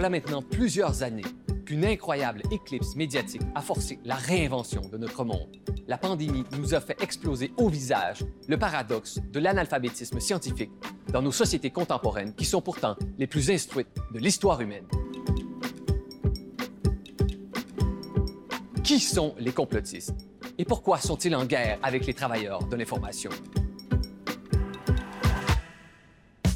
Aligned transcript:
Voilà 0.00 0.08
maintenant 0.08 0.40
plusieurs 0.40 1.02
années 1.02 1.26
qu'une 1.66 1.84
incroyable 1.84 2.40
éclipse 2.50 2.96
médiatique 2.96 3.42
a 3.54 3.60
forcé 3.60 3.98
la 4.06 4.14
réinvention 4.14 4.80
de 4.80 4.96
notre 4.96 5.24
monde. 5.24 5.54
La 5.88 5.98
pandémie 5.98 6.44
nous 6.58 6.72
a 6.74 6.80
fait 6.80 7.02
exploser 7.02 7.52
au 7.58 7.68
visage 7.68 8.24
le 8.48 8.58
paradoxe 8.58 9.20
de 9.30 9.38
l'analphabétisme 9.38 10.18
scientifique 10.18 10.70
dans 11.12 11.20
nos 11.20 11.32
sociétés 11.32 11.68
contemporaines 11.68 12.34
qui 12.34 12.46
sont 12.46 12.62
pourtant 12.62 12.96
les 13.18 13.26
plus 13.26 13.50
instruites 13.50 13.94
de 14.14 14.20
l'histoire 14.20 14.62
humaine. 14.62 14.86
Qui 18.82 19.00
sont 19.00 19.34
les 19.38 19.52
complotistes 19.52 20.14
et 20.56 20.64
pourquoi 20.64 20.96
sont-ils 20.96 21.36
en 21.36 21.44
guerre 21.44 21.78
avec 21.82 22.06
les 22.06 22.14
travailleurs 22.14 22.64
de 22.64 22.76
l'information? 22.76 23.28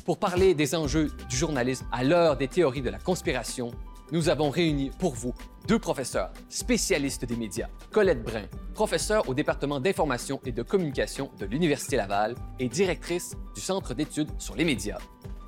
Pour 0.04 0.18
parler 0.18 0.52
des 0.52 0.74
enjeux 0.74 1.10
du 1.30 1.36
journalisme 1.36 1.86
à 1.90 2.04
l'heure 2.04 2.36
des 2.36 2.46
théories 2.46 2.82
de 2.82 2.90
la 2.90 2.98
conspiration, 2.98 3.70
nous 4.12 4.28
avons 4.28 4.50
réuni 4.50 4.90
pour 4.98 5.14
vous 5.14 5.32
deux 5.66 5.78
professeurs 5.78 6.30
spécialistes 6.50 7.24
des 7.24 7.36
médias. 7.36 7.68
Colette 7.90 8.22
Brun, 8.22 8.44
professeure 8.74 9.26
au 9.30 9.34
département 9.34 9.80
d'information 9.80 10.40
et 10.44 10.52
de 10.52 10.62
communication 10.62 11.30
de 11.38 11.46
l'Université 11.46 11.96
Laval 11.96 12.34
et 12.58 12.68
directrice 12.68 13.34
du 13.54 13.62
Centre 13.62 13.94
d'études 13.94 14.28
sur 14.38 14.56
les 14.56 14.66
médias. 14.66 14.98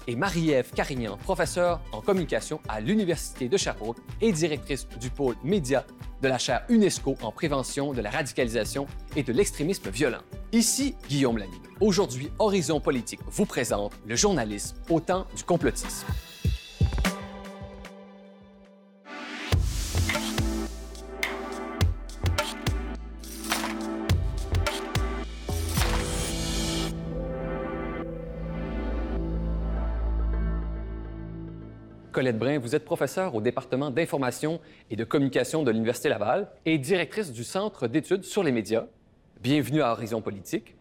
Et 0.09 0.15
Marie-Ève 0.15 0.71
Carignan, 0.73 1.17
professeure 1.17 1.81
en 1.93 2.01
communication 2.01 2.61
à 2.69 2.81
l'Université 2.81 3.49
de 3.49 3.57
Sherbrooke 3.57 3.99
et 4.21 4.33
directrice 4.33 4.87
du 5.01 5.11
pôle 5.11 5.35
médias 5.43 5.85
de 6.23 6.29
la 6.29 6.39
chaire 6.39 6.65
UNESCO 6.69 7.17
en 7.23 7.33
prévention 7.33 7.93
de 7.93 8.01
la 8.01 8.11
radicalisation 8.11 8.87
et 9.17 9.23
de 9.23 9.33
l'extrémisme 9.33 9.91
violent. 9.91 10.23
Ici 10.53 10.95
Guillaume 11.09 11.39
Lamy. 11.39 11.61
Aujourd'hui, 11.81 12.31
Horizon 12.39 12.81
Politique 12.81 13.21
vous 13.27 13.47
présente 13.47 13.93
le 14.07 14.17
journalisme 14.17 14.77
au 14.91 15.01
temps 15.01 15.27
du 15.37 15.43
complotisme. 15.43 16.07
Colette 32.17 32.39
Brun, 32.39 32.59
vous 32.59 32.75
êtes 32.75 32.87
professeure 32.87 33.35
au 33.35 33.43
département 33.43 33.91
d'information 33.91 34.59
et 34.91 34.97
de 34.97 35.05
communication 35.05 35.63
de 35.63 35.71
l'Université 35.71 36.09
Laval 36.09 36.49
et 36.65 36.79
directrice 36.79 37.31
du 37.31 37.45
Centre 37.45 37.89
d'études 37.89 38.25
sur 38.25 38.43
les 38.43 38.53
médias. 38.53 38.87
Bienvenue 39.43 39.83
à 39.83 39.93
Horizon 39.93 40.23
Politique. 40.23 40.77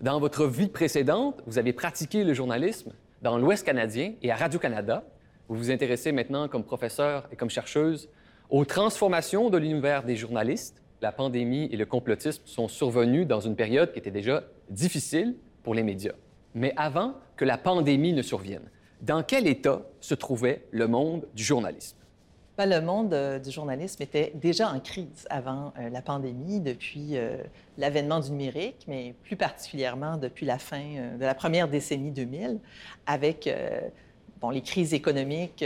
Dans 0.00 0.20
votre 0.20 0.46
vie 0.46 0.68
précédente, 0.68 1.42
vous 1.48 1.58
avez 1.58 1.72
pratiqué 1.72 2.22
le 2.22 2.32
journalisme 2.32 2.92
dans 3.22 3.38
l'Ouest 3.38 3.66
canadien 3.66 4.12
et 4.22 4.30
à 4.30 4.36
Radio-Canada. 4.36 5.02
Vous 5.48 5.56
vous 5.56 5.72
intéressez 5.72 6.12
maintenant 6.12 6.46
comme 6.46 6.62
professeur 6.62 7.28
et 7.32 7.34
comme 7.34 7.50
chercheuse 7.50 8.08
aux 8.48 8.64
transformations 8.64 9.50
de 9.50 9.58
l'univers 9.58 10.04
des 10.04 10.14
journalistes. 10.14 10.80
La 11.00 11.10
pandémie 11.10 11.70
et 11.72 11.76
le 11.76 11.86
complotisme 11.86 12.42
sont 12.44 12.68
survenus 12.68 13.26
dans 13.26 13.40
une 13.40 13.56
période 13.56 13.92
qui 13.92 13.98
était 13.98 14.12
déjà 14.12 14.44
difficile 14.70 15.34
pour 15.64 15.74
les 15.74 15.82
médias. 15.82 16.14
Mais 16.54 16.72
avant 16.76 17.14
que 17.34 17.44
la 17.44 17.58
pandémie 17.58 18.12
ne 18.12 18.22
survienne, 18.22 18.70
dans 19.02 19.22
quel 19.24 19.46
état 19.48 19.82
se 20.00 20.14
trouvait 20.14 20.64
le 20.70 20.86
monde 20.86 21.26
du 21.34 21.42
journalisme? 21.42 21.96
Ben, 22.56 22.66
le 22.66 22.80
monde 22.80 23.14
euh, 23.14 23.38
du 23.38 23.50
journalisme 23.50 24.02
était 24.02 24.32
déjà 24.34 24.70
en 24.70 24.78
crise 24.78 25.26
avant 25.30 25.72
euh, 25.78 25.88
la 25.88 26.02
pandémie, 26.02 26.60
depuis 26.60 27.16
euh, 27.16 27.38
l'avènement 27.78 28.20
du 28.20 28.30
numérique, 28.30 28.84
mais 28.86 29.14
plus 29.24 29.36
particulièrement 29.36 30.18
depuis 30.18 30.46
la 30.46 30.58
fin 30.58 31.16
de 31.18 31.24
la 31.24 31.34
première 31.34 31.66
décennie 31.66 32.10
2000, 32.10 32.60
avec 33.06 33.48
bon, 34.40 34.50
les 34.50 34.60
crises 34.60 34.92
économiques, 34.92 35.64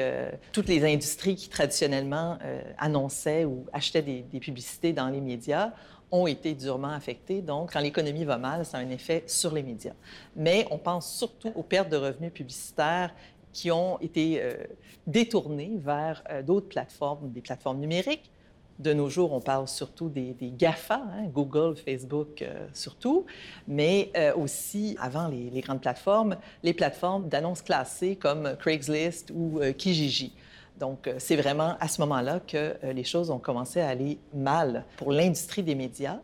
toutes 0.53 0.69
les 0.69 0.85
industries 0.85 1.35
qui 1.35 1.49
traditionnellement 1.49 2.39
annonçaient 2.79 3.45
ou 3.45 3.67
achetaient 3.73 4.03
des, 4.03 4.23
des, 4.23 4.39
publicités 4.39 4.93
dans 4.93 5.09
les 5.09 5.21
médias 5.21 5.73
ont 6.11 6.27
été 6.27 6.55
durement 6.55 6.91
affectées. 6.91 7.43
Donc, 7.43 7.73
quand 7.73 7.81
l'économie 7.81 8.25
va 8.25 8.39
mal, 8.39 8.65
ça 8.65 8.79
a 8.79 8.81
un 8.81 8.91
effet 8.91 9.25
sur 9.27 9.53
les 9.53 9.63
médias. 9.63 9.95
Mais 10.37 10.67
on 10.71 10.79
pense 10.79 11.13
surtout 11.13 11.53
aux 11.55 11.63
pertes 11.63 11.89
de 11.89 11.97
revenus 11.97 12.33
publicitaires 12.33 13.13
qui 13.53 13.71
ont 13.71 13.99
été 14.01 14.43
euh, 14.43 14.55
détournées 15.07 15.73
vers 15.79 16.23
euh, 16.31 16.43
d'autres 16.43 16.69
plateformes, 16.69 17.31
des 17.31 17.41
plateformes 17.41 17.79
numériques. 17.79 18.31
De 18.79 18.93
nos 18.93 19.09
jours, 19.09 19.33
on 19.33 19.41
parle 19.41 19.67
surtout 19.67 20.11
des, 20.11 20.37
GAFA, 20.43 20.97
hein, 20.97 21.25
Google, 21.33 21.77
Facebook 21.77 22.43
euh, 22.43 22.67
surtout, 22.75 23.25
mais 23.67 24.13
aussi, 24.37 24.99
avant 25.01 25.29
les, 25.29 25.63
grandes 25.63 25.81
plateformes, 25.81 26.37
les 26.63 26.75
plateformes 26.75 27.27
d'annonces 27.31 27.63
classées 27.63 28.17
comme 28.17 28.55
Craigslist 28.59 29.33
ou 29.35 29.61
Kijiji. 29.79 30.35
Donc, 30.79 31.11
c'est 31.19 31.37
vraiment 31.37 31.77
à 31.81 31.89
ce 31.89 32.01
moment-là 32.03 32.41
que 32.41 32.75
les 32.93 33.05
choses 33.05 33.31
ont 33.31 33.39
commencé 33.39 33.81
à 33.81 33.89
aller 33.89 34.19
mal 34.35 34.85
pour 34.97 35.13
l'industrie 35.13 35.63
des 35.63 35.75
médias. 35.75 36.19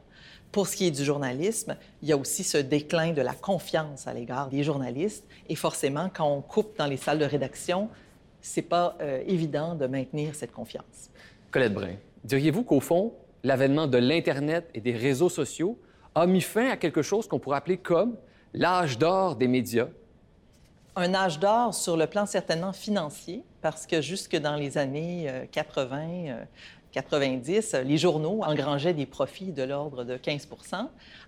Pour 0.51 0.67
ce 0.67 0.77
qui 0.77 0.87
est 0.87 0.91
du 0.91 1.03
journalisme, 1.03 1.77
il 2.03 2.09
y 2.11 2.13
a 2.13 2.17
aussi 2.17 2.45
ce 2.45 2.59
déclin 2.59 3.13
de 3.13 3.23
la 3.23 3.33
confiance 3.33 4.07
à 4.07 4.13
l'égard 4.13 4.51
des 4.51 4.63
journalistes. 4.63 5.25
Et 5.49 5.55
forcément, 5.55 6.11
quand 6.15 6.31
on 6.31 6.43
coupe 6.43 6.77
dans 6.77 6.87
les 6.87 6.99
salles 6.99 7.19
de 7.19 7.25
rédaction, 7.25 7.89
c'est 8.43 8.61
pas 8.61 8.97
euh, 9.01 9.23
évident 9.27 9.75
de 9.75 9.87
maintenir 9.87 10.35
cette 10.35 10.53
confiance. 10.53 11.11
Colette 11.51 11.73
Brun, 11.73 11.95
diriez-vous 12.25 12.65
qu'au 12.65 12.81
fond, 12.81 13.15
l'avènement 13.43 13.87
de 13.87 13.97
l'Internet 13.97 14.69
et 14.75 14.81
des 14.83 14.93
réseaux 14.93 15.31
sociaux 15.31 15.79
a 16.15 16.27
mis 16.27 16.43
fin 16.43 16.69
à 16.69 16.77
quelque 16.77 17.01
chose 17.01 17.27
qu'on 17.27 17.39
pourrait 17.39 17.57
appeler 17.57 17.79
comme 17.79 18.17
l'âge 18.53 18.99
d'or 18.99 19.37
des 19.37 19.49
médias? 19.49 19.89
Un 20.95 21.15
âge 21.15 21.39
d'or 21.39 21.75
sur 21.75 21.97
le 21.97 22.07
plan 22.07 22.27
certainement 22.27 22.73
financier, 22.73 23.43
parce 23.63 23.87
que 23.87 24.03
jusque 24.03 24.37
dans 24.37 24.57
les 24.57 24.77
années 24.77 25.47
80, 25.51 26.45
90, 26.93 27.77
les 27.85 27.97
journaux 27.97 28.43
engrangeaient 28.45 28.93
des 28.93 29.07
profits 29.07 29.53
de 29.53 29.63
l'ordre 29.63 30.05
de 30.05 30.17
15 30.17 30.47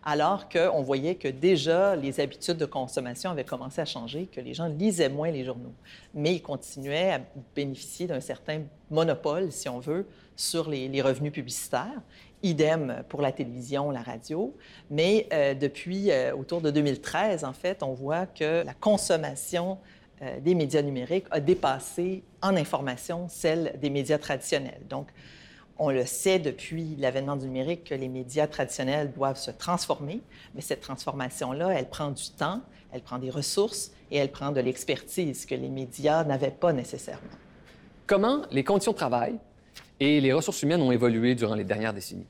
alors 0.04 0.48
qu'on 0.48 0.82
voyait 0.82 1.14
que 1.14 1.28
déjà 1.28 1.97
les 1.97 2.20
habitudes 2.20 2.58
de 2.58 2.66
consommation 2.66 3.30
avaient 3.30 3.44
commencé 3.44 3.80
à 3.80 3.86
changer, 3.86 4.26
que 4.26 4.41
les 4.41 4.52
gens 4.52 4.66
lisaient 4.66 5.08
moins 5.08 5.30
les 5.30 5.44
journaux. 5.44 5.72
Mais 6.12 6.34
ils 6.34 6.42
continuaient 6.42 7.12
à 7.12 7.20
bénéficier 7.54 8.06
d'un 8.06 8.20
certain 8.20 8.62
monopole, 8.91 9.50
si 9.50 9.69
on 9.69 9.81
veut, 9.81 10.06
sur 10.36 10.69
les, 10.69 11.00
revenus 11.00 11.32
publicitaires. 11.32 12.02
Idem 12.44 13.03
pour 13.09 13.22
la 13.22 13.32
télévision, 13.32 13.91
la 13.91 14.03
radio. 14.03 14.55
Mais 14.91 15.27
euh, 15.32 15.55
depuis 15.55 16.10
euh, 16.10 16.37
autour 16.37 16.60
de 16.60 16.71
2013, 16.71 17.43
en 17.43 17.55
fait, 17.55 17.82
on 17.82 17.94
voit 17.94 18.27
que 18.27 18.62
la 18.65 18.75
consommation 18.75 19.78
euh, 20.21 20.38
des 20.41 20.55
médias 20.55 20.82
numériques 20.82 21.25
a 21.31 21.41
dépassé 21.41 22.22
en 22.43 22.55
information 22.55 23.28
celle 23.31 23.75
des 23.81 23.88
médias 23.88 24.19
traditionnels. 24.19 24.82
Donc, 24.91 25.09
on 25.78 25.91
le 25.91 26.05
sait 26.05 26.38
depuis 26.38 26.97
l'avènement 26.99 27.37
du 27.37 27.47
numérique 27.47 27.84
que 27.84 27.94
les 27.94 28.09
médias 28.09 28.47
traditionnels 28.47 29.11
doivent 29.12 29.38
se 29.38 29.50
transformer, 29.50 30.21
mais 30.55 30.61
cette 30.61 30.82
transformation-là, 30.82 31.71
elle 31.71 31.88
prend 31.88 32.11
du 32.11 32.31
temps, 32.31 32.61
elle 32.93 33.00
prend 33.00 33.19
des 33.19 33.31
ressources 33.31 33.91
et 34.11 34.19
elle 34.19 34.31
prend 34.31 34.53
de 34.53 34.61
l'expertise 34.61 35.47
que 35.47 35.55
les 35.55 35.71
médias 35.71 36.25
n'avaient 36.25 36.50
pas 36.50 36.75
nécessairement. 36.75 37.22
Comment 38.06 38.43
les 38.50 38.62
conditions 38.62 38.93
de 38.93 38.99
travail 38.99 39.38
et 39.99 40.21
les 40.21 40.32
ressources 40.34 40.62
humaines 40.62 40.82
ont 40.82 40.93
évolué 40.93 41.34
durant 41.34 41.55
les 41.55 41.65
dernières 41.65 41.94
décennies? 41.94 42.26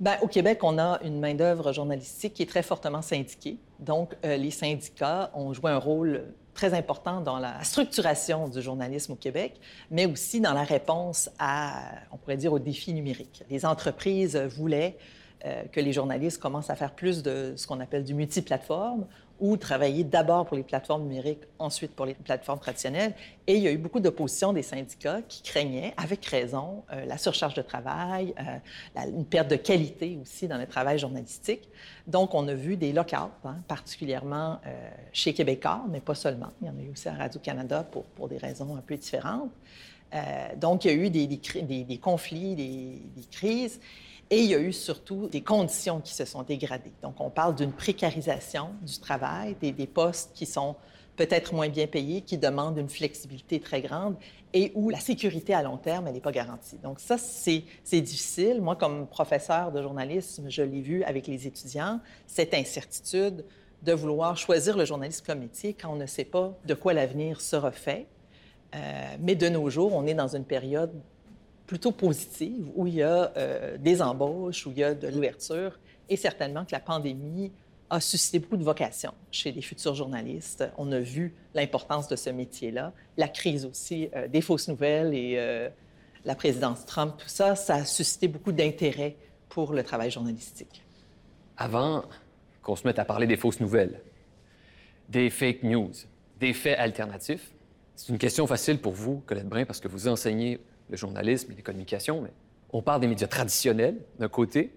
Bien, 0.00 0.16
au 0.22 0.28
Québec, 0.28 0.60
on 0.62 0.78
a 0.78 0.98
une 1.04 1.20
main-d'œuvre 1.20 1.74
journalistique 1.74 2.32
qui 2.32 2.42
est 2.42 2.46
très 2.46 2.62
fortement 2.62 3.02
syndiquée. 3.02 3.58
Donc, 3.80 4.16
euh, 4.24 4.38
les 4.38 4.50
syndicats 4.50 5.30
ont 5.34 5.52
joué 5.52 5.70
un 5.70 5.76
rôle 5.76 6.24
très 6.54 6.72
important 6.72 7.20
dans 7.20 7.38
la 7.38 7.62
structuration 7.64 8.48
du 8.48 8.62
journalisme 8.62 9.12
au 9.12 9.16
Québec, 9.16 9.60
mais 9.90 10.06
aussi 10.06 10.40
dans 10.40 10.54
la 10.54 10.62
réponse 10.62 11.28
à, 11.38 11.82
on 12.12 12.16
pourrait 12.16 12.38
dire, 12.38 12.50
aux 12.50 12.58
défis 12.58 12.94
numériques. 12.94 13.44
Les 13.50 13.66
entreprises 13.66 14.36
voulaient 14.36 14.96
euh, 15.44 15.64
que 15.70 15.80
les 15.80 15.92
journalistes 15.92 16.40
commencent 16.40 16.70
à 16.70 16.76
faire 16.76 16.94
plus 16.94 17.22
de 17.22 17.52
ce 17.56 17.66
qu'on 17.66 17.80
appelle 17.80 18.04
du 18.04 18.14
multiplateforme 18.14 19.04
ou 19.40 19.56
travailler 19.56 20.04
d'abord 20.04 20.46
pour 20.46 20.56
les 20.56 20.62
plateformes 20.62 21.02
numériques, 21.02 21.42
ensuite 21.58 21.92
pour 21.94 22.06
les 22.06 22.14
plateformes 22.14 22.58
traditionnelles. 22.58 23.14
Et 23.46 23.56
il 23.56 23.62
y 23.62 23.68
a 23.68 23.72
eu 23.72 23.78
beaucoup 23.78 24.00
d'opposition 24.00 24.52
des 24.52 24.62
syndicats 24.62 25.22
qui 25.22 25.42
craignaient, 25.42 25.94
avec 25.96 26.24
raison, 26.26 26.84
euh, 26.92 27.04
la 27.06 27.18
surcharge 27.18 27.54
de 27.54 27.62
travail, 27.62 28.34
euh, 28.38 29.00
une 29.06 29.24
perte 29.24 29.48
de 29.48 29.56
qualité 29.56 30.18
aussi 30.20 30.46
dans 30.46 30.58
le 30.58 30.66
travail 30.66 30.98
journalistique. 30.98 31.68
Donc, 32.06 32.34
on 32.34 32.46
a 32.48 32.54
vu 32.54 32.76
des 32.76 32.92
locales, 32.92 33.30
hein, 33.44 33.56
particulièrement 33.66 34.60
chez 35.12 35.32
Québécois, 35.32 35.84
mais 35.90 36.00
pas 36.00 36.14
seulement. 36.14 36.48
Il 36.60 36.68
y 36.68 36.70
en 36.70 36.76
a 36.78 36.82
eu 36.82 36.90
aussi 36.90 37.08
à 37.08 37.14
Radio-Canada 37.14 37.88
pour, 38.16 38.28
des 38.28 38.38
raisons 38.38 38.76
un 38.76 38.80
peu 38.80 38.96
différentes. 38.96 39.50
donc, 40.56 40.84
il 40.84 40.90
y 40.90 40.94
a 40.94 40.96
eu 40.96 41.10
des 41.10 41.98
conflits, 41.98 42.54
des, 42.56 43.24
crises. 43.30 43.80
Et 44.32 44.42
il 44.42 44.46
y 44.46 44.54
a 44.54 44.60
eu 44.60 44.72
surtout 44.72 45.28
des 45.28 45.40
conditions 45.40 46.00
qui 46.00 46.14
se 46.14 46.24
sont 46.24 46.42
dégradées. 46.42 46.92
Donc, 47.02 47.20
on 47.20 47.30
parle 47.30 47.56
d'une 47.56 47.72
précarisation 47.72 48.70
du 48.82 48.98
travail, 49.00 49.56
des, 49.60 49.86
postes 49.88 50.30
qui 50.34 50.46
sont 50.46 50.76
peut-être 51.16 51.52
moins 51.52 51.68
bien 51.68 51.88
payés, 51.88 52.20
qui 52.20 52.38
demandent 52.38 52.78
une 52.78 52.88
flexibilité 52.88 53.58
très 53.58 53.80
grande 53.82 54.14
et 54.52 54.70
où 54.76 54.88
la 54.88 55.00
sécurité 55.00 55.52
à 55.52 55.62
long 55.62 55.76
terme, 55.76 56.06
elle 56.06 56.14
n'est 56.14 56.20
pas 56.20 56.30
garantie. 56.30 56.76
Donc 56.76 57.00
ça, 57.00 57.18
c'est 57.18 57.64
difficile. 58.00 58.60
Moi, 58.62 58.76
comme 58.76 59.08
professeur 59.08 59.72
de 59.72 59.82
journalisme, 59.82 60.48
je 60.48 60.62
l'ai 60.62 60.80
vu 60.80 61.02
avec 61.02 61.26
les 61.26 61.48
étudiants, 61.48 62.00
cette 62.26 62.54
incertitude 62.54 63.44
de 63.82 63.92
vouloir 63.92 64.36
choisir 64.36 64.76
le 64.76 64.84
journalisme 64.84 65.24
comme 65.26 65.40
métier 65.40 65.74
quand 65.74 65.92
on 65.92 65.96
ne 65.96 66.06
sait 66.06 66.24
pas 66.24 66.56
de 66.64 66.74
quoi 66.74 66.92
l'avenir 66.92 67.40
sera 67.40 67.72
fait 67.72 68.06
mais 69.18 69.34
de 69.34 69.48
nos 69.48 69.68
jours, 69.70 69.94
on 69.94 70.06
est 70.06 70.14
dans 70.14 70.34
une 70.36 70.44
période 70.44 70.92
plutôt 71.70 71.92
positive 71.92 72.68
où 72.74 72.88
il 72.88 72.96
y 72.96 73.02
a 73.04 73.32
des 73.78 74.02
embauches, 74.02 74.66
où 74.66 74.72
il 74.72 74.78
y 74.78 74.82
a 74.82 74.92
de 74.92 75.06
l'ouverture, 75.06 75.78
et 76.08 76.16
certainement 76.16 76.64
que 76.64 76.72
la 76.72 76.80
pandémie 76.80 77.52
a 77.90 78.00
suscité 78.00 78.40
beaucoup 78.40 78.56
de 78.56 78.64
vocations 78.64 79.14
chez 79.30 79.52
les 79.52 79.62
futurs 79.62 79.94
journalistes. 79.94 80.64
On 80.78 80.90
a 80.90 80.98
vu 80.98 81.32
l'importance 81.54 82.08
de 82.08 82.16
ce 82.16 82.28
métier-là, 82.30 82.92
la 83.16 83.28
crise 83.28 83.64
aussi 83.64 84.08
euh, 84.16 84.26
des 84.26 84.40
fausses 84.40 84.66
nouvelles 84.66 85.14
et 85.14 85.34
euh, 85.38 85.68
la 86.24 86.34
présidence 86.34 86.84
Trump, 86.86 87.14
tout 87.16 87.28
ça, 87.28 87.54
ça 87.54 87.76
a 87.76 87.84
suscité 87.84 88.26
beaucoup 88.26 88.50
d'intérêt 88.50 89.14
pour 89.48 89.72
le 89.72 89.84
travail 89.84 90.10
journalistique. 90.10 90.82
Avant 91.56 92.04
qu'on 92.62 92.74
se 92.74 92.84
mette 92.84 92.98
à 92.98 93.04
parler 93.04 93.28
des 93.28 93.36
fausses 93.36 93.60
nouvelles, 93.60 94.00
des 95.08 95.30
fake 95.30 95.62
news, 95.62 95.92
des 96.40 96.52
faits 96.52 96.80
alternatifs, 96.80 97.52
c'est 97.94 98.08
une 98.08 98.18
question 98.18 98.48
facile 98.48 98.80
pour 98.80 98.92
vous, 98.92 99.22
Colette 99.24 99.48
Brun, 99.48 99.64
parce 99.64 99.78
que 99.78 99.86
vous 99.86 100.08
enseignez 100.08 100.58
le 100.90 100.96
journalisme 100.96 101.52
et 101.52 101.54
les 101.54 101.62
communications, 101.62 102.20
mais 102.20 102.32
on 102.72 102.82
parle 102.82 103.00
des 103.00 103.06
médias 103.06 103.28
traditionnels 103.28 103.96
d'un 104.18 104.28
côté 104.28 104.74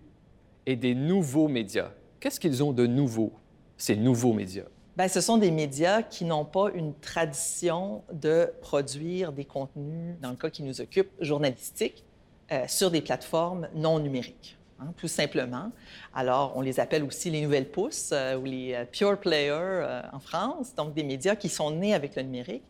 et 0.66 0.76
des 0.76 0.96
nouveaux 0.96 1.48
médias 1.48 1.92
Qu'est-ce 2.24 2.40
qu'ils 2.40 2.64
ont 2.64 2.72
de 2.72 2.88
nouveau, 2.88 3.34
ces 3.76 3.98
nouveaux 3.98 4.32
médias? 4.32 4.64
Bien, 4.96 5.10
ce 5.10 5.20
sont 5.20 5.38
des 5.38 5.52
médias 5.52 6.02
qui 6.04 6.24
n'ont 6.24 6.46
pas 6.46 6.70
une 6.74 6.94
tradition 6.94 8.02
de 8.14 8.50
produire 8.62 9.34
des 9.34 9.44
contenus, 9.44 10.16
dans 10.22 10.30
le 10.30 10.38
cas 10.38 10.50
qui 10.50 10.64
nous 10.64 10.80
occupe, 10.80 11.10
journalistiques, 11.20 12.06
euh, 12.54 12.64
sur 12.70 12.92
des 12.92 13.02
plateformes 13.02 13.68
non 13.76 14.00
numériques. 14.00 14.58
Hein, 14.80 14.94
tout 14.96 15.10
simplement. 15.10 15.74
Alors, 16.14 16.54
on 16.56 16.62
les 16.62 16.80
appelle 16.80 17.04
aussi 17.04 17.30
les 17.30 17.42
nouvelles 17.42 17.70
pousses 17.70 18.12
euh, 18.14 18.38
ou 18.38 18.46
les 18.46 18.74
euh, 18.74 18.86
pure 18.86 19.20
players 19.20 20.00
en 20.14 20.20
France, 20.22 20.74
donc 20.76 20.94
des 20.94 21.04
médias 21.04 21.36
qui 21.36 21.50
sont 21.50 21.72
nés 21.72 21.94
avec 21.94 22.16
le 22.16 22.22
numérique 22.22 22.64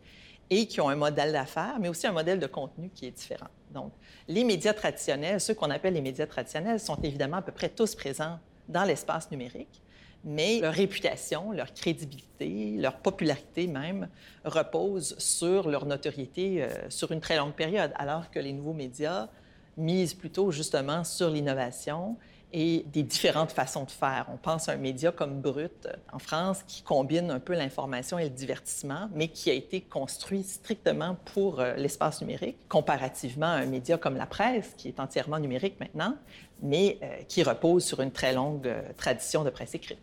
et 0.53 0.67
qui 0.67 0.79
ont 0.81 0.89
un 0.89 0.95
modèle 0.95 1.31
d'affaires, 1.31 1.77
mais 1.79 1.89
aussi 1.89 2.05
un 2.05 2.11
modèle 2.11 2.39
de 2.39 2.47
contenu 2.47 2.89
qui 2.93 3.07
est 3.07 3.11
différent. 3.11 3.49
Donc, 3.71 3.91
les 4.27 4.43
médias 4.43 4.73
traditionnels, 4.73 5.41
ceux 5.41 5.55
qu'on 5.55 5.71
appelle 5.71 5.95
les 5.95 6.01
médias 6.01 6.27
traditionnels, 6.27 6.79
sont 6.79 6.97
évidemment 7.01 7.37
à 7.37 7.41
peu 7.41 7.51
près 7.51 7.69
tous 7.69 7.95
présents 7.95 8.37
dans 8.69 8.83
l'espace 8.83 9.31
numérique, 9.31 9.81
mais 10.23 10.59
leur 10.59 10.73
réputation, 10.73 11.51
leur 11.51 11.73
crédibilité, 11.73 12.75
leur 12.77 12.97
popularité 12.97 13.67
même 13.67 14.07
reposent 14.45 15.17
sur 15.17 15.67
leur 15.67 15.85
notoriété 15.85 16.63
euh, 16.63 16.69
sur 16.89 17.11
une 17.11 17.19
très 17.19 17.37
longue 17.37 17.53
période, 17.53 17.91
alors 17.95 18.29
que 18.29 18.39
les 18.39 18.53
nouveaux 18.53 18.73
médias 18.73 19.27
misent 19.75 20.13
plutôt 20.13 20.51
justement 20.51 21.03
sur 21.03 21.29
l'innovation 21.29 22.15
et 22.53 22.85
des 22.93 23.01
différentes 23.01 23.51
façons 23.51 23.83
de 23.83 23.91
faire. 23.91 24.27
On 24.31 24.37
pense 24.37 24.69
à 24.69 24.73
un 24.73 24.77
média 24.77 25.11
comme 25.11 25.41
Brut 25.41 25.87
en 26.11 26.19
France 26.19 26.63
qui 26.67 26.83
combine 26.83 27.31
un 27.31 27.39
peu 27.39 27.53
l'information 27.53 28.19
et 28.19 28.25
le 28.25 28.29
divertissement, 28.29 29.09
mais 29.15 29.27
qui 29.27 29.49
a 29.49 29.53
été 29.53 29.81
construit 29.81 30.43
strictement 30.43 31.17
pour 31.33 31.59
euh, 31.59 31.73
l'espace 31.75 32.21
numérique, 32.21 32.57
comparativement 32.69 33.47
à 33.47 33.55
un 33.55 33.65
média 33.65 33.97
comme 33.97 34.15
la 34.15 34.27
presse, 34.27 34.75
qui 34.77 34.87
est 34.87 34.99
entièrement 34.99 35.39
numérique 35.39 35.79
maintenant, 35.79 36.15
mais 36.61 36.99
euh, 37.01 37.23
qui 37.27 37.41
repose 37.41 37.83
sur 37.83 38.01
une 38.01 38.11
très 38.11 38.33
longue 38.33 38.67
euh, 38.67 38.81
tradition 38.97 39.43
de 39.43 39.49
presse 39.49 39.73
écrite. 39.73 39.99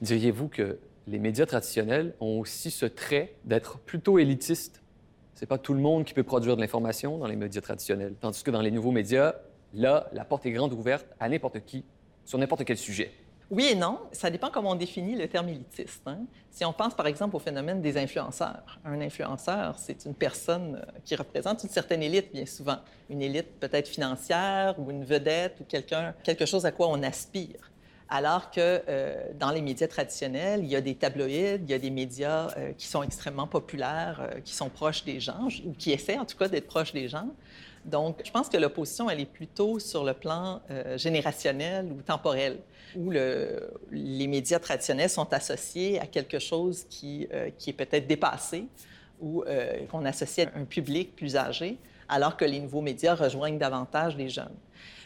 Diriez-vous 0.00 0.48
que 0.48 0.78
les 1.06 1.20
médias 1.20 1.46
traditionnels 1.46 2.14
ont 2.18 2.40
aussi 2.40 2.72
ce 2.72 2.86
trait 2.86 3.34
d'être 3.44 3.78
plutôt 3.78 4.18
élitistes? 4.18 4.82
C'est 5.36 5.46
pas 5.46 5.58
tout 5.58 5.74
le 5.74 5.80
monde 5.80 6.04
qui 6.04 6.14
peut 6.14 6.22
produire 6.24 6.56
de 6.56 6.60
l'information 6.60 7.18
dans 7.18 7.26
les 7.26 7.36
médias 7.36 7.60
traditionnels, 7.60 8.14
tandis 8.20 8.42
que 8.42 8.50
dans 8.50 8.60
les 8.60 8.72
nouveaux 8.72 8.90
médias, 8.90 9.34
Là, 9.74 10.08
la 10.12 10.24
porte 10.24 10.44
est 10.44 10.50
grande 10.50 10.72
ouverte 10.74 11.06
à 11.18 11.28
n'importe 11.28 11.60
qui, 11.64 11.84
sur 12.24 12.38
n'importe 12.38 12.64
quel 12.64 12.78
sujet. 12.78 13.12
Oui 13.52 13.68
et 13.70 13.74
non. 13.74 13.98
Ça 14.12 14.30
dépend 14.30 14.48
comment 14.50 14.70
on 14.70 14.76
définit 14.76 15.14
le 15.14 15.28
terme 15.28 15.50
élitiste. 15.50 16.00
Hein. 16.06 16.20
Si 16.50 16.64
on 16.64 16.72
pense, 16.72 16.94
par 16.94 17.06
exemple, 17.06 17.36
au 17.36 17.38
phénomène 17.38 17.82
des 17.82 17.98
influenceurs. 17.98 18.78
Un 18.82 18.98
influenceur, 19.02 19.78
c'est 19.78 20.06
une 20.06 20.14
personne 20.14 20.76
euh, 20.76 20.98
qui 21.04 21.14
représente 21.16 21.62
une 21.62 21.68
certaine 21.68 22.02
élite, 22.02 22.32
bien 22.32 22.46
souvent. 22.46 22.78
Une 23.10 23.20
élite 23.20 23.60
peut-être 23.60 23.88
financière 23.88 24.74
ou 24.78 24.90
une 24.90 25.04
vedette 25.04 25.58
ou 25.60 25.64
quelqu'un, 25.64 26.14
quelque 26.24 26.46
chose 26.46 26.64
à 26.64 26.72
quoi 26.72 26.88
on 26.88 27.02
aspire. 27.02 27.70
Alors 28.08 28.50
que 28.50 28.82
euh, 28.88 29.22
dans 29.38 29.50
les 29.50 29.60
médias 29.60 29.88
traditionnels, 29.88 30.60
il 30.62 30.70
y 30.70 30.76
a 30.76 30.80
des 30.80 30.94
tabloïds, 30.94 31.60
il 31.62 31.70
y 31.70 31.74
a 31.74 31.78
des 31.78 31.90
médias 31.90 32.48
euh, 32.56 32.72
qui 32.72 32.86
sont 32.86 33.02
extrêmement 33.02 33.46
populaires, 33.46 34.30
qui 34.44 34.54
sont 34.54 34.70
proches 34.70 35.04
des 35.04 35.20
gens, 35.20 35.48
ou 35.66 35.72
qui 35.72 35.92
essaient 35.92 36.18
en 36.18 36.24
tout 36.24 36.38
cas 36.38 36.48
d'être 36.48 36.68
proches 36.68 36.94
des 36.94 37.06
gens. 37.06 37.28
Donc, 37.84 38.20
je 38.24 38.30
pense 38.30 38.48
que 38.48 38.56
l'opposition, 38.56 39.10
elle 39.10 39.20
est 39.20 39.26
plutôt 39.26 39.78
sur 39.78 40.04
le 40.04 40.14
plan 40.14 40.60
euh, 40.70 40.96
générationnel 40.96 41.90
ou 41.90 42.00
temporel, 42.02 42.58
où 42.94 43.10
les 43.10 44.26
médias 44.26 44.58
traditionnels 44.58 45.10
sont 45.10 45.32
associés 45.32 45.98
à 45.98 46.06
quelque 46.06 46.38
chose 46.38 46.84
qui, 46.88 47.26
euh, 47.32 47.50
est 47.66 47.72
peut-être 47.72 48.06
dépassé 48.06 48.66
ou 49.20 49.42
euh, 49.44 49.86
qu'on 49.86 50.04
associe 50.04 50.48
à 50.48 50.58
un 50.58 50.64
public 50.64 51.16
plus 51.16 51.36
âgé, 51.36 51.78
alors 52.08 52.36
que 52.36 52.44
les 52.44 52.60
nouveaux 52.60 52.82
médias 52.82 53.14
rejoignent 53.14 53.58
davantage 53.58 54.16
les 54.16 54.28
jeunes. 54.28 54.54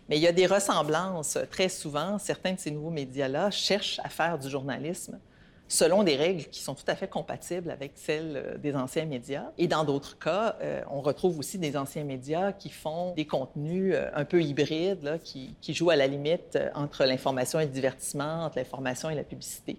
Mais 0.08 0.17
il 0.17 0.22
y 0.22 0.26
a 0.26 0.32
des 0.32 0.46
ressemblances. 0.46 1.38
Très 1.50 1.69
souvent, 1.69 2.19
certains 2.19 2.52
de 2.52 2.61
ces 2.61 2.70
nouveaux 2.70 2.90
médias-là 2.90 3.50
cherchent 3.50 4.00
à 4.05 4.08
faire 4.08 4.38
du 4.38 4.49
journalisme 4.49 5.19
selon 5.68 6.02
des 6.02 6.16
règles 6.16 6.44
qui 6.44 6.62
sont 6.62 6.74
tout 6.74 6.84
à 6.86 6.94
fait 6.94 7.08
compatibles 7.08 7.70
avec 7.70 7.92
celles 7.96 8.36
euh, 8.36 8.58
des 8.58 8.74
anciens 8.76 9.04
médias. 9.04 9.50
Et 9.58 9.66
dans 9.66 9.84
d'autres 9.84 10.18
cas, 10.18 10.56
euh, 10.60 10.82
on 10.90 11.00
retrouve 11.00 11.38
aussi 11.38 11.58
des 11.58 11.76
anciens 11.76 12.04
médias 12.04 12.52
qui 12.52 12.70
font 12.70 13.14
des 13.14 13.26
contenus 13.26 13.92
euh, 13.94 14.08
un 14.14 14.24
peu 14.24 14.42
hybrides, 14.42 15.20
qui, 15.24 15.54
jouent 15.74 15.90
à 15.90 15.96
la 15.96 16.06
limite 16.06 16.58
entre 16.74 17.04
l'information 17.04 17.60
et 17.60 17.64
le 17.64 17.70
divertissement, 17.70 18.44
entre 18.44 18.58
l'information 18.58 19.10
et 19.10 19.14
la 19.14 19.24
publicité. 19.24 19.76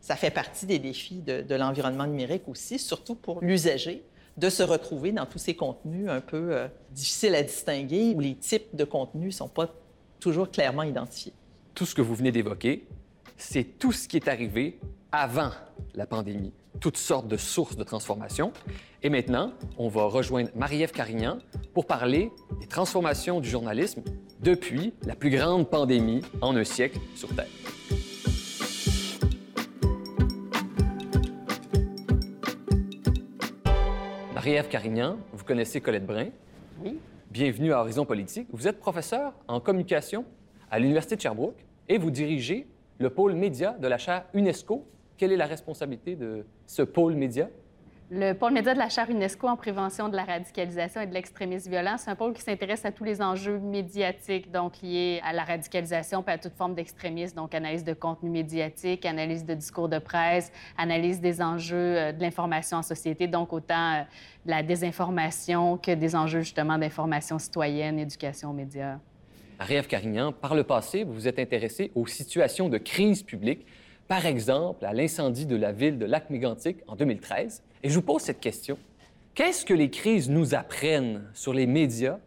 Ça 0.00 0.16
fait 0.16 0.30
partie 0.30 0.66
des 0.66 0.78
défis 0.78 1.20
de 1.20 1.54
l'environnement 1.54 2.06
numérique 2.06 2.48
aussi, 2.48 2.78
surtout 2.78 3.14
pour 3.14 3.40
l'usager, 3.40 4.04
de 4.36 4.50
se 4.50 4.62
retrouver 4.62 5.12
dans 5.12 5.26
tous 5.26 5.38
ces 5.38 5.54
contenus 5.54 6.08
un 6.08 6.20
peu 6.20 6.56
difficiles 6.90 7.34
à 7.34 7.42
distinguer, 7.42 8.12
où 8.14 8.20
les 8.20 8.34
types 8.34 8.74
de 8.74 8.84
contenus 8.84 9.26
ne 9.26 9.38
sont 9.38 9.48
pas 9.48 9.72
toujours 10.20 10.50
clairement 10.50 10.82
identifiés. 10.82 11.32
Tout 11.74 11.86
ce 11.86 11.94
que 11.94 12.02
vous 12.02 12.14
venez 12.14 12.32
d'évoquer, 12.32 12.86
c'est 13.36 13.64
tout 13.64 13.92
ce 13.92 14.08
qui 14.08 14.16
est 14.16 14.28
arrivé 14.28 14.78
avant 15.12 15.50
la 15.94 16.06
pandémie, 16.06 16.54
toutes 16.80 16.96
sortes 16.96 17.28
de 17.28 17.36
sources 17.36 17.76
de 17.76 17.84
transformation. 17.84 18.50
Et 19.02 19.10
maintenant, 19.10 19.52
on 19.76 19.88
va 19.88 20.04
rejoindre 20.04 20.48
Marie-Ève 20.56 20.92
Carignan 20.92 21.38
pour 21.74 21.86
parler 21.86 22.32
des 22.60 22.66
transformations 22.66 23.40
du 23.40 23.48
journalisme 23.48 24.02
depuis 24.40 24.94
la 25.04 25.14
plus 25.14 25.28
grande 25.28 25.68
pandémie 25.68 26.22
en 26.40 26.56
un 26.56 26.64
siècle 26.64 26.98
sur 27.14 27.28
Terre. 27.34 27.46
Marie-Ève 34.34 34.68
Carignan, 34.68 35.18
vous 35.34 35.44
connaissez 35.44 35.82
Colette 35.82 36.06
Brun? 36.06 36.30
Oui. 36.82 36.98
Bienvenue 37.30 37.74
à 37.74 37.80
Horizon 37.80 38.06
Politique. 38.06 38.48
Vous 38.50 38.66
êtes 38.66 38.80
professeur 38.80 39.34
en 39.46 39.60
communication 39.60 40.24
à 40.70 40.78
l'Université 40.78 41.16
de 41.16 41.20
Sherbrooke 41.20 41.64
et 41.88 41.98
vous 41.98 42.10
dirigez 42.10 42.66
le 42.98 43.10
pôle 43.10 43.34
média 43.34 43.72
de 43.72 43.86
la 43.86 43.98
chaire 43.98 44.24
UNESCO. 44.32 44.86
Quelle 45.22 45.30
est 45.30 45.36
la 45.36 45.46
responsabilité 45.46 46.16
de 46.16 46.44
ce 46.66 46.82
pôle 46.82 47.14
média? 47.14 47.48
Le 48.10 48.32
pôle 48.32 48.54
média 48.54 48.74
de 48.74 48.78
la 48.80 48.88
chaire 48.88 49.08
UNESCO 49.08 49.46
en 49.46 49.56
prévention 49.56 50.08
de 50.08 50.16
la 50.16 50.24
radicalisation 50.24 51.00
et 51.00 51.06
de 51.06 51.14
l'extrémisme 51.14 51.70
violent, 51.70 51.94
c'est 51.96 52.10
un 52.10 52.16
pôle 52.16 52.32
qui 52.32 52.42
s'intéresse 52.42 52.84
à 52.84 52.90
tous 52.90 53.04
les 53.04 53.22
enjeux 53.22 53.60
médiatiques, 53.60 54.50
donc 54.50 54.82
liés 54.82 55.20
à 55.24 55.32
la 55.32 55.44
radicalisation 55.44 56.24
et 56.26 56.30
à 56.32 56.38
toute 56.38 56.54
forme 56.54 56.74
d'extrémisme, 56.74 57.36
donc 57.36 57.54
analyse 57.54 57.84
de 57.84 57.92
contenu 57.92 58.30
médiatique, 58.30 59.06
analyse 59.06 59.44
de 59.44 59.54
discours 59.54 59.88
de 59.88 60.00
presse, 60.00 60.50
analyse 60.76 61.20
des 61.20 61.40
enjeux 61.40 61.76
euh, 61.76 62.10
de 62.10 62.20
l'information 62.20 62.78
en 62.78 62.82
société, 62.82 63.28
donc 63.28 63.52
autant 63.52 63.92
euh, 63.92 64.02
de 64.44 64.50
la 64.50 64.64
désinformation 64.64 65.78
que 65.78 65.92
des 65.92 66.16
enjeux 66.16 66.40
justement 66.40 66.78
d'information 66.78 67.38
citoyenne, 67.38 67.96
éducation 68.00 68.50
aux 68.50 68.54
médias. 68.54 68.98
Marie-Ève 69.60 69.86
Carignan, 69.86 70.32
par 70.32 70.56
le 70.56 70.64
passé, 70.64 71.04
vous 71.04 71.12
vous 71.12 71.28
êtes 71.28 71.38
intéressé 71.38 71.92
aux 71.94 72.08
situations 72.08 72.68
de 72.68 72.78
crise 72.78 73.22
publique, 73.22 73.64
par 74.12 74.26
exemple 74.26 74.84
à 74.84 74.92
l'incendie 74.92 75.46
de 75.46 75.56
la 75.56 75.72
ville 75.72 75.98
de 75.98 76.04
Lac-Mégantic 76.04 76.76
en 76.86 76.96
2013. 76.96 77.62
Et 77.82 77.88
je 77.88 77.94
vous 77.94 78.02
pose 78.02 78.20
cette 78.20 78.40
question. 78.40 78.76
Qu'est-ce 79.34 79.64
que 79.64 79.72
les 79.72 79.88
crises 79.88 80.28
nous 80.28 80.54
apprennent 80.54 81.22
sur 81.32 81.54
les 81.54 81.66
médias 81.66 82.18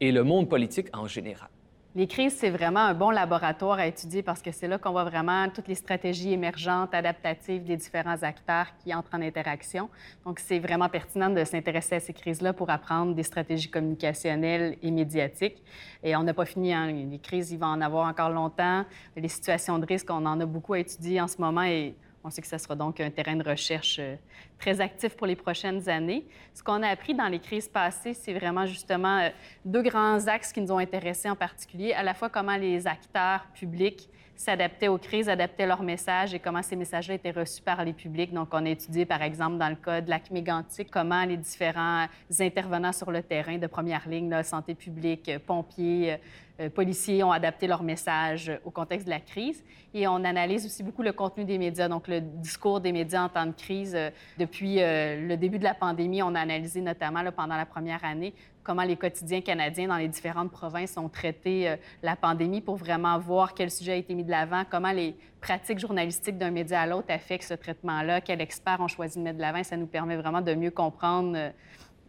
et 0.00 0.12
le 0.12 0.22
monde 0.22 0.50
politique 0.50 0.94
en 0.94 1.06
général? 1.06 1.48
Les 1.96 2.06
crises, 2.06 2.36
c'est 2.36 2.50
vraiment 2.50 2.78
un 2.78 2.94
bon 2.94 3.10
laboratoire 3.10 3.80
à 3.80 3.86
étudier 3.88 4.22
parce 4.22 4.40
que 4.40 4.52
c'est 4.52 4.68
là 4.68 4.78
qu'on 4.78 4.92
voit 4.92 5.02
vraiment 5.02 5.48
toutes 5.48 5.66
les 5.66 5.74
stratégies 5.74 6.32
émergentes, 6.32 6.94
adaptatives 6.94 7.64
des 7.64 7.76
différents 7.76 8.22
acteurs 8.22 8.66
qui 8.78 8.94
entrent 8.94 9.16
en 9.16 9.20
interaction. 9.20 9.88
Donc, 10.24 10.38
c'est 10.38 10.60
vraiment 10.60 10.88
pertinent 10.88 11.30
de 11.30 11.42
s'intéresser 11.42 11.96
à 11.96 12.00
ces 12.00 12.12
crises-là 12.12 12.52
pour 12.52 12.70
apprendre 12.70 13.16
des 13.16 13.24
stratégies 13.24 13.68
communicationnelles 13.68 14.76
et 14.80 14.90
médiatiques. 14.92 15.64
Et 16.04 16.14
on 16.14 16.22
n'a 16.22 16.32
pas 16.32 16.44
fini. 16.44 16.72
Hein. 16.72 16.92
Les 17.10 17.18
crises, 17.18 17.50
il 17.50 17.58
va 17.58 17.66
en 17.66 17.80
avoir 17.80 18.06
encore 18.06 18.30
longtemps. 18.30 18.84
Les 19.16 19.28
situations 19.28 19.76
de 19.80 19.86
risque, 19.86 20.06
on 20.10 20.24
en 20.26 20.38
a 20.38 20.46
beaucoup 20.46 20.74
à 20.74 20.78
étudier 20.78 21.20
en 21.20 21.26
ce 21.26 21.40
moment 21.40 21.64
et 21.64 21.96
On 22.22 22.30
sait 22.30 22.42
que 22.42 22.48
ce 22.48 22.58
sera 22.58 22.76
donc 22.76 23.00
un 23.00 23.10
terrain 23.10 23.34
de 23.34 23.48
recherche 23.48 23.96
euh, 23.98 24.14
très 24.60 24.80
actif 24.80 25.16
pour 25.16 25.26
les 25.26 25.36
prochaines 25.36 25.88
années. 25.88 26.24
Ce 26.54 26.62
qu'on 26.62 26.82
a 26.82 26.88
appris 26.88 27.14
dans 27.14 27.28
les 27.28 27.40
crises 27.40 27.68
passées, 27.68 28.14
c'est 28.14 28.34
vraiment 28.34 28.66
justement 28.66 29.18
euh, 29.18 29.30
deux 29.64 29.82
grands 29.82 30.26
axes 30.26 30.52
qui 30.52 30.60
nous 30.60 30.70
ont 30.70 30.78
intéressés 30.78 31.30
en 31.30 31.36
particulier, 31.36 31.92
à 31.94 32.02
la 32.02 32.14
fois 32.14 32.28
comment 32.28 32.56
les 32.56 32.86
acteurs 32.86 33.46
publics 33.54 34.08
s'adaptaient 34.36 34.88
aux 34.88 34.96
crises, 34.96 35.28
adaptaient 35.28 35.66
leurs 35.66 35.82
messages 35.82 36.32
et 36.32 36.38
comment 36.38 36.62
ces 36.62 36.76
messages-là 36.76 37.14
étaient 37.14 37.30
reçus 37.30 37.60
par 37.60 37.84
les 37.84 37.92
publics. 37.92 38.32
Donc, 38.32 38.48
on 38.52 38.64
a 38.64 38.70
étudié, 38.70 39.04
par 39.04 39.20
exemple, 39.20 39.58
dans 39.58 39.68
le 39.68 39.74
cas 39.74 40.00
de 40.00 40.08
lac 40.08 40.30
mégantic, 40.30 40.90
comment 40.90 41.24
les 41.24 41.36
différents 41.36 42.06
intervenants 42.38 42.92
sur 42.92 43.10
le 43.10 43.22
terrain 43.22 43.58
de 43.58 43.66
première 43.66 44.08
ligne, 44.08 44.30
la 44.30 44.42
santé 44.42 44.74
publique, 44.74 45.30
pompiers, 45.46 46.18
euh, 46.60 46.68
policiers 46.68 47.22
ont 47.24 47.32
adapté 47.32 47.66
leur 47.66 47.82
message 47.82 48.52
au 48.64 48.70
contexte 48.70 49.06
de 49.06 49.10
la 49.10 49.20
crise. 49.20 49.62
Et 49.94 50.06
on 50.06 50.24
analyse 50.24 50.66
aussi 50.66 50.82
beaucoup 50.82 51.02
le 51.02 51.12
contenu 51.12 51.44
des 51.44 51.58
médias, 51.58 51.88
donc 51.88 52.06
le 52.06 52.20
discours 52.20 52.80
des 52.80 52.92
médias 52.92 53.24
en 53.24 53.28
temps 53.28 53.46
de 53.46 53.52
crise. 53.52 53.94
Euh, 53.94 54.10
depuis 54.50 54.82
euh, 54.82 55.28
le 55.28 55.36
début 55.36 55.58
de 55.58 55.64
la 55.64 55.74
pandémie, 55.74 56.22
on 56.22 56.34
a 56.34 56.40
analysé 56.40 56.80
notamment 56.80 57.22
pendant 57.30 57.56
la 57.56 57.66
première 57.66 58.04
année 58.04 58.34
comment 58.64 58.82
les 58.82 58.96
quotidiens 58.96 59.40
canadiens 59.40 59.88
dans 59.88 59.96
les 59.96 60.08
différentes 60.08 60.50
provinces 60.50 60.96
ont 60.96 61.08
traité 61.08 61.74
la 62.02 62.14
pandémie 62.14 62.60
pour 62.60 62.76
vraiment 62.76 63.18
voir 63.18 63.54
quel 63.54 63.70
sujet 63.70 63.92
a 63.92 63.96
été 63.96 64.14
mis 64.14 64.22
de 64.22 64.30
l'avant, 64.30 64.64
comment 64.68 64.92
les 64.92 65.16
pratiques 65.40 65.78
journalistiques 65.78 66.36
d'un 66.36 66.50
média 66.50 66.82
à 66.82 66.86
l'autre 66.86 67.10
affectent 67.10 67.48
ce 67.48 67.54
traitement-là, 67.54 68.20
quels 68.20 68.40
experts 68.40 68.80
ont 68.80 68.88
choisi 68.88 69.18
de 69.18 69.24
mettre 69.24 69.38
de 69.38 69.42
l'avant. 69.42 69.62
Ça 69.64 69.76
nous 69.76 69.86
permet 69.86 70.16
vraiment 70.16 70.42
de 70.42 70.54
mieux 70.54 70.70
comprendre 70.70 71.52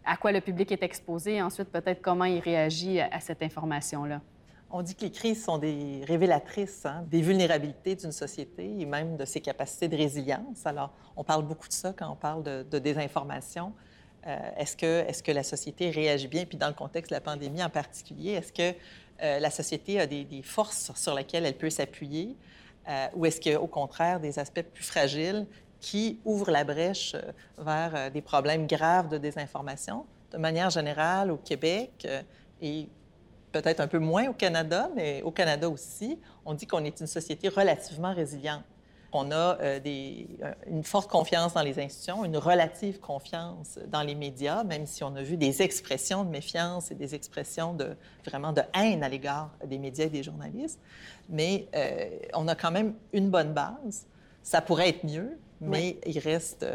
à 0.03 0.17
quoi 0.17 0.31
le 0.33 0.41
public 0.41 0.71
est 0.71 0.83
exposé 0.83 1.35
et 1.35 1.41
ensuite 1.41 1.71
peut-être 1.71 2.01
comment 2.01 2.25
il 2.25 2.39
réagit 2.39 2.99
à 2.99 3.19
cette 3.21 3.41
information-là. 3.41 4.19
On 4.73 4.81
dit 4.81 4.95
que 4.95 5.01
les 5.01 5.11
crises 5.11 5.43
sont 5.43 5.57
des 5.57 6.03
révélatrices 6.07 6.85
hein, 6.85 7.03
des 7.09 7.21
vulnérabilités 7.21 7.95
d'une 7.95 8.13
société 8.13 8.79
et 8.79 8.85
même 8.85 9.17
de 9.17 9.25
ses 9.25 9.41
capacités 9.41 9.89
de 9.89 9.97
résilience. 9.97 10.65
Alors, 10.65 10.93
on 11.17 11.25
parle 11.25 11.45
beaucoup 11.45 11.67
de 11.67 11.73
ça 11.73 11.93
quand 11.93 12.09
on 12.09 12.15
parle 12.15 12.43
de, 12.43 12.79
désinformation. 12.79 13.73
Euh, 14.27 14.37
est-ce, 14.57 14.77
que, 14.77 15.31
la 15.31 15.43
société 15.43 15.89
réagit 15.89 16.29
bien? 16.29 16.45
Puis 16.45 16.57
dans 16.57 16.69
le 16.69 16.73
contexte 16.73 17.09
de 17.09 17.15
la 17.15 17.21
pandémie 17.21 17.61
en 17.61 17.69
particulier, 17.69 18.31
est-ce 18.31 18.53
que 18.53 18.77
euh, 19.21 19.39
la 19.39 19.49
société 19.49 19.99
a 19.99 20.07
des, 20.07 20.41
forces 20.43 20.91
sur 20.95 21.15
lesquelles 21.15 21.45
elle 21.45 21.57
peut 21.57 21.69
s'appuyer? 21.69 22.37
Euh, 22.87 23.07
ou 23.15 23.25
est-ce 23.25 23.41
qu'il 23.41 23.51
y 23.51 23.55
a 23.55 23.61
au 23.61 23.67
contraire 23.67 24.21
des 24.21 24.39
aspects 24.39 24.61
plus 24.61 24.85
fragiles 24.85 25.47
qui 25.81 26.19
ouvrent 26.23 26.51
la 26.51 26.63
brèche 26.63 27.15
vers 27.57 28.09
des 28.11 28.21
problèmes 28.21 28.67
graves 28.67 29.09
de 29.09 29.17
désinformation? 29.17 30.05
De 30.31 30.37
manière 30.37 30.69
générale, 30.69 31.29
au 31.29 31.37
Québec 31.37 32.07
et 32.61 32.87
peut-être 33.51 33.79
un 33.79 33.87
peu 33.87 33.99
moins 33.99 34.29
au 34.29 34.33
Canada, 34.33 34.89
mais 34.95 35.21
au 35.21 35.31
Canada 35.31 35.69
aussi, 35.69 36.19
on 36.45 36.53
dit 36.53 36.67
qu'on 36.67 36.83
est 36.83 36.99
une 36.99 37.07
société 37.07 37.49
relativement 37.49 38.13
résiliente. 38.13 38.63
On 39.13 39.29
a 39.31 39.59
euh, 39.59 39.79
des, 39.79 40.27
euh, 40.41 40.53
une 40.67 40.85
forte 40.85 41.09
confiance 41.09 41.53
dans 41.53 41.63
les 41.63 41.79
institutions, 41.79 42.23
une 42.23 42.37
relative 42.37 42.99
confiance 43.01 43.77
dans 43.87 44.03
les 44.03 44.15
médias, 44.15 44.63
même 44.63 44.85
si 44.85 45.03
on 45.03 45.13
a 45.17 45.21
vu 45.21 45.35
des 45.35 45.61
expressions 45.61 46.23
de 46.23 46.29
méfiance 46.29 46.91
et 46.91 46.95
des 46.95 47.13
expressions 47.13 47.73
de 47.73 47.97
vraiment 48.25 48.53
de 48.53 48.61
haine 48.73 49.03
à 49.03 49.09
l'égard 49.09 49.51
des 49.65 49.79
médias 49.79 50.05
et 50.05 50.09
des 50.09 50.23
journalistes. 50.23 50.79
Mais 51.27 51.67
euh, 51.75 52.09
on 52.33 52.47
a 52.47 52.55
quand 52.55 52.71
même 52.71 52.93
une 53.11 53.29
bonne 53.29 53.53
base. 53.53 54.07
Ça 54.43 54.61
pourrait 54.61 54.89
être 54.89 55.05
mieux, 55.05 55.37
mais 55.59 55.97
il 56.07 56.17
reste, 56.17 56.65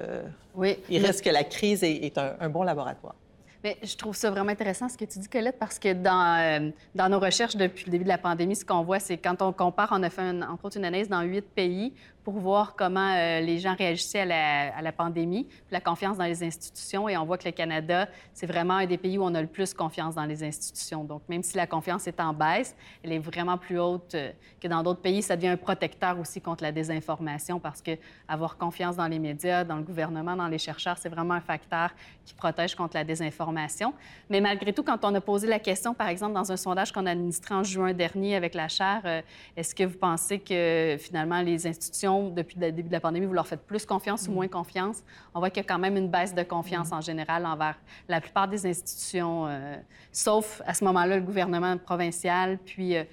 oui. 0.54 0.78
il 0.88 1.04
reste 1.04 1.24
que 1.24 1.30
la 1.30 1.42
crise 1.42 1.82
est, 1.82 2.16
un 2.16 2.48
bon 2.48 2.62
laboratoire 2.62 3.16
je 3.64 3.96
trouve 3.96 4.14
ça 4.14 4.30
vraiment 4.30 4.50
intéressant 4.50 4.88
ce 4.88 4.96
que 4.96 5.04
tu 5.04 5.18
dis, 5.18 5.28
Colette, 5.28 5.58
parce 5.58 5.78
que 5.78 5.92
dans, 5.92 6.38
euh, 6.38 6.70
dans 6.94 7.08
nos 7.08 7.18
recherches 7.18 7.56
depuis 7.56 7.84
le 7.86 7.90
début 7.90 8.04
de 8.04 8.08
la 8.08 8.18
pandémie, 8.18 8.56
ce 8.56 8.64
qu'on 8.64 8.82
voit, 8.82 8.98
c'est 9.00 9.16
quand 9.16 9.42
on 9.42 9.52
compare, 9.52 9.88
on 9.92 10.02
a 10.02 10.10
fait 10.10 10.22
entre 10.22 10.64
autres 10.64 10.76
une 10.76 10.84
analyse 10.84 11.08
dans 11.08 11.22
huit 11.22 11.44
pays 11.54 11.92
pour 12.26 12.40
voir 12.40 12.74
comment 12.74 13.14
euh, 13.14 13.38
les 13.40 13.60
gens 13.60 13.76
réagissaient 13.76 14.28
à 14.28 14.82
la, 14.82 14.90
pandémie, 14.90 15.46
la 15.70 15.80
confiance 15.80 16.18
dans 16.18 16.24
les 16.24 16.42
institutions. 16.42 17.08
Et 17.08 17.16
on 17.16 17.24
voit 17.24 17.38
que 17.38 17.44
le 17.46 17.52
Canada, 17.52 18.08
c'est 18.34 18.46
vraiment 18.46 18.74
un 18.74 18.86
des 18.86 18.98
pays 18.98 19.16
où 19.16 19.22
on 19.22 19.32
a 19.36 19.40
le 19.40 19.46
plus 19.46 19.72
confiance 19.72 20.16
dans 20.16 20.24
les 20.24 20.42
institutions. 20.42 21.04
Donc, 21.04 21.22
même 21.28 21.44
si 21.44 21.56
la 21.56 21.68
confiance 21.68 22.08
est 22.08 22.18
en 22.18 22.32
baisse, 22.32 22.74
elle 23.04 23.12
est 23.12 23.20
vraiment 23.20 23.56
plus 23.56 23.78
haute 23.78 24.16
euh, 24.16 24.32
que 24.60 24.66
dans 24.66 24.82
d'autres 24.82 25.02
pays. 25.02 25.22
Ça 25.22 25.36
devient 25.36 25.50
un 25.50 25.56
protecteur 25.56 26.18
aussi 26.18 26.40
contre 26.40 26.64
la 26.64 26.72
désinformation 26.72 27.60
parce 27.60 27.80
que 27.80 27.92
avoir 28.26 28.56
confiance 28.56 28.96
dans 28.96 29.06
les 29.06 29.20
médias, 29.20 29.62
dans 29.62 29.76
le 29.76 29.84
gouvernement, 29.84 30.34
dans 30.34 30.48
les 30.48 30.58
chercheurs, 30.58 30.98
c'est 30.98 31.08
vraiment 31.08 31.34
un 31.34 31.40
facteur 31.40 31.90
qui 32.24 32.34
protège 32.34 32.74
contre 32.74 32.96
la 32.96 33.04
désinformation. 33.04 33.94
Mais 34.28 34.40
malgré 34.40 34.72
tout, 34.72 34.82
quand 34.82 35.04
on 35.04 35.14
a 35.14 35.20
posé 35.20 35.46
la 35.46 35.60
question, 35.60 35.94
par 35.94 36.08
exemple, 36.08 36.34
dans 36.34 36.50
un 36.50 36.56
sondage 36.56 36.90
qu'on 36.90 37.06
a 37.06 37.12
administré 37.12 37.54
en 37.54 37.62
juin 37.62 37.92
dernier 37.92 38.34
avec 38.34 38.54
la 38.54 38.66
chaire, 38.66 39.02
euh, 39.04 39.22
est-ce 39.56 39.76
que 39.76 39.84
vous 39.84 39.96
pensez 39.96 40.40
que 40.40 40.96
finalement 40.98 41.40
les 41.40 41.68
institutions 41.68 42.15
depuis 42.24 42.58
le 42.58 42.72
début 42.72 42.88
de 42.88 42.92
la 42.92 43.00
pandémie, 43.00 43.26
vous 43.26 43.32
leur 43.32 43.46
faites 43.46 43.62
plus 43.62 43.84
confiance 43.86 44.26
ou 44.28 44.30
mm. 44.30 44.34
moins 44.34 44.48
confiance, 44.48 45.02
on 45.34 45.38
voit 45.40 45.50
qu'il 45.50 45.62
y 45.62 45.66
a 45.66 45.68
quand 45.68 45.78
même 45.78 45.96
une 45.96 46.08
baisse 46.08 46.34
de 46.34 46.42
confiance 46.42 46.90
mm. 46.90 46.94
en 46.94 47.00
général 47.00 47.46
envers 47.46 47.78
la 48.08 48.20
plupart 48.20 48.48
des 48.48 48.66
institutions, 48.66 49.46
euh, 49.46 49.76
sauf 50.12 50.62
à 50.66 50.74
ce 50.74 50.84
moment-là 50.84 51.16
le 51.16 51.22
gouvernement 51.22 51.76
provincial, 51.78 52.58
puis 52.64 52.96
euh, 52.96 53.04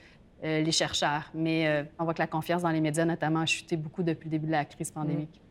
euh, 0.43 0.61
les 0.61 0.71
chercheurs. 0.71 1.29
Mais 1.33 1.85
on 1.99 2.03
voit 2.03 2.13
que 2.13 2.21
la 2.21 2.27
confiance 2.27 2.61
dans 2.61 2.69
les 2.69 2.81
médias, 2.81 3.05
notamment, 3.05 3.39
a 3.39 3.45
chuté 3.45 3.77
beaucoup 3.77 4.03
depuis 4.03 4.25
le 4.25 4.31
début 4.31 4.47
de 4.47 4.51
la 4.51 4.65
crise 4.65 4.91
pandémique. 4.91 5.41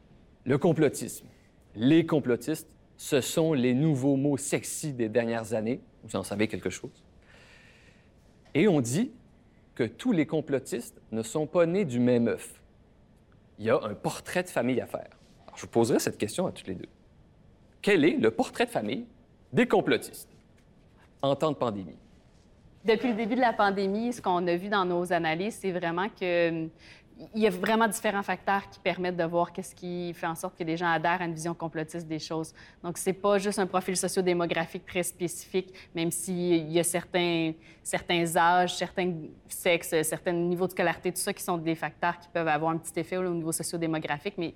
Mm. 0.46 0.50
Le 0.50 0.58
complotisme. 0.58 1.26
Les 1.74 2.04
complotistes, 2.04 2.68
ce 2.96 3.20
sont 3.20 3.52
les 3.52 3.74
nouveaux 3.74 4.16
mots 4.16 4.36
sexy 4.36 4.92
des 4.92 5.08
dernières 5.08 5.54
années. 5.54 5.80
Vous 6.04 6.16
en 6.16 6.22
savez 6.22 6.48
quelque 6.48 6.70
chose? 6.70 7.02
Et 8.54 8.68
on 8.68 8.80
dit 8.80 9.12
que 9.74 9.84
tous 9.84 10.12
les 10.12 10.26
complotistes 10.26 11.00
ne 11.10 11.22
sont 11.22 11.46
pas 11.46 11.66
nés 11.66 11.84
du 11.84 11.98
même 11.98 12.28
œuf 12.28 12.61
il 13.62 13.66
y 13.66 13.70
a 13.70 13.78
un 13.80 13.94
portrait 13.94 14.42
de 14.42 14.48
famille 14.48 14.80
à 14.80 14.86
faire. 14.86 15.08
je 15.54 15.60
vous 15.60 15.68
poserai 15.68 16.00
cette 16.00 16.18
question 16.18 16.48
à 16.48 16.50
toutes 16.50 16.66
les 16.66 16.74
deux. 16.74 16.88
Quel 17.80 18.04
est 18.04 18.16
le 18.16 18.32
portrait 18.32 18.66
de 18.66 18.70
famille 18.70 19.06
des 19.52 19.68
complotistes 19.68 20.28
en 21.22 21.36
temps 21.36 21.52
de 21.52 21.56
pandémie? 21.56 21.96
Depuis 22.84 23.10
le 23.10 23.14
début 23.14 23.36
de 23.36 23.40
la 23.40 23.52
pandémie, 23.52 24.12
ce 24.12 24.20
qu'on 24.20 24.44
a 24.48 24.56
vu 24.56 24.68
dans 24.68 24.84
nos 24.84 25.12
analyses, 25.12 25.58
c'est 25.60 25.70
vraiment 25.70 26.08
que 26.08 26.66
il 27.34 27.42
y 27.42 27.46
a 27.46 27.50
vraiment 27.50 27.88
différents 27.88 28.22
facteurs 28.22 28.68
qui 28.70 28.78
permettent 28.80 29.16
de 29.16 29.24
voir 29.24 29.52
qu'est-ce 29.52 29.74
qui 29.74 30.12
fait 30.14 30.26
en 30.26 30.34
sorte 30.34 30.58
que 30.58 30.64
les 30.64 30.76
gens 30.76 30.88
adhèrent 30.90 31.20
à 31.20 31.24
une 31.24 31.34
vision 31.34 31.54
complotiste 31.54 32.06
des 32.06 32.18
choses. 32.18 32.52
Donc, 32.82 32.98
c'est 32.98 33.12
pas 33.12 33.38
juste 33.38 33.58
un 33.58 33.66
profil 33.66 33.96
sociodémographique 33.96 34.86
très 34.86 35.02
spécifique, 35.02 35.72
même 35.94 36.10
s'il 36.10 36.70
y 36.70 36.78
a 36.78 36.84
certains, 36.84 37.52
certains 37.82 38.36
âges, 38.36 38.76
certains 38.76 39.12
sexes, 39.48 40.02
certains 40.02 40.32
niveaux 40.32 40.66
de 40.66 40.72
scolarité, 40.72 41.12
tout 41.12 41.20
ça 41.20 41.32
qui 41.32 41.42
sont 41.42 41.58
des 41.58 41.74
facteurs 41.74 42.18
qui 42.18 42.28
peuvent 42.28 42.48
avoir 42.48 42.72
un 42.72 42.78
petit 42.78 42.98
effet 42.98 43.16
au 43.16 43.34
niveau 43.34 43.52
sociodémographique, 43.52 44.34
mais 44.38 44.54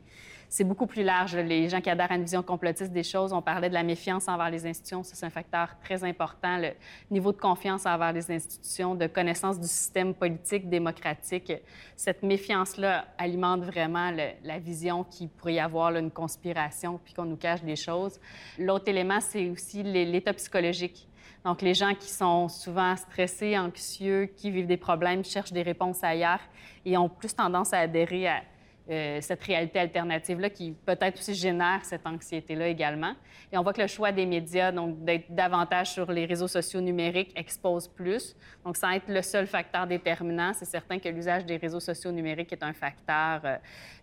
c'est 0.49 0.65
beaucoup 0.65 0.87
plus 0.87 1.03
large. 1.03 1.37
Les 1.37 1.69
gens 1.69 1.81
qui 1.81 1.91
adhèrent 1.91 2.13
à 2.13 2.17
une 2.17 2.23
vision 2.23 2.43
complotiste 2.43 2.93
des 2.93 3.03
choses, 3.03 3.33
on 3.33 3.43
parlait 3.43 3.69
de 3.69 3.75
la 3.75 3.83
méfiance 3.83 4.29
envers 4.29 4.51
les 4.51 4.67
institutions, 4.67 5.03
c'est 5.03 5.25
un 5.25 5.31
facteur 5.31 5.77
très 5.83 6.05
important. 6.05 6.59
Le 6.59 6.73
niveau 7.11 7.33
de 7.33 7.39
confiance 7.39 7.87
envers 7.87 8.13
les 8.13 8.31
institutions, 8.31 8.95
de 8.95 9.07
connaissance 9.07 9.61
du 9.61 9.69
système 9.69 10.15
politique 10.15 10.69
démocratique, 10.69 11.53
cette 11.97 12.23
méfiance-là 12.23 13.07
alimente 13.19 13.63
vraiment 13.63 14.11
la 14.45 14.59
vision 14.59 15.05
qu'il 15.05 15.29
pourrait 15.29 15.55
y 15.55 15.61
avoir 15.61 15.95
une 15.97 16.11
conspiration 16.11 17.01
puis 17.05 17.15
qu'on 17.15 17.25
nous 17.25 17.37
cache 17.37 17.63
des 17.63 17.77
choses. 17.77 18.21
L'autre 18.59 18.89
élément, 18.89 19.21
c'est 19.21 19.51
aussi 19.51 19.83
l'état 19.83 20.33
psychologique. 20.35 21.09
Donc, 21.45 21.63
les 21.63 21.75
gens 21.75 21.95
qui 21.95 22.09
sont 22.09 22.49
souvent 22.49 22.97
stressés, 22.97 23.57
anxieux, 23.57 24.29
qui 24.37 24.51
vivent 24.51 24.67
des 24.67 24.77
problèmes, 24.77 25.25
cherchent 25.25 25.53
des 25.53 25.63
réponses 25.63 26.03
ailleurs 26.03 26.41
et 26.85 26.97
ont 26.97 27.09
plus 27.09 27.35
tendance 27.35 27.73
à 27.73 27.79
adhérer 27.79 28.27
à 28.27 28.43
euh, 28.89 29.21
cette 29.21 29.43
réalité 29.43 29.81
alternative-là 29.81 30.49
qui 30.49 30.73
peut-être 30.85 31.19
aussi 31.19 31.35
génère 31.35 31.85
cette 31.85 32.07
anxiété-là 32.07 32.69
également. 32.69 33.15
Et 33.53 33.59
on 33.59 33.63
voit 33.63 33.73
que 33.73 33.81
le 33.81 33.89
choix 33.89 34.13
des 34.13 34.27
médias, 34.27 34.71
donc 34.71 35.05
d'être 35.05 35.27
davantage 35.29 35.93
sur 35.93 36.11
les 36.13 36.25
réseaux 36.25 36.47
sociaux 36.47 36.81
numériques, 36.81 37.33
expose 37.37 37.89
plus. 37.89 38.37
Donc, 38.65 38.77
sans 38.77 38.91
être 38.91 39.09
le 39.09 39.23
seul 39.23 39.49
facteur 39.49 39.89
déterminant, 39.89 40.53
c'est 40.55 40.67
certain 40.67 41.01
que 41.01 41.09
l'usage 41.09 41.45
des 41.45 41.57
réseaux 41.57 41.81
sociaux 41.81 42.13
numériques 42.13 42.53
est 42.53 42.63
un 42.63 42.73
facteur. 42.73 43.41
Euh, 43.45 43.57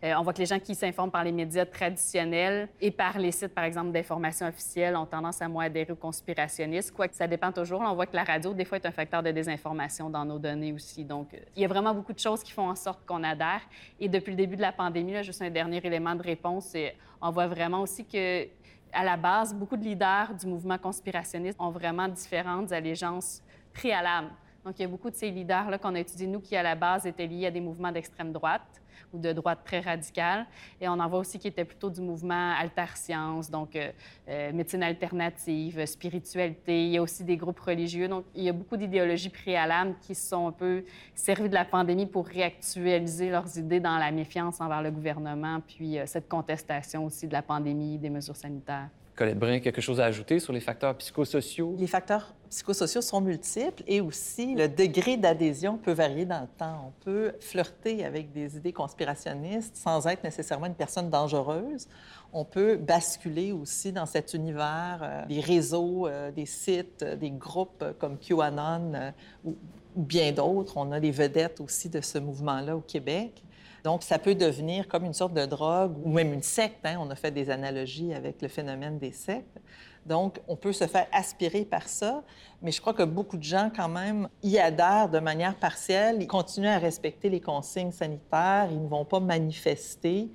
euh, 0.04 0.13
on 0.18 0.24
voit 0.24 0.34
que 0.34 0.40
les 0.40 0.48
gens 0.48 0.60
qui 0.60 0.75
s'informent 0.75 1.12
par 1.12 1.24
les 1.24 1.32
médias 1.32 1.66
traditionnels 1.66 2.68
et 2.82 2.92
par 2.92 3.18
les 3.18 3.32
sites, 3.32 3.56
par 3.56 3.63
exemple, 3.63 3.92
d'information 3.92 4.48
officielle, 4.48 4.98
ont 4.98 5.06
tendance 5.06 5.42
à 5.42 5.48
moins 5.48 5.66
adhérer 5.66 5.94
aux 5.94 5.98
conspirationnistes, 5.98 6.92
quoique 6.92 7.16
ça 7.16 7.28
dépend 7.28 7.54
toujours. 7.54 7.80
on 7.82 7.96
voit 7.96 8.06
que 8.06 8.16
la 8.18 8.25
radio, 8.25 8.54
des 8.54 8.66
fois, 8.66 8.80
est 8.80 8.86
un 8.86 8.92
facteur 8.92 9.24
de 9.24 9.32
désinformation 9.32 10.10
dans 10.10 10.25
nos 10.25 10.40
données 10.40 10.74
aussi. 10.74 11.06
Donc, 11.06 11.30
il 11.56 11.62
y 11.62 11.66
a 11.66 11.70
vraiment 11.70 11.94
beaucoup 11.94 12.12
de 12.12 12.20
choses 12.20 12.44
qui 12.44 12.52
font 12.52 12.70
en 12.70 12.75
sorte 12.75 13.06
qu'on 13.06 13.24
adhère. 13.24 13.62
Et 14.02 14.10
depuis 14.10 14.32
le 14.32 14.38
début 14.38 14.58
de 14.58 14.62
la 14.62 14.73
pandémie, 14.74 15.13
là, 15.13 15.22
juste 15.22 15.42
un 15.42 15.50
dernier 15.50 15.80
élément 15.84 16.15
de 16.15 16.24
réponse, 16.24 16.75
et 16.75 16.96
on 17.22 17.32
voit 17.32 17.48
vraiment 17.48 17.82
aussi 17.82 18.06
que 18.06 18.48
à 18.92 19.03
la 19.03 19.18
base, 19.18 19.56
beaucoup 19.56 19.75
de 19.75 19.84
leaders 19.84 20.36
du 20.36 20.46
mouvement 20.46 20.77
conspirationniste 20.77 21.60
ont 21.60 21.72
vraiment 21.72 22.08
différentes 22.08 22.72
allégeances 22.72 23.42
préalables. 23.74 24.30
Donc, 24.63 24.77
il 24.77 24.84
y 24.84 24.86
a 24.86 24.88
beaucoup 24.88 25.10
de 25.10 25.15
ces 25.15 25.32
leaders-là 25.32 25.77
qu'on 25.80 25.96
a 25.96 26.00
étudiés, 26.00 26.27
nous, 26.27 26.39
qui, 26.39 26.56
à 26.56 26.62
la 26.62 26.75
base, 26.75 27.08
étaient 27.08 27.25
liés 27.25 27.48
à 27.48 27.51
des 27.51 27.60
mouvements 27.60 27.92
d'extrême 27.92 28.32
droite 28.32 28.83
ou 29.12 29.20
de 29.20 29.34
droite 29.34 29.60
très 29.66 29.80
radicale. 29.80 30.46
Et 30.80 30.88
on 30.88 30.94
en 30.94 31.08
voit 31.08 31.20
aussi 31.20 31.40
qui 31.40 31.48
étaient 31.48 31.66
plutôt 31.66 31.90
du 31.90 32.02
mouvement 32.02 32.54
alter-science, 32.58 33.50
donc 33.50 33.76
euh, 33.76 33.92
euh, 34.30 34.52
médecine 34.54 34.84
alternative, 34.84 35.86
spiritualité. 35.86 36.86
Il 36.86 36.92
y 36.92 36.98
a 36.98 37.02
aussi 37.02 37.24
des 37.24 37.38
groupes 37.38 37.60
religieux. 37.60 38.08
Donc, 38.08 38.26
il 38.36 38.44
y 38.44 38.50
a 38.50 38.54
beaucoup 38.54 38.78
d'idéologies 38.78 39.30
préalables 39.30 39.96
qui 40.02 40.16
se 40.16 40.30
sont 40.30 40.48
un 40.48 40.52
peu 40.52 40.84
servies 41.16 41.50
de 41.50 41.54
la 41.54 41.66
pandémie 41.66 42.06
pour 42.06 42.28
réactualiser 42.28 43.30
leurs 43.30 43.58
idées 43.58 43.80
dans 43.80 43.98
la 43.98 44.12
méfiance 44.12 44.62
envers 44.62 44.82
le 44.82 44.92
gouvernement, 44.92 45.60
puis 45.68 45.98
euh, 45.98 46.06
cette 46.06 46.30
contestation 46.30 47.06
aussi 47.06 47.28
de 47.28 47.34
la 47.34 47.42
pandémie, 47.42 47.98
des 47.98 48.10
mesures 48.10 48.36
sanitaires. 48.36 48.90
Colette 49.15 49.38
Brun, 49.38 49.60
quelque 49.60 49.82
chose 49.82 50.00
à 50.00 50.05
ajouter 50.05 50.39
sur 50.39 50.53
les 50.53 50.60
facteurs 50.60 50.96
psychosociaux? 50.98 51.75
Les 51.77 51.86
facteurs 51.86 52.34
psychosociaux 52.50 53.01
sont 53.01 53.22
multiples 53.22 53.84
et 53.86 54.01
aussi 54.01 54.55
le 54.55 54.67
degré 54.67 55.17
d'adhésion 55.17 55.77
peut 55.77 55.91
varier 55.91 56.25
dans 56.25 56.41
le 56.41 56.48
temps. 56.48 56.88
On 56.88 57.03
peut 57.03 57.34
flirter 57.39 58.05
avec 58.05 58.32
des 58.32 58.58
idées 58.58 58.74
conspirationnistes 58.74 59.75
sans 59.75 60.08
être 60.08 60.24
nécessairement 60.24 60.65
une 60.65 60.74
personne 60.74 61.12
dangereuse. 61.12 61.88
On 62.32 62.43
peut 62.43 62.75
basculer 62.75 63.51
aussi 63.51 63.91
dans 63.91 64.08
cet 64.08 64.34
univers 64.34 65.00
euh, 65.03 65.25
des 65.27 65.41
réseaux, 65.41 66.08
euh, 66.08 66.32
des 66.32 66.48
sites, 66.48 67.03
euh, 67.03 67.15
des 67.15 67.29
groupes 67.29 67.86
comme 68.00 68.17
QAnon 68.17 69.13
ou 69.46 69.55
bien 69.96 70.32
d'autres. 70.32 70.77
On 70.77 70.91
a 70.91 71.00
des 71.00 71.12
vedettes 71.12 71.62
aussi 71.62 71.88
de 71.88 72.01
ce 72.01 72.17
mouvement-là 72.17 72.75
au 72.75 72.82
Québec. 72.82 73.43
Donc, 73.84 74.04
ça 74.04 74.18
peut 74.18 74.36
devenir 74.36 74.88
comme 74.88 75.04
une 75.04 75.13
sorte 75.13 75.34
de 75.34 75.46
drogue 75.46 75.96
ou 76.04 76.10
même 76.10 76.32
une 76.32 76.42
secte. 76.42 76.86
Hein. 76.86 76.98
On 77.00 77.10
a 77.10 77.16
fait 77.16 77.32
des 77.32 77.50
analogies 77.50 78.13
avec 78.13 78.42
le 78.42 78.48
phénomène 78.48 78.98
des 78.98 79.12
sectes. 79.12 79.60
Donc, 80.06 80.40
on 80.48 80.56
peut 80.56 80.74
se 80.74 80.88
faire 80.88 81.08
aspirer 81.12 81.66
par 81.66 81.88
ça, 81.88 82.24
mais 82.62 82.72
je 82.72 82.82
crois 82.82 82.94
que 82.94 83.04
beaucoup 83.04 83.38
de 83.38 83.44
gens, 83.44 83.72
quand 83.74 83.88
même, 83.88 84.28
y 84.42 84.58
adhèrent 84.58 85.10
de 85.10 85.20
manière 85.20 85.56
partielle. 85.56 86.18
Ils 86.22 86.28
continuent 86.28 86.68
à 86.68 86.78
respecter 86.78 87.30
les 87.30 87.40
consignes 87.40 87.92
sanitaires, 87.92 88.68
ils 88.70 88.82
ne 88.82 88.88
vont 88.88 89.06
pas 89.06 89.22
manifester, 89.22 90.30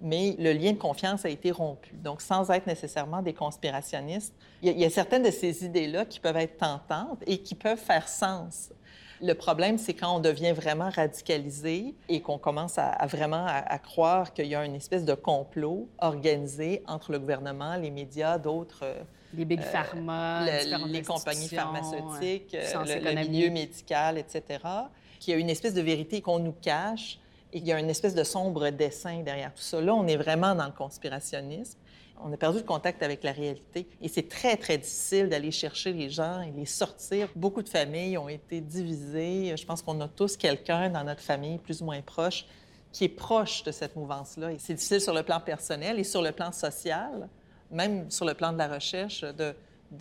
mais 0.00 0.36
le 0.38 0.52
lien 0.52 0.72
de 0.72 0.78
confiance 0.78 1.24
a 1.24 1.30
été 1.30 1.50
rompu. 1.50 1.94
Donc, 1.96 2.20
sans 2.20 2.50
être 2.50 2.66
nécessairement 2.66 3.22
des 3.22 3.32
conspirationnistes, 3.32 4.34
il 4.62 4.68
y 4.68 4.70
a, 4.70 4.72
il 4.74 4.80
y 4.80 4.84
a 4.84 4.90
certaines 4.90 5.22
de 5.22 5.30
ces 5.30 5.64
idées-là 5.64 6.04
qui 6.04 6.20
peuvent 6.20 6.36
être 6.36 6.58
tentantes 6.58 7.22
et 7.26 7.38
qui 7.38 7.54
peuvent 7.54 7.78
faire 7.78 8.08
sens. 8.08 8.73
Le 9.24 9.32
problème, 9.32 9.78
c'est 9.78 9.94
quand 9.94 10.16
on 10.16 10.20
devient 10.20 10.52
vraiment 10.52 10.90
radicalisé 10.90 11.94
et 12.10 12.20
qu'on 12.20 12.36
commence 12.36 12.76
à, 12.76 13.06
vraiment 13.06 13.46
à, 13.46 13.78
croire 13.78 14.34
qu'il 14.34 14.46
y 14.46 14.54
a 14.54 14.62
une 14.66 14.74
espèce 14.74 15.06
de 15.06 15.14
complot 15.14 15.88
organisé 15.98 16.82
entre 16.86 17.10
le 17.10 17.18
gouvernement, 17.18 17.76
les 17.76 17.90
médias, 17.90 18.36
d'autres. 18.36 18.80
Euh, 18.82 19.02
les 19.32 19.46
big 19.46 19.62
pharma, 19.62 20.44
les 20.86 21.02
compagnies 21.02 21.48
pharmaceutiques, 21.48 22.54
euh, 22.54 22.84
le, 22.84 23.14
milieu 23.26 23.50
médical, 23.50 24.18
etc., 24.18 24.60
qu'il 25.18 25.32
y 25.32 25.36
a 25.36 25.40
une 25.40 25.50
espèce 25.50 25.72
de 25.72 25.80
vérité 25.80 26.20
qu'on 26.20 26.38
nous 26.38 26.54
cache 26.60 27.18
et 27.52 27.60
qu'il 27.60 27.68
y 27.68 27.72
a 27.72 27.78
une 27.78 27.88
espèce 27.88 28.14
de 28.14 28.24
sombre 28.24 28.68
dessin 28.68 29.22
derrière 29.22 29.54
tout 29.54 29.62
ça. 29.62 29.80
Là, 29.80 29.94
on 29.94 30.06
est 30.06 30.18
vraiment 30.18 30.54
dans 30.54 30.66
le 30.66 30.72
conspirationnisme 30.72 31.78
on 32.22 32.32
a 32.32 32.36
perdu 32.36 32.58
le 32.58 32.64
contact 32.64 33.02
avec 33.02 33.22
la 33.22 33.32
réalité. 33.32 33.88
Et 34.00 34.08
c'est 34.08 34.28
très, 34.28 34.56
très 34.56 34.78
difficile 34.78 35.28
d'aller 35.28 35.50
chercher 35.50 35.92
les 35.92 36.10
gens 36.10 36.40
et 36.40 36.52
les 36.52 36.66
sortir. 36.66 37.28
Beaucoup 37.34 37.62
de 37.62 37.68
familles 37.68 38.16
ont 38.18 38.28
été 38.28 38.60
divisées. 38.60 39.54
Je 39.56 39.66
pense 39.66 39.82
qu'on 39.82 40.00
a 40.00 40.08
tous 40.08 40.36
quelqu'un 40.36 40.90
dans 40.90 41.04
notre 41.04 41.20
famille, 41.20 41.58
plus 41.58 41.82
ou 41.82 41.86
moins 41.86 42.00
proche, 42.00 42.46
qui 42.92 43.04
est 43.04 43.08
proche 43.08 43.64
de 43.64 43.72
cette 43.72 43.96
mouvance-là. 43.96 44.52
Et 44.52 44.58
c'est 44.58 44.74
difficile 44.74 45.00
sur 45.00 45.12
le 45.12 45.22
plan 45.22 45.40
personnel 45.40 45.98
et 45.98 46.04
sur 46.04 46.22
le 46.22 46.32
plan 46.32 46.52
social, 46.52 47.28
même 47.70 48.10
sur 48.10 48.24
le 48.24 48.34
plan 48.34 48.52
de 48.52 48.58
la 48.58 48.68
recherche, 48.68 49.22
de, 49.22 49.54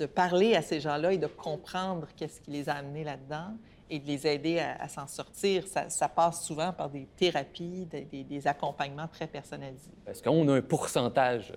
parler 0.05 0.55
à 0.55 0.62
ces 0.62 0.79
gens-là 0.79 1.13
et 1.13 1.17
de 1.17 1.27
comprendre 1.27 2.08
qu'est-ce 2.15 2.41
qui 2.41 2.51
les 2.51 2.67
a 2.70 2.75
amenés 2.75 3.03
là-dedans 3.03 3.55
et 3.89 4.00
de 4.00 4.08
les 4.08 4.25
aider 4.25 4.60
à, 4.60 4.88
s'en 4.88 5.08
sortir. 5.08 5.65
Ça, 5.67 6.10
passe 6.10 6.43
souvent 6.46 6.72
par 6.72 6.89
des 6.89 7.08
thérapies, 7.17 7.86
des, 7.86 8.24
des 8.24 8.48
accompagnements 8.48 9.08
très 9.08 9.27
personnalisés. 9.27 9.91
Est-ce 10.08 10.24
qu'on 10.24 10.48
a 10.48 10.53
un 10.55 10.62
pourcentage 10.62 11.53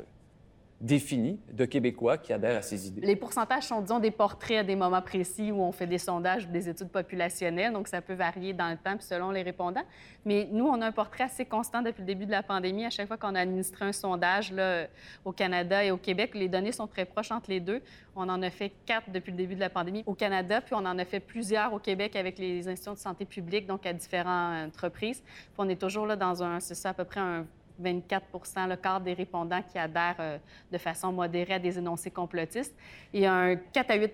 défini 0.80 1.40
de 1.52 1.64
Québécois 1.64 2.18
qui 2.18 2.32
adhèrent 2.32 2.58
à 2.58 2.62
ces 2.62 2.86
idées. 2.86 3.00
Les 3.00 3.16
pourcentages 3.16 3.64
sont, 3.64 3.80
disons, 3.80 3.98
des 3.98 4.10
portraits 4.10 4.58
à 4.58 4.62
des 4.62 4.76
moments 4.76 5.00
précis 5.00 5.50
où 5.50 5.62
on 5.62 5.72
fait 5.72 5.86
des 5.86 5.98
sondages 5.98 6.44
ou 6.44 6.48
des 6.48 6.68
études 6.68 6.90
populationnelles, 6.90 7.72
donc 7.72 7.88
ça 7.88 8.02
peut 8.02 8.14
varier 8.14 8.52
dans 8.52 8.68
le 8.68 8.76
temps 8.76 8.96
selon 9.00 9.30
les 9.30 9.42
répondants. 9.42 9.84
Mais 10.26 10.46
nous, 10.52 10.66
on 10.66 10.80
a 10.82 10.86
un 10.86 10.92
portrait 10.92 11.24
assez 11.24 11.46
constant 11.46 11.80
depuis 11.80 12.00
le 12.00 12.06
début 12.06 12.26
de 12.26 12.30
la 12.30 12.42
pandémie. 12.42 12.84
À 12.84 12.90
chaque 12.90 13.08
fois 13.08 13.16
qu'on 13.16 13.34
a 13.34 13.44
un 13.44 13.92
sondage 13.92 14.52
là, 14.52 14.86
au 15.24 15.32
Canada 15.32 15.82
et 15.82 15.90
au 15.90 15.96
Québec, 15.96 16.32
les 16.34 16.48
données 16.48 16.72
sont 16.72 16.86
très 16.86 17.06
proches 17.06 17.32
entre 17.32 17.50
les 17.50 17.60
deux. 17.60 17.80
On 18.14 18.28
en 18.28 18.42
a 18.42 18.50
fait 18.50 18.72
quatre 18.84 19.10
depuis 19.10 19.30
le 19.30 19.38
début 19.38 19.54
de 19.54 19.60
la 19.60 19.70
pandémie 19.70 20.02
au 20.06 20.14
Canada, 20.14 20.60
puis 20.60 20.74
on 20.74 20.84
en 20.84 20.98
a 20.98 21.04
fait 21.04 21.20
plusieurs 21.20 21.72
au 21.72 21.78
Québec 21.78 22.16
avec 22.16 22.38
les 22.38 22.68
institutions 22.68 22.94
de 22.94 22.98
santé 22.98 23.24
publique, 23.24 23.66
donc 23.66 23.86
à 23.86 23.92
différentes 23.92 24.68
entreprises. 24.68 25.20
Puis 25.22 25.54
on 25.56 25.68
est 25.68 25.80
toujours 25.80 26.06
là 26.06 26.16
dans 26.16 26.42
un, 26.42 26.60
c'est 26.60 26.74
ça, 26.74 26.90
à 26.90 26.94
peu 26.94 27.04
près 27.04 27.20
un 27.20 27.46
24 27.78 28.68
le 28.68 28.76
quart 28.76 29.00
des 29.00 29.12
répondants 29.12 29.62
qui 29.62 29.78
adhèrent 29.78 30.16
euh, 30.20 30.38
de 30.70 30.78
façon 30.78 31.12
modérée 31.12 31.54
à 31.54 31.58
des 31.58 31.78
énoncés 31.78 32.10
complotistes 32.10 32.74
et 33.12 33.26
un 33.26 33.56
4 33.56 33.90
à 33.90 33.94
8 33.96 34.12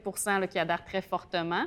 qui 0.50 0.58
adhèrent 0.58 0.84
très 0.84 1.02
fortement. 1.02 1.64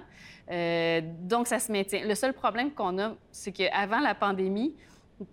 Euh, 0.51 1.01
donc, 1.21 1.47
ça 1.47 1.59
se 1.59 1.71
maintient. 1.71 2.05
Le 2.05 2.15
seul 2.15 2.33
problème 2.33 2.71
qu'on 2.71 2.99
a, 2.99 3.13
c'est 3.31 3.51
qu'avant 3.51 3.99
la 3.99 4.13
pandémie, 4.13 4.73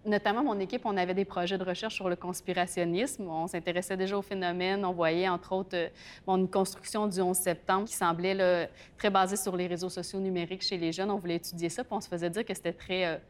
notamment 0.05 0.45
mon 0.45 0.59
équipe, 0.61 0.83
on 0.85 0.97
avait 0.97 1.15
des 1.15 1.25
projets 1.25 1.59
de 1.59 1.65
recherche 1.65 1.95
sur 1.95 2.09
le 2.09 2.17
conspirationnisme. 2.17 3.29
On 3.29 3.47
s'intéressait 3.49 3.97
déjà 3.97 4.17
au 4.17 4.23
phénomène. 4.23 4.85
On 4.85 4.93
voyait, 4.93 5.29
entre 5.29 5.53
autres, 5.53 5.77
euh, 5.77 5.89
une 6.29 6.49
construction 6.49 7.07
du 7.07 7.21
11 7.21 7.37
septembre 7.37 7.89
qui 7.89 7.95
semblait 7.95 8.69
très 8.97 9.11
basée 9.11 9.37
sur 9.37 9.57
les 9.57 9.67
réseaux 9.67 9.91
sociaux 9.91 10.21
numériques 10.21 10.63
chez 10.63 10.79
les 10.79 10.93
jeunes. 10.93 11.11
On 11.11 11.19
voulait 11.19 11.37
étudier 11.37 11.69
ça, 11.69 11.83
puis 11.83 11.93
on 11.95 12.01
se 12.01 12.09
faisait 12.09 12.31
dire 12.31 12.45
que 12.45 12.55
c'était 12.55 12.73
très 12.73 13.21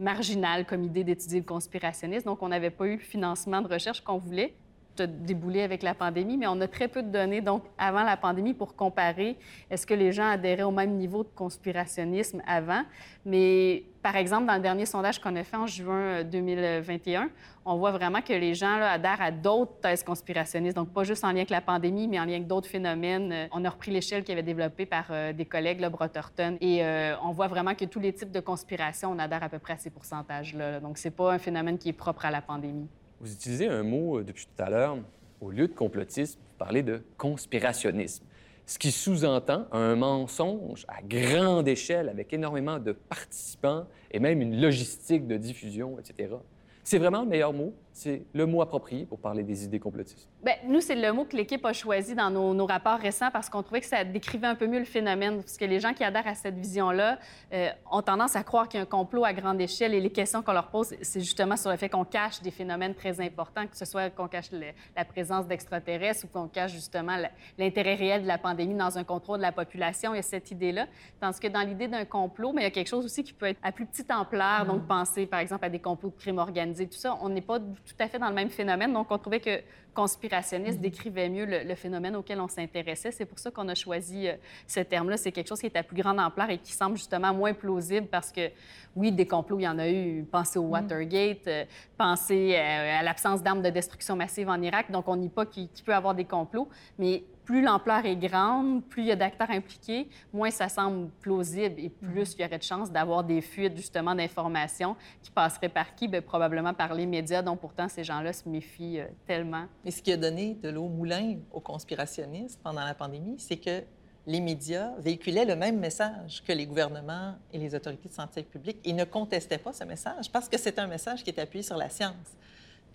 marginal 0.00 0.64
comme 0.66 0.84
idée 0.84 1.04
d'étudier 1.04 1.40
le 1.40 1.46
conspirationnisme. 1.46 2.26
Donc, 2.26 2.42
on 2.42 2.48
n'avait 2.48 2.70
pas 2.70 2.86
eu 2.86 2.96
le 2.96 3.02
financement 3.02 3.62
de 3.62 3.68
recherche 3.68 4.00
qu'on 4.00 4.18
voulait 4.18 4.54
déboulé 5.02 5.62
avec 5.62 5.82
la 5.82 5.94
pandémie, 5.94 6.36
mais 6.36 6.46
on 6.46 6.60
a 6.60 6.68
très 6.68 6.88
peu 6.88 7.02
de 7.02 7.08
données, 7.08 7.40
donc, 7.40 7.64
avant 7.78 8.02
la 8.04 8.16
pandémie 8.16 8.54
pour 8.54 8.76
comparer 8.76 9.36
est-ce 9.70 9.86
que 9.86 9.94
les 9.94 10.12
gens 10.12 10.28
adhéraient 10.28 10.62
au 10.62 10.70
même 10.70 10.96
niveau 10.96 11.24
de 11.24 11.28
conspirationnisme 11.34 12.42
avant? 12.46 12.82
Mais, 13.24 13.84
par 14.02 14.16
exemple, 14.16 14.46
dans 14.46 14.54
le 14.54 14.60
dernier 14.60 14.84
sondage 14.86 15.18
qu'on 15.20 15.34
a 15.36 15.44
fait 15.44 15.56
en 15.56 15.66
juin 15.66 16.22
2021, 16.24 17.22
euh, 17.22 17.26
on 17.64 17.76
voit 17.76 17.92
vraiment 17.92 18.20
que 18.20 18.34
les 18.34 18.54
gens 18.54 18.80
adhèrent 18.82 19.22
à 19.22 19.30
d'autres 19.30 19.80
thèses 19.80 20.02
conspirationnistes, 20.02 20.76
donc 20.76 20.92
pas 20.92 21.04
juste 21.04 21.24
en 21.24 21.28
lien 21.28 21.36
avec 21.36 21.50
la 21.50 21.62
pandémie, 21.62 22.06
mais 22.06 22.20
en 22.20 22.24
lien 22.24 22.34
avec 22.34 22.46
d'autres 22.46 22.68
phénomènes. 22.68 23.32
Euh, 23.32 23.46
on 23.52 23.64
a 23.64 23.70
repris 23.70 23.90
l'échelle 23.90 24.22
qui 24.22 24.32
avait 24.32 24.42
développée 24.42 24.84
par 24.84 25.06
euh, 25.10 25.32
des 25.32 25.46
collègues, 25.46 25.80
là, 25.80 25.88
Brotherton, 25.88 26.58
et 26.60 26.82
on 27.22 27.32
voit 27.32 27.48
vraiment 27.48 27.74
que 27.74 27.84
tous 27.84 28.00
les 28.00 28.12
types 28.12 28.30
de 28.30 28.40
conspirations, 28.40 29.10
on 29.12 29.18
adhère 29.18 29.42
à 29.42 29.48
peu 29.48 29.58
près 29.58 29.74
à 29.74 29.78
ces 29.78 29.90
pourcentages-là. 29.90 30.80
Donc, 30.80 30.98
c'est 30.98 31.10
pas 31.10 31.32
un 31.32 31.38
phénomène 31.38 31.78
qui 31.78 31.88
est 31.88 31.94
propre 31.94 32.26
à 32.26 32.30
la 32.30 32.42
pandémie. 32.42 32.88
Vous 33.20 33.32
utilisez 33.32 33.68
un 33.68 33.82
mot 33.82 34.18
euh, 34.18 34.24
depuis 34.24 34.46
tout 34.46 34.62
à 34.62 34.70
l'heure. 34.70 34.98
Au 35.40 35.50
lieu 35.50 35.68
de 35.68 35.74
complotisme, 35.74 36.38
vous 36.38 36.58
parlez 36.58 36.82
de 36.82 37.02
conspirationnisme, 37.16 38.24
ce 38.66 38.78
qui 38.78 38.90
sous-entend 38.90 39.66
un 39.72 39.94
mensonge 39.94 40.86
à 40.88 41.02
grande 41.02 41.68
échelle 41.68 42.08
avec 42.08 42.32
énormément 42.32 42.78
de 42.78 42.92
participants 42.92 43.86
et 44.10 44.20
même 44.20 44.40
une 44.40 44.60
logistique 44.60 45.26
de 45.26 45.36
diffusion, 45.36 45.98
etc. 45.98 46.34
C'est 46.82 46.98
vraiment 46.98 47.22
le 47.22 47.28
meilleur 47.28 47.52
mot 47.52 47.74
c'est 47.94 48.24
le 48.34 48.44
mot 48.44 48.60
approprié 48.60 49.06
pour 49.06 49.20
parler 49.20 49.44
des 49.44 49.64
idées 49.64 49.78
complotistes? 49.78 50.28
Bien, 50.42 50.54
nous, 50.66 50.80
c'est 50.80 50.96
le 50.96 51.12
mot 51.12 51.24
que 51.24 51.36
l'équipe 51.36 51.64
a 51.64 51.72
choisi 51.72 52.16
dans 52.16 52.28
nos, 52.28 52.66
rapports 52.66 52.98
récents 52.98 53.30
parce 53.32 53.48
qu'on 53.48 53.62
trouvait 53.62 53.82
que 53.82 53.86
ça 53.86 54.02
décrivait 54.02 54.48
un 54.48 54.56
peu 54.56 54.66
mieux 54.66 54.80
le 54.80 54.84
phénomène. 54.84 55.36
Parce 55.36 55.56
que 55.56 55.64
les 55.64 55.78
gens 55.78 55.94
qui 55.94 56.02
adhèrent 56.02 56.26
à 56.26 56.34
cette 56.34 56.56
vision-là 56.56 57.20
euh, 57.52 57.68
ont 57.92 58.02
tendance 58.02 58.34
à 58.34 58.42
croire 58.42 58.68
qu'il 58.68 58.78
y 58.78 58.80
a 58.80 58.82
un 58.82 58.86
complot 58.86 59.24
à 59.24 59.32
grande 59.32 59.60
échelle 59.60 59.94
et 59.94 60.00
les 60.00 60.10
questions 60.10 60.42
qu'on 60.42 60.52
leur 60.52 60.70
pose, 60.70 60.92
c'est 61.02 61.20
justement 61.20 61.56
sur 61.56 61.70
le 61.70 61.76
fait 61.76 61.88
qu'on 61.88 62.04
cache 62.04 62.42
des 62.42 62.50
phénomènes 62.50 62.94
très 62.96 63.20
importants, 63.20 63.64
que 63.68 63.76
ce 63.76 63.84
soit 63.84 64.10
qu'on 64.10 64.26
cache 64.26 64.50
la 64.50 65.04
présence 65.04 65.46
d'extraterrestres 65.46 66.24
ou 66.24 66.28
qu'on 66.28 66.48
cache 66.48 66.72
justement 66.72 67.16
l'intérêt 67.56 67.94
réel 67.94 68.22
de 68.22 68.26
la 68.26 68.38
pandémie 68.38 68.74
dans 68.74 68.98
un 68.98 69.04
contrôle 69.04 69.38
de 69.38 69.42
la 69.42 69.52
population. 69.52 70.14
Il 70.14 70.16
y 70.16 70.20
a 70.20 70.22
cette 70.22 70.50
idée-là. 70.50 70.88
Tandis 71.20 71.38
que 71.38 71.46
dans 71.46 71.62
l'idée 71.62 71.86
d'un 71.86 72.04
complot, 72.04 72.52
mais 72.52 72.62
il 72.62 72.64
y 72.64 72.68
a 72.68 72.72
quelque 72.72 72.88
chose 72.88 73.04
aussi 73.04 73.22
qui 73.22 73.32
peut 73.32 73.46
être 73.46 73.60
à 73.62 73.70
plus 73.70 73.86
petite 73.86 74.10
ampleur, 74.10 74.66
donc 74.66 74.82
mm. 74.82 74.86
penser 74.86 75.26
par 75.26 75.38
exemple 75.38 75.64
à 75.64 75.68
des 75.68 75.78
complots 75.78 76.10
de 76.10 76.16
crimes 76.16 76.38
organisés, 76.38 76.88
tout 76.88 76.98
ça. 76.98 77.16
On 77.20 77.28
n'est 77.28 77.40
pas 77.40 77.60
tout 77.86 77.94
à 77.98 78.08
fait 78.08 78.18
dans 78.18 78.28
le 78.28 78.34
même 78.34 78.50
phénomène. 78.50 78.92
Donc, 78.92 79.10
on 79.10 79.18
trouvait 79.18 79.40
que 79.40 79.60
conspirationniste 79.92 80.78
mm-hmm. 80.78 80.82
décrivait 80.82 81.28
mieux 81.28 81.46
le, 81.46 81.74
phénomène 81.74 82.16
auquel 82.16 82.40
on 82.40 82.48
s'intéressait. 82.48 83.12
C'est 83.12 83.24
pour 83.24 83.38
ça 83.38 83.50
qu'on 83.50 83.68
a 83.68 83.74
choisi 83.74 84.28
euh, 84.28 84.34
ce 84.66 84.80
terme-là. 84.80 85.16
C'est 85.16 85.32
quelque 85.32 85.48
chose 85.48 85.60
qui 85.60 85.66
est 85.66 85.76
à 85.76 85.82
plus 85.82 85.96
grande 85.96 86.18
ampleur 86.18 86.50
et 86.50 86.58
qui 86.58 86.72
semble 86.72 86.96
justement 86.96 87.32
moins 87.32 87.52
plausible 87.54 88.06
parce 88.08 88.32
que, 88.32 88.50
oui, 88.96 89.12
des 89.12 89.26
complots, 89.26 89.58
il 89.58 89.64
y 89.64 89.68
en 89.68 89.78
a 89.78 89.88
eu. 89.88 90.24
Pensez 90.24 90.58
au 90.58 90.64
mm-hmm. 90.64 90.70
Watergate, 90.70 91.46
euh, 91.46 91.64
pensez 91.96 92.54
euh, 92.56 93.00
à 93.00 93.02
l'absence 93.02 93.42
d'armes 93.42 93.62
de 93.62 93.70
destruction 93.70 94.16
massive 94.16 94.48
en 94.48 94.60
Irak. 94.60 94.90
Donc, 94.90 95.06
on 95.08 95.16
n'y 95.16 95.28
pas 95.28 95.46
qu'il 95.46 95.68
peut 95.84 95.94
avoir 95.94 96.14
des 96.14 96.24
complots. 96.24 96.68
Mais 96.98 97.22
plus 97.44 97.62
l'ampleur 97.62 98.04
est 98.06 98.16
grande, 98.16 98.82
plus 98.84 99.02
il 99.02 99.08
y 99.08 99.12
a 99.12 99.16
d'acteurs 99.16 99.50
impliqués, 99.50 100.08
moins 100.32 100.50
ça 100.50 100.68
semble 100.68 101.08
plausible 101.20 101.78
et 101.78 101.88
plus 101.88 102.30
mhm. 102.30 102.34
il 102.38 102.42
y 102.42 102.44
aurait 102.44 102.58
de 102.58 102.62
chances 102.62 102.90
d'avoir 102.90 103.24
des 103.24 103.40
fuites 103.40 103.76
justement 103.76 104.14
d'informations 104.14 104.96
qui 105.22 105.30
passeraient 105.30 105.68
par 105.68 105.94
qui? 105.94 106.08
Bien, 106.08 106.22
probablement 106.22 106.74
par 106.74 106.94
les 106.94 107.06
médias 107.06 107.42
dont 107.42 107.56
pourtant 107.56 107.88
ces 107.88 108.04
gens-là 108.04 108.32
se 108.32 108.48
méfient 108.48 109.00
euh, 109.00 109.06
tellement. 109.26 109.64
Et 109.84 109.90
ce 109.90 110.02
qui 110.02 110.12
a 110.12 110.16
donné 110.16 110.54
de 110.54 110.68
l'eau 110.68 110.88
moulin 110.88 111.36
aux 111.52 111.60
conspirationnistes 111.60 112.60
pendant 112.62 112.84
la 112.84 112.94
pandémie, 112.94 113.36
c'est 113.38 113.56
que 113.56 113.82
les 114.26 114.40
médias 114.40 114.92
véhiculaient 114.98 115.44
le 115.44 115.56
même 115.56 115.78
message 115.78 116.42
que 116.46 116.52
les 116.52 116.66
gouvernements 116.66 117.34
et 117.52 117.58
les 117.58 117.74
autorités 117.74 118.08
de 118.08 118.14
santé 118.14 118.42
publique 118.42 118.78
et 118.84 118.92
ne 118.92 119.04
contestaient 119.04 119.58
pas 119.58 119.72
ce 119.72 119.84
message 119.84 120.30
parce 120.30 120.48
que 120.48 120.56
c'est 120.56 120.78
un 120.78 120.86
message 120.86 121.22
qui 121.22 121.30
est 121.30 121.38
appuyé 121.38 121.62
sur 121.62 121.76
la 121.76 121.90
science. 121.90 122.36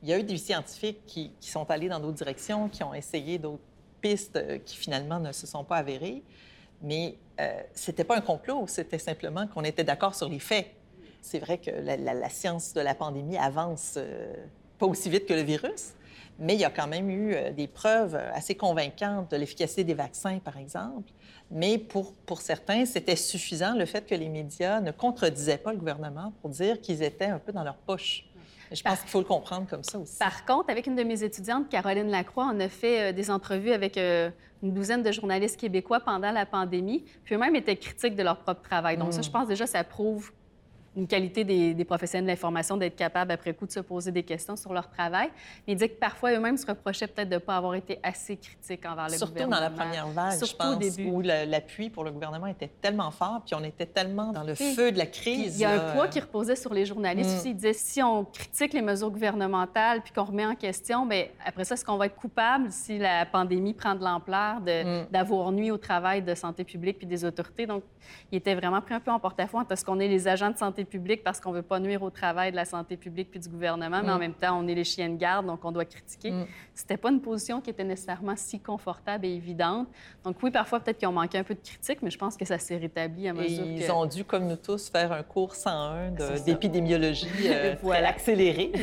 Il 0.02 0.10
y 0.10 0.14
a 0.14 0.20
eu 0.20 0.24
des 0.24 0.38
scientifiques 0.38 1.06
qui, 1.06 1.32
sont 1.42 1.70
allés 1.70 1.90
dans 1.90 2.00
d'autres 2.00 2.18
directions, 2.18 2.70
qui 2.70 2.84
ont 2.84 2.94
essayé 2.94 3.38
d'autres 3.38 3.62
pistes 4.02 4.36
euh, 4.36 4.58
qui 4.60 4.76
finalement 4.78 5.20
ne 5.20 5.32
se 5.32 5.48
sont 5.48 5.64
pas 5.64 5.78
avérées, 5.78 6.24
mais 6.82 7.16
euh, 7.40 7.62
ce 7.74 7.92
n'était 7.92 8.04
pas 8.04 8.18
un 8.18 8.22
complot, 8.22 8.66
c'était 8.68 9.00
simplement 9.00 9.48
qu'on 9.48 9.64
était 9.64 9.84
d'accord 9.84 10.16
sur 10.16 10.30
les 10.30 10.40
faits. 10.40 10.68
C'est 11.22 11.40
vrai 11.40 11.58
que 11.58 11.70
la, 11.72 12.30
science 12.30 12.74
de 12.74 12.82
la 12.82 12.96
pandémie 12.96 13.38
avance 13.38 13.96
euh, 13.98 14.34
pas 14.78 14.86
aussi 14.86 15.10
vite 15.10 15.26
que 15.26 15.34
le 15.34 15.42
virus, 15.42 15.94
mais 16.38 16.54
il 16.54 16.62
y 16.62 16.66
a 16.66 16.70
quand 16.70 16.88
même 16.88 17.10
eu 17.10 17.34
euh, 17.34 17.52
des 17.52 17.68
preuves 17.68 18.16
assez 18.34 18.56
convaincantes 18.56 19.32
de 19.32 19.38
l'efficacité 19.38 19.84
des 19.84 19.94
vaccins, 19.94 20.40
par 20.40 20.58
exemple. 20.58 21.12
Mais 21.52 21.78
pour, 21.78 22.14
pour 22.14 22.42
certains, 22.42 22.86
c'était 22.86 23.18
suffisant 23.18 23.76
le 23.76 23.86
fait 23.86 24.06
que 24.06 24.16
les 24.16 24.30
médias 24.30 24.80
ne 24.80 24.92
contredisaient 24.92 25.58
pas 25.58 25.72
le 25.72 25.78
gouvernement 25.78 26.32
pour 26.42 26.50
dire 26.50 26.80
qu'ils 26.80 27.04
étaient 27.04 27.26
un 27.26 27.40
peu 27.40 27.52
dans 27.52 27.64
leur 27.64 27.76
poche. 27.76 28.29
Je 28.71 28.84
pense 28.84 28.99
qu'il 28.99 29.10
faut 29.10 29.19
le 29.19 29.25
comprendre 29.25 29.67
comme 29.67 29.84
ça 29.84 29.97
aussi. 29.97 30.17
Par 30.19 30.45
contre, 30.45 30.69
avec 30.69 30.88
une 30.88 30.95
de 30.95 31.03
mes 31.03 31.23
étudiantes, 31.23 31.69
Caroline 31.69 32.10
Lacroix, 32.10 32.51
on 32.53 32.60
a 32.60 32.69
fait 32.69 33.10
euh, 33.10 33.12
des 33.13 33.32
entrevues 33.32 33.71
avec 33.71 33.97
euh, 33.97 34.29
une 34.62 34.73
douzaine 34.73 35.01
de 35.01 35.12
journalistes 35.12 35.60
québécois 35.60 35.99
pendant 35.99 36.32
la 36.32 36.45
pandémie, 36.45 37.03
puis 37.23 37.36
eux-mêmes 37.36 37.55
étaient 37.55 37.75
critiques 37.75 38.15
de 38.15 38.23
leur 38.23 38.38
propre 38.38 38.62
travail. 38.62 38.97
Donc 38.97 39.13
ça, 39.13 39.21
mm. 39.21 39.23
je 39.23 39.32
pense 39.32 39.47
déjà, 39.47 39.65
ça 39.65 39.84
prouve 39.84 40.32
une 40.95 41.08
qualité 41.08 41.43
des, 41.43 41.86
professionnels 41.86 42.25
de 42.25 42.32
l'information 42.32 42.78
d'être 42.78 42.95
capables, 42.95 43.32
après 43.32 43.54
coup, 43.54 43.65
de 43.65 43.71
se 43.71 43.80
poser 43.80 44.12
des 44.12 44.23
questions 44.23 44.56
sur 44.56 44.73
leur 44.73 44.89
travail. 44.89 45.30
Mais 45.65 45.73
il 45.73 45.75
dit 45.78 45.88
que 45.88 45.99
parfois, 45.99 46.32
eux-mêmes 46.32 46.58
se 46.58 46.65
reprochaient 46.65 47.08
peut-être 47.08 47.30
de 47.30 47.36
ne 47.36 47.39
pas 47.39 47.58
avoir 47.58 47.75
été 47.75 47.99
assez 48.04 48.38
critiques 48.38 48.86
envers 48.86 49.06
le 49.06 49.17
Surtout 49.17 49.34
gouvernement. 49.34 49.58
Surtout 49.58 49.75
dans 49.75 49.84
la 49.84 49.86
première 49.86 50.08
vague, 50.08 50.45
je 50.45 50.56
pense, 50.56 50.75
au 50.75 50.80
début. 50.80 51.10
où 51.10 51.21
l'appui 51.21 51.89
pour 51.89 52.04
le 52.04 52.12
gouvernement 52.12 52.47
était 52.47 52.69
tellement 52.82 53.12
fort, 53.12 53.41
puis 53.45 53.56
on 53.56 53.63
était 53.63 53.86
tellement 53.86 54.32
dans 54.32 54.43
le 54.43 54.56
feu 54.56 54.91
de 54.91 54.97
la 54.97 55.06
crise. 55.06 55.58
Il 55.58 55.62
y 55.62 55.65
a 55.65 55.71
un 55.71 55.93
poids 55.93 56.08
qui 56.08 56.19
reposait 56.19 56.56
sur 56.56 56.73
les 56.73 56.86
journalistes 56.86 57.30
mm. 57.30 57.38
aussi. 57.38 57.49
Il 57.52 57.56
disait, 57.56 57.73
si 57.73 58.02
on 58.02 58.25
critique 58.25 58.73
les 58.73 58.82
mesures 58.82 59.12
gouvernementales, 59.12 60.02
puis 60.02 60.12
qu'on 60.13 60.23
remet 60.23 60.45
en 60.45 60.56
question, 60.56 61.06
bien, 61.06 61.25
après 61.45 61.65
ça, 61.65 61.75
est-ce 61.75 61.86
qu'on 61.86 61.97
va 61.97 62.08
être 62.08 62.15
coupable 62.15 62.71
si 62.71 62.97
la 62.97 63.25
pandémie 63.25 63.73
prend 63.73 63.95
de 63.95 64.04
l'ampleur 64.04 64.60
mm. 64.60 65.12
d'avoir 65.12 65.52
nuit 65.52 65.71
au 65.71 65.78
travail 65.78 66.21
de 66.21 66.36
santé 66.36 66.63
publique 66.63 66.97
puis 66.97 67.08
des 67.08 67.23
autorités? 67.25 67.65
Donc, 67.65 67.84
il 68.32 68.38
était 68.38 68.56
vraiment 68.56 68.82
pris 68.82 68.93
un 68.93 68.99
peu 68.99 69.12
en 69.12 69.19
porte-à-faux 69.19 69.60
entre 69.60 69.78
ce 69.78 69.86
qu'on 69.86 69.99
est 69.99 70.08
les 70.08 70.28
agents 70.28 70.49
de 70.49 70.58
santé 70.58 70.79
publique 70.86 71.24
parce 71.24 71.39
qu'on 71.39 71.52
veut 71.52 71.62
pas 71.62 71.80
nuire 71.80 72.02
au 72.04 72.10
travail 72.10 72.52
de 72.52 72.56
la 72.56 72.65
santé 72.65 72.98
publique 72.98 73.32
puis 73.32 73.39
du 73.39 73.50
gouvernement, 73.50 74.02
mais 74.04 74.12
en 74.12 74.18
mm. 74.18 74.20
même 74.20 74.34
temps, 74.34 74.60
on 74.60 74.68
est 74.68 74.76
les 74.76 74.84
chiens 74.84 75.10
de 75.10 75.18
garde, 75.18 75.46
donc 75.46 75.63
on 75.63 75.72
doit 75.72 75.86
critiquer. 75.86 76.32
Mm. 76.32 76.46
C'était 76.74 76.98
pas 76.98 77.10
une 77.10 77.22
position 77.22 77.62
qui 77.62 77.70
était 77.70 77.84
nécessairement 77.84 78.36
si 78.36 78.60
confortable 78.60 79.26
et 79.26 79.34
évidente. 79.34 79.88
Donc 80.24 80.38
oui, 80.44 80.52
parfois, 80.52 80.80
peut-être 80.80 80.98
qu'ils 80.98 81.08
ont 81.08 81.13
manqué 81.13 81.38
un 81.38 81.44
peu 81.44 81.56
de 81.56 81.62
critique, 81.62 82.02
mais 82.02 82.10
je 82.10 82.18
pense 82.18 82.38
que 82.38 82.46
ça 82.46 82.58
s'est 82.58 82.78
rétabli 82.78 83.28
à 83.28 83.34
mesure 83.34 83.65
et 83.65 83.76
Ils 83.76 83.92
ont 83.92 84.06
dû, 84.06 84.24
comme 84.24 84.48
nous 84.48 84.56
tous, 84.56 84.89
faire 84.89 85.12
un 85.12 85.24
cours 85.24 85.56
101 85.56 86.12
d'épidémiologie 86.46 87.28
euh, 87.46 87.76
voilà. 87.82 88.10
accéléré. 88.10 88.72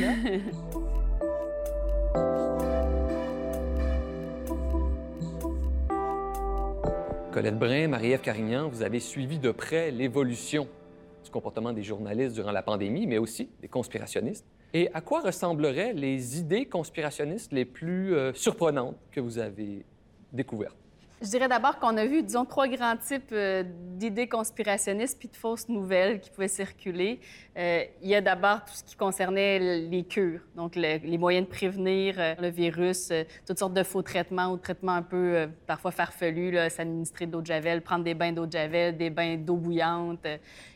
Colette 7.37 7.59
Brin, 7.59 7.87
Marie-Ève 7.87 8.21
Carignan, 8.21 8.67
vous 8.67 8.81
avez 8.81 8.99
suivi 8.99 9.37
de 9.37 9.51
près 9.51 9.91
l'évolution 9.91 10.67
comportement 11.31 11.73
des 11.73 11.83
journalistes 11.83 12.35
durant 12.35 12.51
la 12.51 12.63
pandémie, 12.63 13.07
mais 13.07 13.17
aussi 13.17 13.49
des 13.61 13.67
conspirationnistes. 13.67 14.45
Et 14.73 14.89
à 14.93 15.01
quoi 15.01 15.21
ressembleraient 15.21 15.93
les 15.93 16.39
idées 16.39 16.65
conspirationnistes 16.65 17.53
les 17.53 17.65
plus 17.65 18.13
euh, 18.13 18.33
surprenantes 18.33 18.97
que 19.11 19.19
vous 19.19 19.37
avez 19.39 19.85
découvertes? 20.33 20.77
Je 21.19 21.29
dirais 21.29 21.47
d'abord 21.47 21.79
qu'on 21.79 21.97
a 21.97 22.05
vu, 22.05 22.21
disons, 22.21 22.45
trois 22.45 22.67
grands 22.67 22.95
types 22.95 23.31
euh, 23.31 23.63
d'idées 23.65 24.27
conspirationnistes 24.27 25.17
puis 25.17 25.27
de 25.27 25.35
fausses 25.35 25.67
nouvelles 25.67 26.19
qui 26.19 26.29
pouvaient 26.29 26.47
circuler. 26.47 27.19
Euh, 27.57 27.85
il 28.03 28.09
y 28.09 28.13
a 28.13 28.21
d'abord 28.21 28.63
tout 28.63 28.75
ce 28.75 28.83
qui 28.83 28.95
concernait 28.95 29.57
les 29.79 30.03
cures, 30.03 30.41
donc 30.55 30.75
les 30.75 31.17
moyens 31.17 31.47
de 31.47 31.51
prévenir 31.51 32.15
euh, 32.19 32.35
le 32.39 32.49
virus, 32.49 33.11
toutes 33.47 33.57
sortes 33.57 33.73
de 33.73 33.81
faux 33.81 34.03
traitements 34.03 34.51
ou 34.51 34.57
traitements 34.57 34.91
un 34.91 35.01
peu 35.01 35.49
parfois 35.65 35.89
farfelus, 35.89 36.55
s'administrer 36.69 37.25
d'eau 37.25 37.41
de 37.41 37.47
javel, 37.47 37.81
prendre 37.81 38.03
des 38.03 38.13
bains 38.13 38.31
d'eau 38.31 38.45
de 38.45 38.51
javel, 38.51 38.95
des 38.95 39.09
bains 39.09 39.37
d'eau 39.37 39.55
bouillante. 39.55 40.27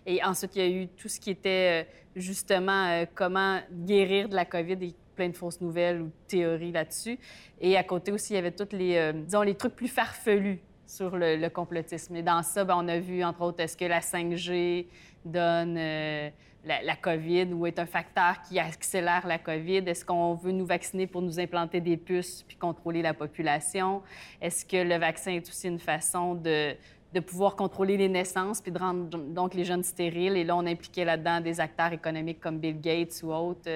et 0.08 0.24
ensuite, 0.24 0.56
il 0.56 0.62
y 0.62 0.66
a 0.66 0.70
eu 0.70 0.88
tout 0.88 1.08
ce 1.08 1.20
qui 1.20 1.30
était 1.30 1.88
justement 2.16 3.06
comment 3.14 3.60
guérir 3.72 4.28
de 4.28 4.36
la 4.36 4.46
COVID 4.46 4.92
plein 5.22 5.30
de 5.30 5.38
fausses 5.38 5.62
nouvelles 5.62 6.02
ou 6.02 6.12
théories 6.28 6.72
là-dessus. 6.72 7.20
Et 7.60 7.78
à 7.78 7.84
côté 7.84 8.12
aussi, 8.12 8.34
il 8.34 8.38
y 8.38 8.40
avait 8.40 8.52
tous 8.52 8.76
les, 8.76 8.96
euh, 8.96 9.14
disons, 9.14 9.44
les 9.44 9.54
trucs 9.54 9.76
plus 9.76 9.88
farfelus 9.88 10.60
sur 10.88 11.16
le, 11.16 11.48
complotisme. 11.50 12.16
Et 12.16 12.24
dans 12.24 12.42
ça, 12.42 12.64
ben, 12.64 12.76
on 12.76 12.88
a 12.88 12.98
vu, 12.98 13.24
entre 13.24 13.42
autres, 13.42 13.60
est-ce 13.60 13.78
que 13.78 13.86
la 13.86 14.00
5G 14.00 14.88
donne 15.24 15.78
euh, 15.78 16.30
la, 16.66 16.96
COVID 16.96 17.54
ou 17.54 17.68
est 17.68 17.78
un 17.78 17.86
facteur 17.86 18.42
qui 18.42 18.58
accélère 18.58 19.28
la 19.28 19.38
COVID? 19.38 19.84
Est-ce 19.86 20.04
qu'on 20.04 20.34
veut 20.34 20.54
nous 20.54 20.66
vacciner 20.66 21.06
pour 21.06 21.22
nous 21.22 21.40
implanter 21.40 21.82
des 21.82 21.98
puces 21.98 22.44
puis 22.48 22.58
contrôler 22.58 23.04
la 23.04 23.14
population? 23.14 24.02
Est-ce 24.42 24.66
que 24.66 24.78
le 24.78 24.96
vaccin 24.96 25.34
est 25.34 25.48
aussi 25.48 25.68
une 25.68 25.80
façon 25.80 26.34
de 26.34 26.76
de 27.14 27.20
pouvoir 27.20 27.56
contrôler 27.56 27.98
les 27.98 28.08
naissances 28.08 28.62
puis 28.62 28.72
de 28.72 28.80
rendre 28.80 29.18
donc 29.18 29.54
les 29.54 29.66
jeunes 29.66 29.84
stériles. 29.84 30.38
Et 30.38 30.44
là, 30.44 30.56
on 30.56 30.66
impliquait 30.66 31.04
là-dedans 31.04 31.42
des 31.42 31.60
acteurs 31.60 31.92
économiques 31.92 32.40
comme 32.40 32.58
Bill 32.58 32.80
Gates 32.80 33.22
ou 33.24 33.34
autres. 33.34 33.70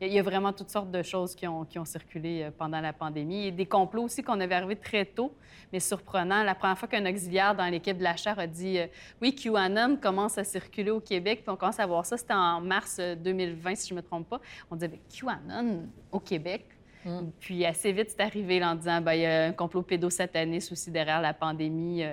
Il 0.00 0.12
y 0.12 0.18
a 0.18 0.22
vraiment 0.22 0.52
toutes 0.52 0.70
sortes 0.70 0.90
de 0.90 1.02
choses 1.02 1.34
qui 1.34 1.46
ont, 1.46 1.64
qui 1.64 1.78
ont 1.78 1.84
circulé 1.84 2.44
euh, 2.44 2.50
pendant 2.56 2.80
la 2.80 2.92
pandémie. 2.92 3.46
Et 3.46 3.50
des 3.50 3.66
complots 3.66 4.04
aussi 4.04 4.22
qu'on 4.22 4.40
avait 4.40 4.54
arrivé 4.54 4.76
très 4.76 5.04
tôt, 5.04 5.32
mais 5.72 5.80
surprenant. 5.80 6.42
La 6.42 6.54
première 6.54 6.78
fois 6.78 6.88
qu'un 6.88 7.04
auxiliaire 7.04 7.54
dans 7.54 7.66
l'équipe 7.66 7.98
de 7.98 8.02
l'achat 8.02 8.34
a 8.36 8.46
dit 8.46 8.78
euh, 8.78 8.86
Oui, 9.20 9.34
QAnon 9.34 9.96
commence 9.96 10.38
à 10.38 10.44
circuler 10.44 10.90
au 10.90 11.00
Québec, 11.00 11.40
puis 11.42 11.50
on 11.50 11.56
commence 11.56 11.80
à 11.80 11.86
voir 11.86 12.06
ça. 12.06 12.16
C'était 12.16 12.34
en 12.34 12.60
mars 12.60 12.98
2020, 13.00 13.70
euh, 13.70 13.74
si 13.74 13.88
je 13.88 13.94
ne 13.94 14.00
me 14.00 14.02
trompe 14.02 14.28
pas. 14.28 14.40
On 14.70 14.76
disait 14.76 14.98
QAnon 15.10 15.86
au 16.10 16.20
Québec. 16.20 16.77
Mm. 17.04 17.30
Puis 17.40 17.64
assez 17.64 17.92
vite, 17.92 18.10
c'est 18.10 18.22
arrivé 18.22 18.62
en 18.64 18.74
disant 18.74 19.00
ben, 19.00 19.14
il 19.14 19.20
y 19.20 19.26
a 19.26 19.44
un 19.44 19.52
complot 19.52 19.82
pédosataniste 19.82 20.72
aussi 20.72 20.90
derrière 20.90 21.20
la 21.20 21.34
pandémie 21.34 22.04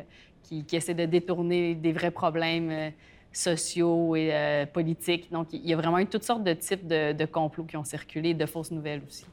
qui, 0.45 0.76
essaie 0.76 0.93
de 0.93 1.06
détourner 1.06 1.76
des 1.76 1.91
vrais 1.91 2.12
problèmes 2.12 2.69
euh, 2.69 2.89
sociaux 3.32 4.15
et 4.15 4.34
euh, 4.34 4.65
politiques. 4.65 5.32
Donc, 5.32 5.48
il 5.52 5.65
y 5.65 5.74
a 5.74 5.78
vraiment 5.78 6.00
eu 6.00 6.08
toutes 6.08 6.24
sortes 6.24 6.43
de 6.43 6.54
types 6.54 6.88
de, 6.88 7.26
complots 7.26 7.65
qui 7.65 7.78
ont 7.78 7.84
circulé, 7.84 8.34
de 8.34 8.45
fausses 8.45 8.71
nouvelles 8.71 9.02
aussi. 9.08 9.26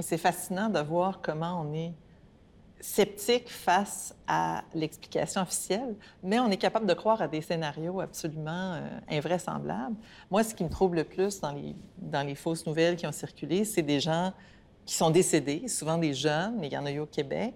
C'est 0.00 0.18
fascinant 0.18 0.68
de 0.68 0.80
voir 0.80 1.20
comment 1.20 1.64
on 1.64 1.74
est 1.74 1.92
sceptique 2.80 3.48
face 3.48 4.14
à 4.28 4.62
l'explication 4.72 5.42
officielle, 5.42 5.96
mais 6.22 6.38
on 6.38 6.48
est 6.48 6.56
capable 6.56 6.86
de 6.86 6.94
croire 6.94 7.20
à 7.20 7.26
des 7.26 7.40
scénarios 7.40 8.00
absolument 8.00 8.74
euh, 8.74 8.80
invraisemblables. 9.10 9.96
Moi, 10.30 10.44
ce 10.44 10.54
qui 10.54 10.62
me 10.62 10.68
trouble 10.68 10.98
le 10.98 11.04
plus 11.04 11.40
dans 11.40 11.50
les, 11.50 11.74
dans 11.96 12.24
les 12.24 12.36
fausses 12.36 12.66
nouvelles 12.66 12.94
qui 12.94 13.06
ont 13.06 13.12
circulé, 13.12 13.64
c'est 13.64 13.82
des 13.82 13.98
gens 13.98 14.32
qui 14.88 14.94
sont 14.94 15.10
décédés, 15.10 15.68
souvent 15.68 15.98
des 15.98 16.14
jeunes, 16.14 16.56
mais 16.58 16.68
il 16.68 16.72
y 16.72 16.78
en 16.78 16.86
a 16.86 16.90
eu 16.90 17.00
au 17.00 17.06
Québec, 17.06 17.52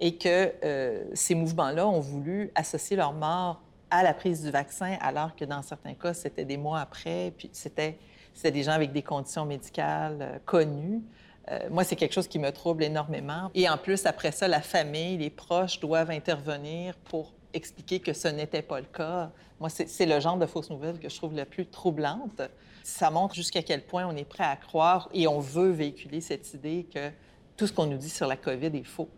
et 0.00 0.16
que 0.16 0.54
euh, 0.64 1.04
ces 1.12 1.34
mouvements-là 1.34 1.86
ont 1.86 2.00
voulu 2.00 2.50
associer 2.54 2.96
leur 2.96 3.12
mort 3.12 3.60
à 3.90 4.02
la 4.02 4.14
prise 4.14 4.42
du 4.42 4.50
vaccin, 4.50 4.96
alors 5.02 5.36
que 5.36 5.44
dans 5.44 5.60
certains 5.60 5.92
cas, 5.92 6.14
c'était 6.14 6.46
des 6.46 6.56
mois 6.56 6.80
après, 6.80 7.30
puis 7.36 7.50
c'était 7.52 7.98
des 8.42 8.62
gens 8.62 8.72
avec 8.72 8.90
des 8.90 9.02
conditions 9.02 9.44
médicales 9.44 10.16
euh, 10.22 10.38
connues. 10.46 11.02
Euh, 11.50 11.58
moi, 11.70 11.84
c'est 11.84 11.94
quelque 11.94 12.14
chose 12.14 12.26
qui 12.26 12.38
me 12.38 12.50
trouble 12.52 12.84
énormément. 12.84 13.50
Et 13.54 13.68
en 13.68 13.76
plus, 13.76 14.06
après 14.06 14.32
ça, 14.32 14.48
la 14.48 14.62
famille, 14.62 15.18
les 15.18 15.28
proches 15.28 15.78
doivent 15.78 16.10
intervenir 16.10 16.94
pour 17.04 17.34
expliquer 17.54 18.00
que 18.00 18.12
ce 18.12 18.28
n'était 18.28 18.62
pas 18.62 18.80
le 18.80 18.86
cas. 18.86 19.30
Moi, 19.60 19.68
c'est 19.68 20.06
le 20.06 20.20
genre 20.20 20.36
de 20.36 20.46
fausse 20.46 20.70
nouvelle 20.70 20.98
que 20.98 21.08
je 21.08 21.16
trouve 21.16 21.34
la 21.34 21.46
plus 21.46 21.66
troublante. 21.66 22.42
Ça 22.82 23.10
montre 23.10 23.34
jusqu'à 23.34 23.62
quel 23.62 23.84
point 23.84 24.06
on 24.06 24.16
est 24.16 24.24
prêt 24.24 24.44
à 24.44 24.56
croire 24.56 25.08
et 25.12 25.28
on 25.28 25.38
veut 25.38 25.70
véhiculer 25.70 26.20
cette 26.20 26.52
idée 26.54 26.86
que 26.92 27.10
tout 27.56 27.66
ce 27.66 27.72
qu'on 27.72 27.86
nous 27.86 27.98
dit 27.98 28.10
sur 28.10 28.26
la 28.26 28.36
COVID 28.36 28.76
est 28.76 28.84
faux. 28.84 29.08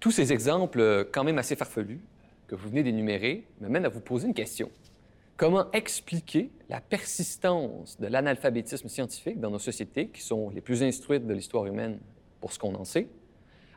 Tous 0.00 0.10
ces 0.10 0.32
exemples, 0.32 0.80
euh, 0.80 1.04
quand 1.10 1.24
même 1.24 1.38
assez 1.38 1.56
farfelus, 1.56 2.00
que 2.48 2.54
vous 2.54 2.68
venez 2.68 2.82
d'énumérer, 2.82 3.46
me 3.60 3.68
mènent 3.68 3.84
à 3.84 3.88
vous 3.88 4.00
poser 4.00 4.26
une 4.26 4.34
question. 4.34 4.70
Comment 5.36 5.70
expliquer 5.72 6.50
la 6.68 6.80
persistance 6.80 7.98
de 7.98 8.06
l'analphabétisme 8.06 8.88
scientifique 8.88 9.40
dans 9.40 9.50
nos 9.50 9.58
sociétés, 9.58 10.08
qui 10.08 10.22
sont 10.22 10.50
les 10.50 10.60
plus 10.60 10.82
instruites 10.82 11.26
de 11.26 11.34
l'histoire 11.34 11.66
humaine 11.66 11.98
pour 12.40 12.52
ce 12.52 12.58
qu'on 12.58 12.74
en 12.74 12.84
sait? 12.84 13.08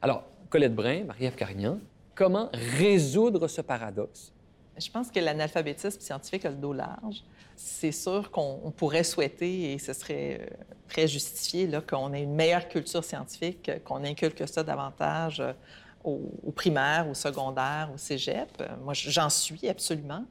Alors, 0.01 0.23
Colette 0.49 0.75
Brun, 0.75 1.05
Marie-Ève 1.05 1.35
Carignan, 1.35 1.79
comment 2.15 2.49
résoudre 2.53 3.47
ce 3.47 3.61
paradoxe? 3.61 4.31
Je 4.77 4.89
pense 4.89 5.09
que 5.09 5.19
l'analphabétisme 5.19 5.99
scientifique 5.99 6.45
a 6.45 6.49
le 6.49 6.55
dos 6.55 6.73
large. 6.73 7.23
C'est 7.55 7.93
sûr 7.93 8.31
qu'on 8.31 8.73
pourrait 8.75 9.05
souhaiter, 9.05 9.73
et 9.73 9.79
ce 9.79 9.93
serait 9.93 10.41
euh, 10.41 10.45
très 10.89 11.07
justifié, 11.07 11.69
qu'on 11.87 12.13
ait 12.13 12.23
une 12.23 12.35
meilleure 12.35 12.67
culture 12.67 13.03
scientifique, 13.03 13.71
qu'on 13.85 14.03
inculque 14.03 14.45
ça 14.47 14.63
davantage 14.63 15.39
euh, 15.39 15.53
au, 16.03 16.51
primaire, 16.53 17.07
au 17.09 17.13
secondaire, 17.13 17.89
au 17.93 17.97
cégep. 17.97 18.61
Moi, 18.83 18.93
j'en 18.93 19.29
suis 19.29 19.67
absolument. 19.67 20.25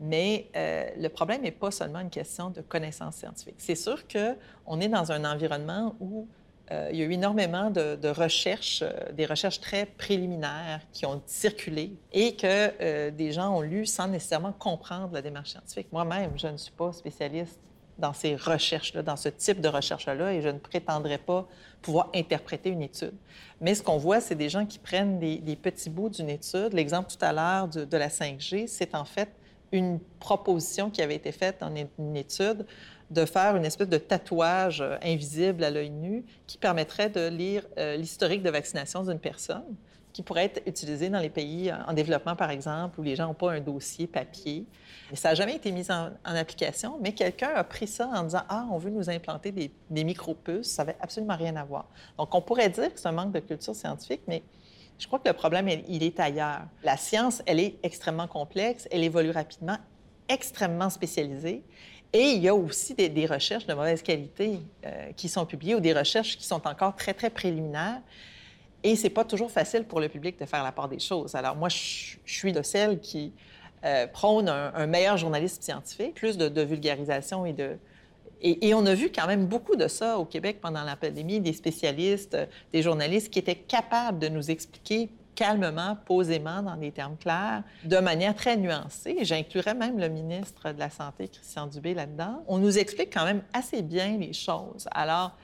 Mais 0.00 0.46
euh, 0.54 0.88
le 0.96 1.08
problème 1.08 1.42
n'est 1.42 1.50
pas 1.50 1.70
seulement 1.70 2.00
une 2.00 2.10
question 2.10 2.50
de 2.50 2.60
connaissances 2.60 3.16
scientifiques. 3.16 3.56
C'est 3.58 3.74
sûr 3.74 4.04
qu'on 4.06 4.80
est 4.80 4.88
dans 4.88 5.10
un 5.10 5.24
environnement 5.24 5.96
où 6.00 6.28
euh, 6.70 6.88
il 6.92 6.98
y 6.98 7.02
a 7.02 7.06
eu 7.06 7.12
énormément 7.12 7.70
de, 7.70 8.08
recherches, 8.08 8.82
euh, 8.82 9.12
des 9.12 9.24
recherches 9.24 9.60
très 9.60 9.86
préliminaires 9.86 10.80
qui 10.92 11.06
ont 11.06 11.22
circulé 11.26 11.92
et 12.12 12.36
que 12.36 12.72
euh, 12.80 13.10
des 13.10 13.32
gens 13.32 13.56
ont 13.56 13.62
lu 13.62 13.86
sans 13.86 14.08
nécessairement 14.08 14.52
comprendre 14.52 15.14
la 15.14 15.22
démarche 15.22 15.50
scientifique. 15.50 15.88
Moi-même, 15.92 16.32
je 16.36 16.46
ne 16.46 16.56
suis 16.56 16.72
pas 16.72 16.92
spécialiste 16.92 17.58
dans 17.98 18.12
ces 18.12 18.36
recherches-là, 18.36 19.02
dans 19.02 19.16
ce 19.16 19.28
type 19.28 19.60
de 19.60 19.68
recherche-là, 19.68 20.32
et 20.32 20.42
je 20.42 20.48
ne 20.48 20.58
prétendrai 20.58 21.18
pas 21.18 21.48
pouvoir 21.82 22.10
interpréter 22.14 22.70
une 22.70 22.82
étude. 22.82 23.14
Mais 23.60 23.74
ce 23.74 23.82
qu'on 23.82 23.96
voit, 23.96 24.20
c'est 24.20 24.36
des 24.36 24.48
gens 24.48 24.66
qui 24.66 24.78
prennent 24.78 25.18
des, 25.18 25.56
petits 25.56 25.90
bouts 25.90 26.10
d'une 26.10 26.28
étude. 26.28 26.74
L'exemple 26.74 27.10
tout 27.10 27.24
à 27.24 27.32
l'heure 27.32 27.66
de, 27.66 27.96
la 27.96 28.08
5G, 28.08 28.68
c'est 28.68 28.94
en 28.94 29.04
fait 29.04 29.30
une 29.72 29.98
proposition 30.20 30.90
qui 30.90 31.02
avait 31.02 31.16
été 31.16 31.32
faite 31.32 31.56
dans 31.60 31.74
une 31.98 32.16
étude 32.16 32.66
de 33.10 33.24
faire 33.24 33.56
une 33.56 33.64
espèce 33.64 33.88
de 33.88 33.98
tatouage 33.98 34.80
euh, 34.80 34.96
invisible 35.02 35.64
à 35.64 35.70
l'œil 35.70 35.90
nu 35.90 36.24
qui 36.46 36.58
permettrait 36.58 37.08
de 37.08 37.28
lire 37.28 37.64
euh, 37.78 37.96
l'historique 37.96 38.42
de 38.42 38.50
vaccination 38.50 39.02
d'une 39.02 39.18
personne, 39.18 39.76
qui 40.12 40.22
pourrait 40.22 40.46
être 40.46 40.62
utilisé 40.66 41.10
dans 41.10 41.20
les 41.20 41.30
pays 41.30 41.72
en 41.86 41.92
développement, 41.92 42.34
par 42.34 42.50
exemple, 42.50 42.98
où 42.98 43.02
les 43.02 43.14
gens 43.14 43.28
n'ont 43.28 43.34
pas 43.34 43.52
un 43.52 43.60
dossier 43.60 44.06
papier. 44.06 44.66
Ça 45.14 45.28
n'a 45.30 45.34
jamais 45.34 45.54
été 45.54 45.70
mis 45.70 45.90
en, 45.90 46.10
application, 46.24 46.98
mais 47.00 47.12
quelqu'un 47.12 47.50
a 47.54 47.62
pris 47.62 47.86
ça 47.86 48.08
en 48.08 48.24
disant 48.24 48.42
Ah, 48.48 48.66
on 48.70 48.78
veut 48.78 48.90
nous 48.90 49.08
implanter 49.08 49.52
des, 49.52 49.70
des 49.90 50.04
micro-puces. 50.04 50.66
Ça 50.66 50.84
n'avait 50.84 50.98
absolument 51.00 51.36
rien 51.36 51.54
à 51.56 51.64
voir. 51.64 51.88
Donc, 52.18 52.34
on 52.34 52.42
pourrait 52.42 52.68
dire 52.68 52.92
que 52.92 52.98
c'est 52.98 53.08
un 53.08 53.12
manque 53.12 53.32
de 53.32 53.40
culture 53.40 53.76
scientifique, 53.76 54.22
mais 54.26 54.42
je 54.98 55.06
crois 55.06 55.20
que 55.20 55.28
le 55.28 55.34
problème, 55.34 55.68
il 55.88 56.02
est 56.02 56.18
ailleurs. 56.18 56.62
La 56.82 56.96
science, 56.96 57.42
elle 57.46 57.60
est 57.60 57.78
extrêmement 57.84 58.26
complexe, 58.26 58.88
elle 58.90 59.04
évolue 59.04 59.30
rapidement, 59.30 59.78
extrêmement 60.28 60.90
spécialisée. 60.90 61.62
Et 62.12 62.30
il 62.30 62.42
y 62.42 62.48
a 62.48 62.54
aussi 62.54 62.94
des, 62.94 63.26
recherches 63.26 63.66
de 63.66 63.74
mauvaise 63.74 64.02
qualité 64.02 64.60
euh, 64.84 65.12
qui 65.14 65.28
sont 65.28 65.44
publiées 65.44 65.74
ou 65.74 65.80
des 65.80 65.92
recherches 65.92 66.38
qui 66.38 66.46
sont 66.46 66.66
encore 66.66 66.96
très, 66.96 67.12
très 67.12 67.28
préliminaires. 67.28 68.00
Et 68.82 68.96
c'est 68.96 69.10
pas 69.10 69.24
toujours 69.24 69.50
facile 69.50 69.84
pour 69.84 70.00
le 70.00 70.08
public 70.08 70.38
de 70.38 70.46
faire 70.46 70.62
la 70.62 70.72
part 70.72 70.88
des 70.88 71.00
choses. 71.00 71.34
Alors 71.34 71.56
moi, 71.56 71.68
je, 71.68 72.16
suis 72.24 72.52
de 72.52 72.62
celles 72.62 73.00
qui 73.00 73.32
euh, 73.84 74.06
prônent 74.06 74.48
un, 74.48 74.86
meilleur 74.86 75.18
journalisme 75.18 75.60
scientifique, 75.60 76.14
plus 76.14 76.38
de, 76.38 76.62
vulgarisation 76.62 77.44
et 77.44 77.52
de... 77.52 77.76
Et, 78.40 78.68
et, 78.68 78.74
on 78.74 78.86
a 78.86 78.94
vu 78.94 79.10
quand 79.10 79.26
même 79.26 79.46
beaucoup 79.46 79.74
de 79.74 79.88
ça 79.88 80.16
au 80.16 80.24
Québec 80.24 80.58
pendant 80.62 80.84
la 80.84 80.94
pandémie, 80.94 81.40
des 81.40 81.52
spécialistes, 81.52 82.38
des 82.72 82.82
journalistes 82.82 83.30
qui 83.30 83.40
étaient 83.40 83.56
capables 83.56 84.20
de 84.20 84.28
nous 84.28 84.52
expliquer 84.52 85.08
calmement, 85.38 85.96
posément, 86.04 86.62
dans 86.62 86.76
des 86.76 86.90
termes 86.90 87.16
clairs, 87.16 87.62
de 87.84 87.98
manière 87.98 88.34
très 88.34 88.56
nuancée. 88.56 89.18
J'inclurais 89.22 89.74
même 89.74 89.96
le 89.96 90.08
ministre 90.08 90.72
de 90.72 90.78
la 90.80 90.90
Santé, 90.90 91.28
Christian 91.28 91.68
Dubé, 91.68 91.94
là-dedans. 91.94 92.42
On 92.48 92.58
nous 92.58 92.76
explique 92.76 93.12
quand 93.12 93.24
même 93.24 93.42
assez 93.52 93.82
bien 93.82 94.18
les 94.18 94.32
choses. 94.32 94.88
Alors, 94.90 95.36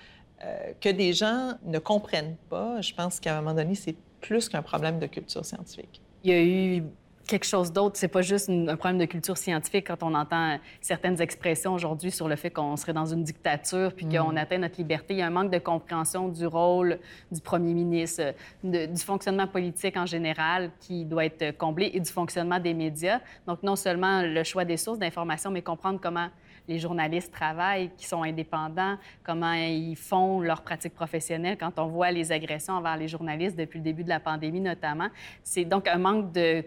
euh, 0.42 0.72
que 0.80 0.88
des 0.88 1.12
gens 1.12 1.52
ne 1.64 1.78
comprennent 1.78 2.34
pas, 2.50 2.80
je 2.80 2.92
pense 2.92 3.20
qu'à 3.20 3.38
un 3.38 3.40
moment 3.40 3.54
donné, 3.54 3.76
c'est 3.76 3.94
plus 4.20 4.48
qu'un 4.48 4.62
problème 4.62 4.98
de 4.98 5.06
culture 5.06 5.44
scientifique. 5.44 6.02
Il 6.24 6.30
y 6.32 6.34
a 6.34 6.42
eu 6.42 6.82
quelque 7.26 7.46
chose 7.46 7.72
d'autre. 7.72 7.96
C'est 7.96 8.08
pas 8.08 8.22
juste 8.22 8.48
un 8.48 8.76
problème 8.76 8.98
de 8.98 9.04
culture 9.04 9.36
scientifique 9.36 9.86
quand 9.86 10.02
on 10.02 10.14
entend 10.14 10.58
certaines 10.80 11.20
expressions 11.20 11.74
aujourd'hui 11.74 12.10
sur 12.10 12.28
le 12.28 12.36
fait 12.36 12.50
qu'on 12.50 12.76
serait 12.76 12.92
dans 12.92 13.06
une 13.06 13.22
dictature 13.22 13.92
puis 13.94 14.06
qu'on 14.06 14.32
mm. 14.32 14.38
atteint 14.38 14.58
notre 14.58 14.76
liberté. 14.78 15.14
Il 15.14 15.18
y 15.18 15.22
a 15.22 15.26
un 15.26 15.30
manque 15.30 15.50
de 15.50 15.58
compréhension 15.58 16.28
du 16.28 16.46
rôle 16.46 16.98
du 17.30 17.40
premier 17.40 17.74
ministre, 17.74 18.34
du 18.62 19.02
fonctionnement 19.02 19.46
politique 19.46 19.96
en 19.96 20.06
général 20.06 20.70
qui 20.80 21.04
doit 21.04 21.24
être 21.24 21.56
comblé 21.56 21.90
et 21.94 22.00
du 22.00 22.10
fonctionnement 22.10 22.58
des 22.58 22.74
médias. 22.74 23.20
Donc, 23.46 23.62
non 23.62 23.76
seulement 23.76 24.22
le 24.22 24.44
choix 24.44 24.64
des 24.64 24.76
sources 24.76 24.98
d'information, 24.98 25.50
mais 25.50 25.62
comprendre 25.62 26.00
comment 26.02 26.28
les 26.66 26.78
journalistes 26.78 27.32
travaillent, 27.32 27.90
qui 27.96 28.06
sont 28.06 28.22
indépendants, 28.22 28.96
comment 29.22 29.52
ils 29.52 29.96
font 29.96 30.40
leur 30.40 30.62
pratique 30.62 30.94
professionnelle. 30.94 31.58
Quand 31.58 31.78
on 31.78 31.86
voit 31.86 32.10
les 32.10 32.32
agressions 32.32 32.74
envers 32.74 32.96
les 32.96 33.08
journalistes 33.08 33.56
depuis 33.56 33.78
le 33.78 33.84
début 33.84 34.04
de 34.04 34.08
la 34.08 34.20
pandémie 34.20 34.60
notamment, 34.60 35.08
c'est 35.42 35.64
donc 35.64 35.86
un 35.88 35.98
manque 35.98 36.32
de 36.32 36.64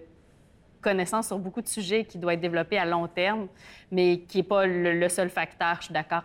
connaissance 0.81 1.27
sur 1.27 1.39
beaucoup 1.39 1.61
de 1.61 1.67
sujets 1.67 2.05
qui 2.05 2.17
doit 2.17 2.33
être 2.33 2.41
développé 2.41 2.77
à 2.77 2.85
long 2.85 3.07
terme, 3.07 3.47
mais 3.91 4.19
qui 4.21 4.37
n'est 4.37 4.43
pas 4.43 4.65
le, 4.65 5.09
seul 5.09 5.29
facteur. 5.29 5.77
Je 5.79 5.85
suis 5.85 5.93
d'accord 5.93 6.23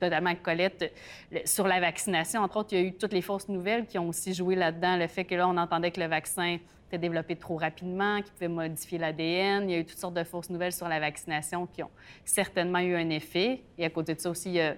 totalement 0.00 0.30
avec 0.30 0.42
Colette. 0.42 0.92
Sur 1.44 1.66
la 1.66 1.80
vaccination, 1.80 2.42
entre 2.42 2.58
autres, 2.58 2.72
il 2.72 2.78
y 2.78 2.82
a 2.82 2.84
eu 2.84 2.92
toutes 2.92 3.12
les 3.12 3.22
fausses 3.22 3.48
nouvelles 3.48 3.86
qui 3.86 3.98
ont 3.98 4.08
aussi 4.08 4.34
joué 4.34 4.54
là-dedans. 4.54 4.96
Le 4.96 5.06
fait 5.06 5.24
que 5.24 5.34
là, 5.34 5.48
on 5.48 5.56
entendait 5.56 5.90
que 5.90 6.00
le 6.00 6.06
vaccin 6.06 6.58
était 6.88 6.98
développé 6.98 7.36
trop 7.36 7.56
rapidement, 7.56 8.20
qu'il 8.20 8.32
pouvait 8.32 8.48
modifier 8.48 8.98
l'ADN. 8.98 9.68
Il 9.68 9.72
y 9.72 9.76
a 9.76 9.78
eu 9.78 9.84
toutes 9.84 9.98
sortes 9.98 10.14
de 10.14 10.24
fausses 10.24 10.50
nouvelles 10.50 10.72
sur 10.72 10.88
la 10.88 11.00
vaccination 11.00 11.66
qui 11.66 11.82
ont 11.82 11.90
certainement 12.24 12.80
eu 12.80 12.94
un 12.94 13.10
effet. 13.10 13.62
Et 13.78 13.84
à 13.84 13.90
côté 13.90 14.14
de 14.14 14.20
ça 14.20 14.30
aussi, 14.30 14.50
il 14.50 14.56
y 14.56 14.60
a 14.60 14.76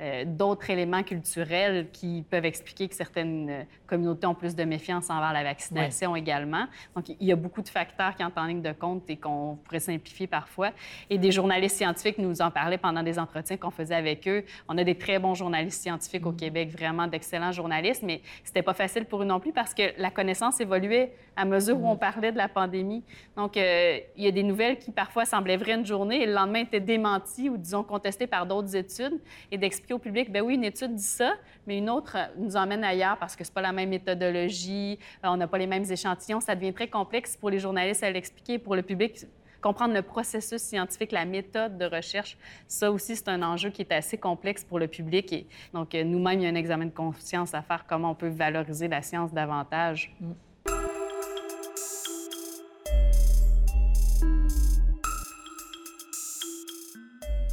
euh, 0.00 0.24
d'autres 0.24 0.70
éléments 0.70 1.02
culturels 1.02 1.88
qui 1.92 2.24
peuvent 2.30 2.44
expliquer 2.44 2.88
que 2.88 2.94
certaines 2.94 3.50
euh, 3.50 3.62
communautés 3.88 4.28
ont 4.28 4.34
plus 4.34 4.54
de 4.54 4.62
méfiance 4.62 5.10
envers 5.10 5.32
la 5.32 5.42
vaccination 5.42 6.14
également. 6.14 6.66
Donc, 6.94 7.08
il 7.08 7.26
y 7.26 7.32
a 7.32 7.36
beaucoup 7.36 7.62
de 7.62 7.68
facteurs 7.68 8.14
qui 8.14 8.22
entrent 8.22 8.38
en 8.38 8.46
ligne 8.46 8.62
de 8.62 8.72
compte 8.72 9.10
et 9.10 9.16
qu'on 9.16 9.58
pourrait 9.64 9.80
simplifier 9.80 10.28
parfois. 10.28 10.70
Et 11.10 11.18
des 11.18 11.32
journalistes 11.32 11.78
scientifiques 11.78 12.18
nous 12.18 12.40
en 12.40 12.50
parlaient 12.52 12.78
pendant 12.78 13.02
des 13.02 13.18
entretiens 13.18 13.56
qu'on 13.56 13.72
faisait 13.72 13.96
avec 13.96 14.28
eux. 14.28 14.44
On 14.68 14.78
a 14.78 14.84
des 14.84 14.96
très 14.96 15.18
bons 15.18 15.34
journalistes 15.34 15.82
scientifiques 15.82 16.26
au 16.26 16.32
mm. 16.32 16.36
Québec, 16.36 16.70
vraiment 16.70 17.08
d'excellents 17.08 17.50
journalistes, 17.50 18.04
mais 18.04 18.20
c'était 18.44 18.62
pas 18.62 18.74
facile 18.74 19.04
pour 19.04 19.22
eux 19.22 19.26
non 19.26 19.40
plus 19.40 19.52
parce 19.52 19.74
que 19.74 19.82
la 20.00 20.10
connaissance 20.10 20.60
évoluait 20.60 21.12
à 21.36 21.44
mesure 21.44 21.80
où 21.80 21.88
on 21.88 21.94
mm. 21.94 21.98
parlait 21.98 22.30
de 22.30 22.38
la 22.38 22.48
pandémie. 22.48 23.02
Donc, 23.36 23.56
euh, 23.56 23.98
il 24.16 24.22
y 24.22 24.28
a 24.28 24.32
des 24.32 24.44
nouvelles 24.44 24.78
qui 24.78 24.92
parfois 24.92 25.24
semblaient 25.24 25.56
vraies 25.56 25.74
une 25.74 25.86
journée 25.86 26.22
et 26.22 26.26
le 26.26 26.34
lendemain 26.34 26.60
étaient 26.60 26.78
démenties 26.78 27.48
ou, 27.48 27.56
disons, 27.56 27.82
contestées 27.82 28.28
par 28.28 28.46
d'autres 28.46 28.76
études 28.76 29.18
et 29.50 29.58
d'expliquer 29.58 29.87
au 29.92 29.98
public, 29.98 30.30
ben 30.30 30.42
oui, 30.42 30.54
une 30.54 30.64
étude 30.64 30.94
dit 30.94 31.02
ça, 31.02 31.34
mais 31.66 31.78
une 31.78 31.90
autre 31.90 32.16
nous 32.36 32.56
emmène 32.56 32.84
ailleurs 32.84 33.18
parce 33.18 33.36
que 33.36 33.44
c'est 33.44 33.52
pas 33.52 33.62
la 33.62 33.72
même 33.72 33.90
méthodologie, 33.90 34.98
euh, 35.24 35.28
on 35.28 35.36
n'a 35.36 35.46
pas 35.46 35.58
les 35.58 35.66
mêmes 35.66 35.90
échantillons. 35.90 36.40
Ça 36.40 36.54
devient 36.54 36.72
très 36.72 36.88
complexe 36.88 37.36
pour 37.36 37.50
les 37.50 37.58
journalistes 37.58 38.02
à 38.02 38.10
l'expliquer, 38.10 38.58
pour 38.58 38.76
le 38.76 38.82
public 38.82 39.26
comprendre 39.60 39.94
le 39.94 40.02
processus 40.02 40.62
scientifique, 40.62 41.12
la 41.12 41.24
méthode 41.24 41.78
de 41.78 41.84
recherche, 41.84 42.36
ça 42.66 42.90
aussi, 42.92 43.16
c'est 43.16 43.28
un 43.28 43.42
enjeu 43.42 43.70
qui 43.70 43.82
est 43.82 43.92
assez 43.92 44.16
complexe 44.16 44.64
pour 44.64 44.78
le 44.78 44.86
public. 44.86 45.32
Et 45.32 45.46
donc, 45.74 45.94
euh, 45.94 46.04
nous-mêmes, 46.04 46.40
il 46.40 46.44
y 46.44 46.46
a 46.46 46.50
un 46.50 46.54
examen 46.54 46.86
de 46.86 46.90
conscience 46.90 47.54
à 47.54 47.62
faire, 47.62 47.84
comment 47.88 48.12
on 48.12 48.14
peut 48.14 48.28
valoriser 48.28 48.88
la 48.88 49.02
science 49.02 49.32
davantage. 49.32 50.14
Mm. 50.20 50.32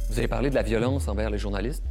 Vous 0.08 0.20
avez 0.20 0.28
parlé 0.28 0.48
de 0.48 0.54
la 0.54 0.62
violence 0.62 1.08
envers 1.08 1.28
les 1.28 1.36
journalistes. 1.36 1.84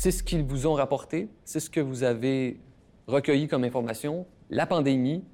C'est 0.00 0.12
ce 0.12 0.22
qu'ils 0.22 0.44
vous 0.44 0.68
ont 0.68 0.74
rapporté, 0.74 1.28
c'est 1.44 1.58
ce 1.58 1.68
que 1.68 1.80
vous 1.80 2.04
avez 2.04 2.60
recueilli 3.08 3.48
comme 3.48 3.64
information. 3.64 4.28
La 4.48 4.64
pandémie 4.64 5.24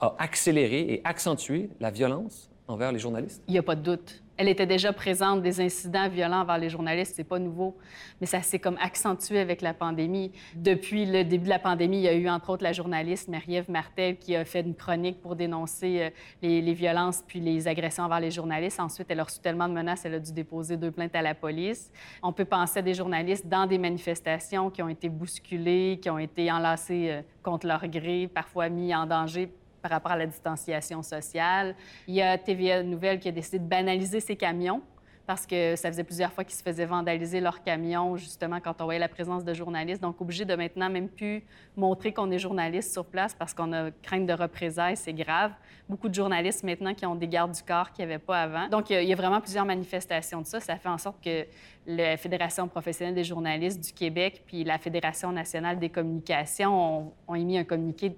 a 0.00 0.16
accéléré 0.18 0.80
et 0.80 1.00
accentué 1.04 1.70
la 1.78 1.92
violence 1.92 2.50
envers 2.66 2.90
les 2.90 2.98
journalistes? 2.98 3.40
Il 3.46 3.52
n'y 3.52 3.58
a 3.58 3.62
pas 3.62 3.76
de 3.76 3.82
doute. 3.82 4.24
Elle 4.40 4.48
était 4.48 4.64
déjà 4.64 4.94
présente, 4.94 5.42
des 5.42 5.60
incidents 5.60 6.08
violents 6.08 6.40
envers 6.40 6.56
les 6.56 6.70
journalistes, 6.70 7.12
c'est 7.14 7.24
pas 7.24 7.38
nouveau, 7.38 7.76
mais 8.22 8.26
ça 8.26 8.40
s'est 8.40 8.58
comme 8.58 8.78
accentué 8.80 9.38
avec 9.38 9.60
la 9.60 9.74
pandémie. 9.74 10.32
Depuis 10.54 11.04
le 11.04 11.24
début 11.24 11.44
de 11.44 11.50
la 11.50 11.58
pandémie, 11.58 11.98
il 11.98 12.04
y 12.04 12.08
a 12.08 12.14
eu 12.14 12.26
entre 12.26 12.48
autres 12.48 12.62
la 12.62 12.72
journaliste 12.72 13.28
Marie-Ève 13.28 13.70
Martel 13.70 14.16
qui 14.16 14.34
a 14.34 14.46
fait 14.46 14.60
une 14.60 14.74
chronique 14.74 15.20
pour 15.20 15.36
dénoncer 15.36 16.04
euh, 16.04 16.10
les, 16.40 16.72
violences 16.72 17.22
puis 17.26 17.38
les 17.38 17.68
agressions 17.68 18.04
envers 18.04 18.20
les 18.20 18.30
journalistes. 18.30 18.80
Ensuite, 18.80 19.08
elle 19.10 19.20
a 19.20 19.24
reçu 19.24 19.40
tellement 19.40 19.68
de 19.68 19.74
menaces, 19.74 20.06
elle 20.06 20.14
a 20.14 20.18
dû 20.18 20.32
déposer 20.32 20.78
deux 20.78 20.90
plaintes 20.90 21.14
à 21.14 21.20
la 21.20 21.34
police. 21.34 21.92
On 22.22 22.32
peut 22.32 22.46
penser 22.46 22.78
à 22.78 22.82
des 22.82 22.94
journalistes 22.94 23.46
dans 23.46 23.66
des 23.66 23.76
manifestations 23.76 24.70
qui 24.70 24.82
ont 24.82 24.88
été 24.88 25.10
bousculés, 25.10 25.98
qui 26.00 26.08
ont 26.08 26.18
été 26.18 26.50
enlacés 26.50 27.10
euh, 27.10 27.20
contre 27.42 27.66
leur 27.66 27.86
gré, 27.88 28.26
parfois 28.32 28.70
mis 28.70 28.94
en 28.94 29.04
danger 29.04 29.52
par 29.80 29.90
rapport 29.90 30.12
à 30.12 30.16
la 30.16 30.26
distanciation 30.26 31.02
sociale. 31.02 31.74
Il 32.06 32.14
y 32.14 32.22
a 32.22 32.38
TVA 32.38 32.82
Nouvelle 32.82 33.18
qui 33.18 33.28
a 33.28 33.32
décidé 33.32 33.58
de 33.58 33.64
banaliser 33.64 34.20
ses 34.20 34.36
camions 34.36 34.82
parce 35.30 35.46
que 35.46 35.76
ça 35.76 35.88
faisait 35.88 36.02
plusieurs 36.02 36.32
fois 36.32 36.42
qu'ils 36.42 36.56
se 36.56 36.62
faisaient 36.64 36.86
vandaliser 36.86 37.40
leurs 37.40 37.62
camions, 37.62 38.16
justement, 38.16 38.58
quand 38.58 38.80
on 38.80 38.84
voyait 38.86 38.98
la 38.98 39.06
présence 39.06 39.44
de 39.44 39.54
journalistes. 39.54 40.02
Donc, 40.02 40.20
obligé 40.20 40.44
de 40.44 40.56
maintenant 40.56 40.90
même 40.90 41.08
plus 41.08 41.44
montrer 41.76 42.12
qu'on 42.12 42.32
est 42.32 42.38
journaliste 42.40 42.92
sur 42.92 43.04
place 43.04 43.32
parce 43.32 43.54
qu'on 43.54 43.72
a 43.72 43.92
crainte 44.02 44.26
de 44.26 44.32
représailles, 44.32 44.96
c'est 44.96 45.12
grave. 45.12 45.52
Beaucoup 45.88 46.08
de 46.08 46.14
journalistes 46.14 46.64
maintenant 46.64 46.94
qui 46.94 47.06
ont 47.06 47.14
des 47.14 47.28
gardes 47.28 47.52
du 47.52 47.62
corps 47.62 47.92
qu'il 47.92 48.04
n'y 48.04 48.12
avait 48.12 48.20
pas 48.20 48.42
avant. 48.42 48.66
Donc, 48.70 48.90
il 48.90 49.04
y, 49.04 49.12
a 49.12 49.16
vraiment 49.16 49.40
plusieurs 49.40 49.64
manifestations 49.64 50.40
de 50.40 50.46
ça. 50.46 50.58
Ça 50.58 50.74
fait 50.74 50.88
en 50.88 50.98
sorte 50.98 51.22
que 51.24 51.46
la 51.86 52.16
Fédération 52.16 52.66
professionnelle 52.66 53.14
des 53.14 53.22
journalistes 53.22 53.78
du 53.78 53.92
Québec 53.92 54.42
puis 54.44 54.64
la 54.64 54.78
Fédération 54.78 55.30
nationale 55.30 55.78
des 55.78 55.90
communications 55.90 57.02
ont, 57.02 57.12
ont 57.28 57.34
émis 57.36 57.56
un 57.56 57.64
communiqué 57.64 58.16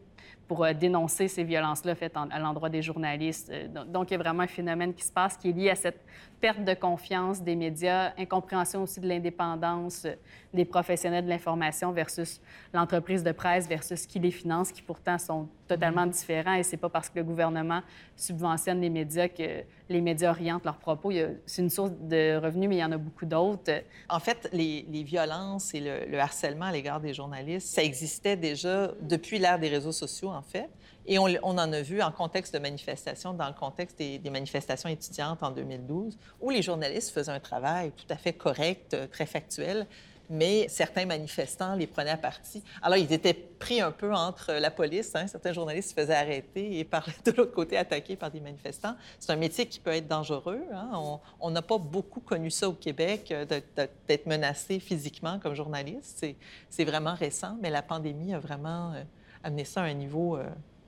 pour 0.53 0.65
euh, 0.65 0.75
dénoncer 0.75 1.29
ces 1.29 1.45
violences-là 1.45 1.95
faites 1.95 2.15
à 2.15 2.39
l'endroit 2.39 2.69
des 2.69 2.83
journalistes. 2.83 3.49
Euh, 3.51 3.69
donc, 3.87 4.11
il 4.11 4.15
y 4.15 4.17
a 4.17 4.19
vraiment 4.19 4.43
un 4.43 4.47
phénomène 4.47 4.93
qui 4.93 5.03
se 5.03 5.11
passe 5.11 5.35
qui 5.39 5.49
est 5.49 5.53
lié 5.53 5.71
à 5.71 5.75
cette 5.75 6.05
perte 6.43 6.65
de 6.65 6.75
confiance 6.75 7.41
des 7.41 7.55
médias, 7.55 8.13
incompréhension 8.19 8.83
aussi 8.83 8.99
de 8.99 9.07
l'indépendance 9.07 10.09
des 10.53 10.65
professionnels 10.65 11.25
de 11.25 11.31
l'information 11.31 11.93
versus 11.93 12.41
l'entreprise 12.75 13.23
de 13.23 13.31
presse 13.31 13.69
versus 13.69 14.07
qui 14.07 14.19
les 14.19 14.33
finance, 14.33 14.73
qui 14.73 14.83
pourtant 14.83 15.19
sont 15.19 15.49
totalement 15.69 16.05
différents. 16.05 16.55
Et 16.55 16.65
c'est 16.65 16.77
pas 16.77 16.89
parce 16.89 17.09
que 17.09 17.21
le 17.21 17.25
gouvernement 17.25 17.81
subventionne 18.17 18.81
les 18.81 18.91
médias 18.91 19.29
que 19.29 19.63
les 19.89 20.01
médias 20.01 20.31
orientent 20.31 20.65
leurs 20.65 20.79
propos. 20.79 21.13
C'est 21.47 21.63
une 21.63 21.71
source 21.71 21.93
de 21.93 22.37
revenus, 22.37 22.69
mais 22.69 22.77
il 22.77 22.81
y 22.81 22.85
en 22.85 22.91
a 22.91 22.99
beaucoup 22.99 23.25
d'autres. 23.25 23.85
En 24.09 24.19
fait, 24.19 24.49
les, 24.53 24.83
violences 25.05 25.75
et 25.75 25.81
le, 25.81 26.11
le 26.11 26.19
harcèlement 26.19 26.67
à 26.67 26.73
l'égard 26.73 27.01
des 27.01 27.15
journalistes, 27.15 27.69
ça 27.69 27.85
existait 27.85 28.37
déjà 28.37 28.91
depuis 29.01 29.39
l'ère 29.39 29.61
des 29.61 29.69
réseaux 29.69 29.93
sociaux, 29.93 30.31
en 30.31 30.43
fait. 30.43 30.69
Et 31.07 31.19
on, 31.19 31.27
en 31.43 31.59
a 31.59 31.81
vu 31.83 32.01
en 32.01 32.13
contexte 32.13 32.55
de 32.55 32.59
manifestation, 32.59 33.35
dans 33.35 33.49
le 33.49 33.55
contexte 33.55 33.99
des, 33.99 34.21
manifestations 34.31 34.89
étudiantes 34.89 35.43
en 35.43 35.51
2012, 35.51 36.17
où 36.41 36.51
les 36.51 36.63
journalistes 36.63 37.11
faisaient 37.11 37.33
un 37.33 37.41
travail 37.41 37.93
tout 37.93 38.07
à 38.09 38.17
fait 38.17 38.33
correct, 38.33 38.95
euh, 38.95 39.07
très 39.07 39.27
factuel, 39.27 39.87
mais 40.31 40.67
certains 40.69 41.05
manifestants 41.05 41.75
les 41.75 41.87
prenaient 41.87 42.13
à 42.13 42.17
partie. 42.17 42.63
Alors, 42.81 42.97
ils 42.97 43.13
étaient 43.13 43.35
pris 43.35 43.81
un 43.81 43.91
peu 43.91 44.15
entre 44.15 44.53
la 44.53 44.71
police. 44.71 45.15
Hein. 45.15 45.27
Certains 45.27 45.53
journalistes 45.53 45.91
se 45.91 45.95
faisaient 45.95 46.15
arrêter 46.15 46.79
et 46.79 46.85
par 46.85 47.07
de 47.25 47.33
l'autre 47.33 47.53
côté 47.53 47.77
attaqués 47.77 48.17
par 48.17 48.31
des 48.31 48.41
manifestants. 48.41 48.95
C'est 49.19 49.33
un 49.33 49.37
métier 49.37 49.67
qui 49.67 49.81
peut 49.81 49.91
être 49.91 50.09
dangereux. 50.09 50.63
Hein. 50.73 51.19
On 51.41 51.51
n'a 51.51 51.63
pas 51.63 51.79
beaucoup 51.79 52.21
connu 52.21 52.51
ça 52.51 52.69
au 52.69 52.73
Québec, 52.73 53.31
euh, 53.33 53.45
d'être 53.45 54.27
menacé 54.27 54.79
physiquement 54.79 55.39
comme 55.39 55.55
journaliste. 55.55 56.25
C'est 56.71 56.85
vraiment 56.85 57.15
récent, 57.15 57.59
mais 57.61 57.71
la 57.71 57.83
pandémie 57.83 58.33
a 58.33 58.39
vraiment 58.39 58.93
euh, 58.93 59.03
amené 59.43 59.65
ça 59.65 59.83
à 59.83 59.85
un 59.85 59.95
niveau 59.95 60.39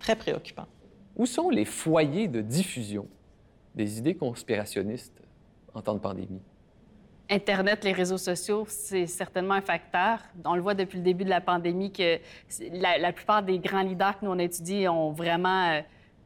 très 0.04 0.16
préoccupant. 0.16 0.66
Où 1.16 1.24
sont 1.24 1.48
les 1.48 1.64
foyers 1.64 2.28
de 2.28 2.42
diffusion 2.42 3.08
des 3.74 3.98
idées 3.98 4.14
conspirationnistes 4.14 5.22
en 5.72 5.80
temps 5.80 5.94
de 5.94 5.98
pandémie? 5.98 6.42
Internet, 7.30 7.84
les 7.84 7.92
réseaux 7.92 8.18
sociaux, 8.18 8.66
c'est 8.68 9.06
certainement 9.06 9.54
un 9.54 9.62
facteur. 9.62 10.18
On 10.44 10.56
le 10.56 10.60
voit 10.60 10.74
depuis 10.74 10.98
le 10.98 11.04
début 11.04 11.24
de 11.24 11.30
la 11.30 11.40
pandémie 11.40 11.90
que 11.90 12.18
la, 12.70 13.12
plupart 13.14 13.42
des 13.42 13.58
grands 13.58 13.82
leaders 13.82 14.20
que 14.20 14.26
nous 14.26 14.30
on 14.30 14.38
étudie 14.38 14.86
ont 14.88 15.10
vraiment 15.10 15.70
euh, 15.70 15.80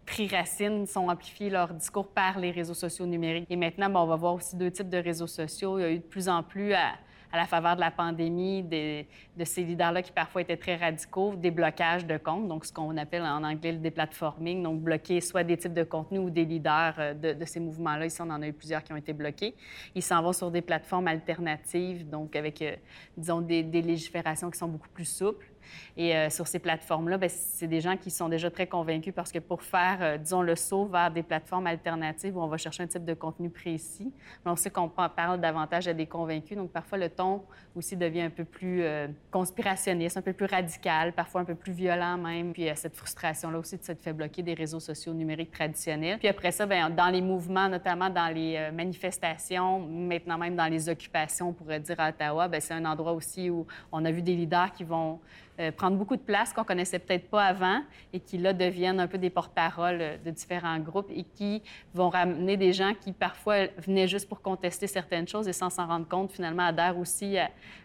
pris 0.06 0.26
racine, 0.26 0.84
sont 0.84 1.08
amplifiés 1.08 1.48
leur 1.48 1.72
discours 1.72 2.08
par 2.08 2.40
les 2.40 2.50
réseaux 2.50 2.74
sociaux 2.74 3.06
numériques. 3.06 3.46
Et 3.48 3.56
maintenant, 3.56 3.92
on 3.94 4.06
va 4.06 4.16
voir 4.16 4.34
aussi 4.34 4.56
deux 4.56 4.72
types 4.72 4.88
de 4.88 4.98
réseaux 4.98 5.28
sociaux. 5.28 5.78
Il 5.78 5.82
y 5.82 5.84
a 5.84 5.90
eu 5.90 5.98
de 5.98 6.02
plus 6.02 6.28
en 6.28 6.42
plus 6.42 6.72
à, 6.72 6.94
à 7.32 7.36
la 7.36 7.46
faveur 7.46 7.76
de 7.76 7.80
la 7.80 7.90
pandémie, 7.90 8.62
de 8.62 9.04
ces 9.44 9.62
leaders-là 9.64 10.02
qui 10.02 10.12
parfois 10.12 10.42
étaient 10.42 10.56
très 10.56 10.76
radicaux, 10.76 11.34
des 11.36 11.50
blocages 11.50 12.06
de 12.06 12.16
comptes, 12.16 12.48
donc 12.48 12.64
ce 12.64 12.72
qu'on 12.72 12.96
appelle 12.96 13.22
en 13.22 13.44
anglais 13.44 13.72
le 13.72 13.78
déplatforming, 13.78 14.62
donc 14.62 14.80
bloquer 14.80 15.20
soit 15.20 15.44
des 15.44 15.56
types 15.56 15.74
de 15.74 15.84
contenus 15.84 16.20
ou 16.20 16.30
des 16.30 16.44
leaders 16.44 16.94
euh, 16.98 17.14
de, 17.14 17.44
ces 17.44 17.60
mouvements-là. 17.60 18.06
Ici, 18.06 18.20
on 18.22 18.30
en 18.30 18.42
a 18.42 18.48
eu 18.48 18.52
plusieurs 18.52 18.82
qui 18.82 18.92
ont 18.92 18.96
été 18.96 19.12
bloqués. 19.12 19.54
Ils 19.94 20.02
s'en 20.02 20.22
vont 20.22 20.32
sur 20.32 20.50
des 20.50 20.62
plateformes 20.62 21.08
alternatives, 21.08 22.08
donc 22.08 22.34
avec, 22.36 22.62
euh, 22.62 22.76
disons, 23.16 23.40
des, 23.40 23.62
des 23.62 23.82
légiférations 23.82 24.50
qui 24.50 24.58
sont 24.58 24.68
beaucoup 24.68 24.88
plus 24.88 25.04
souples. 25.04 25.46
Et 25.96 26.14
euh, 26.14 26.30
sur 26.30 26.46
ces 26.46 26.58
plateformes-là, 26.58 27.18
ben, 27.18 27.28
c'est 27.28 27.66
des 27.66 27.80
gens 27.80 27.96
qui 27.96 28.10
sont 28.10 28.28
déjà 28.28 28.50
très 28.50 28.66
convaincus 28.66 29.12
parce 29.14 29.32
que 29.32 29.38
pour 29.38 29.62
faire, 29.62 29.98
euh, 30.00 30.16
disons, 30.16 30.42
le 30.42 30.56
saut 30.56 30.86
vers 30.86 31.10
des 31.10 31.22
plateformes 31.22 31.66
alternatives 31.66 32.36
où 32.36 32.40
on 32.40 32.46
va 32.46 32.56
chercher 32.56 32.84
un 32.84 32.86
type 32.86 33.04
de 33.04 33.14
contenu 33.14 33.50
précis, 33.50 34.12
on 34.44 34.56
sait 34.56 34.70
qu'on 34.70 34.88
parle 34.88 35.40
davantage 35.40 35.88
à 35.88 35.94
des 35.94 36.06
convaincus. 36.06 36.56
Donc, 36.56 36.70
parfois, 36.70 36.98
le 36.98 37.08
ton 37.08 37.42
aussi 37.74 37.96
devient 37.96 38.22
un 38.22 38.30
peu 38.30 38.44
plus 38.44 38.82
euh, 38.82 39.08
conspirationniste, 39.30 40.16
un 40.16 40.22
peu 40.22 40.32
plus 40.32 40.46
radical, 40.46 41.12
parfois 41.12 41.40
un 41.40 41.44
peu 41.44 41.54
plus 41.54 41.72
violent 41.72 42.16
même. 42.16 42.52
Puis, 42.52 42.62
il 42.62 42.66
y 42.66 42.70
a 42.70 42.76
cette 42.76 42.96
frustration-là 42.96 43.58
aussi 43.58 43.76
de 43.76 43.82
se 43.82 43.94
faire 43.94 44.14
bloquer 44.14 44.42
des 44.42 44.54
réseaux 44.54 44.80
sociaux 44.80 45.12
numériques 45.12 45.50
traditionnels. 45.50 46.18
Puis 46.18 46.28
après 46.28 46.52
ça, 46.52 46.66
bien, 46.66 46.90
dans 46.90 47.08
les 47.08 47.20
mouvements, 47.20 47.68
notamment 47.68 48.10
dans 48.10 48.32
les 48.32 48.70
manifestations, 48.72 49.80
maintenant 49.80 50.38
même 50.38 50.56
dans 50.56 50.66
les 50.66 50.88
occupations, 50.88 51.48
on 51.48 51.52
pourrait 51.52 51.80
dire 51.80 51.98
à 51.98 52.10
Ottawa, 52.10 52.48
bien, 52.48 52.60
c'est 52.60 52.74
un 52.74 52.84
endroit 52.84 53.12
aussi 53.12 53.50
où 53.50 53.66
on 53.92 54.04
a 54.04 54.10
vu 54.10 54.22
des 54.22 54.34
leaders 54.34 54.72
qui 54.72 54.84
vont 54.84 55.18
euh, 55.60 55.72
prendre 55.72 55.96
beaucoup 55.96 56.16
de 56.16 56.22
place 56.22 56.52
qu'on 56.52 56.64
connaissait 56.64 56.98
peut-être 56.98 57.28
pas 57.28 57.44
avant 57.44 57.82
et 58.12 58.20
qui, 58.20 58.38
là, 58.38 58.52
deviennent 58.52 59.00
un 59.00 59.08
peu 59.08 59.18
des 59.18 59.30
porte-parole 59.30 59.98
euh, 60.00 60.16
de 60.24 60.30
différents 60.30 60.78
groupes 60.78 61.10
et 61.14 61.24
qui 61.24 61.62
vont 61.94 62.10
ramener 62.10 62.56
des 62.56 62.72
gens 62.72 62.92
qui, 62.94 63.12
parfois, 63.12 63.66
venaient 63.78 64.06
juste 64.06 64.28
pour 64.28 64.40
contester 64.40 64.86
certaines 64.86 65.26
choses 65.26 65.48
et 65.48 65.52
sans 65.52 65.70
s'en 65.70 65.86
rendre 65.86 66.06
compte, 66.06 66.30
finalement, 66.30 66.64
adhèrent 66.64 66.98
aussi 66.98 67.36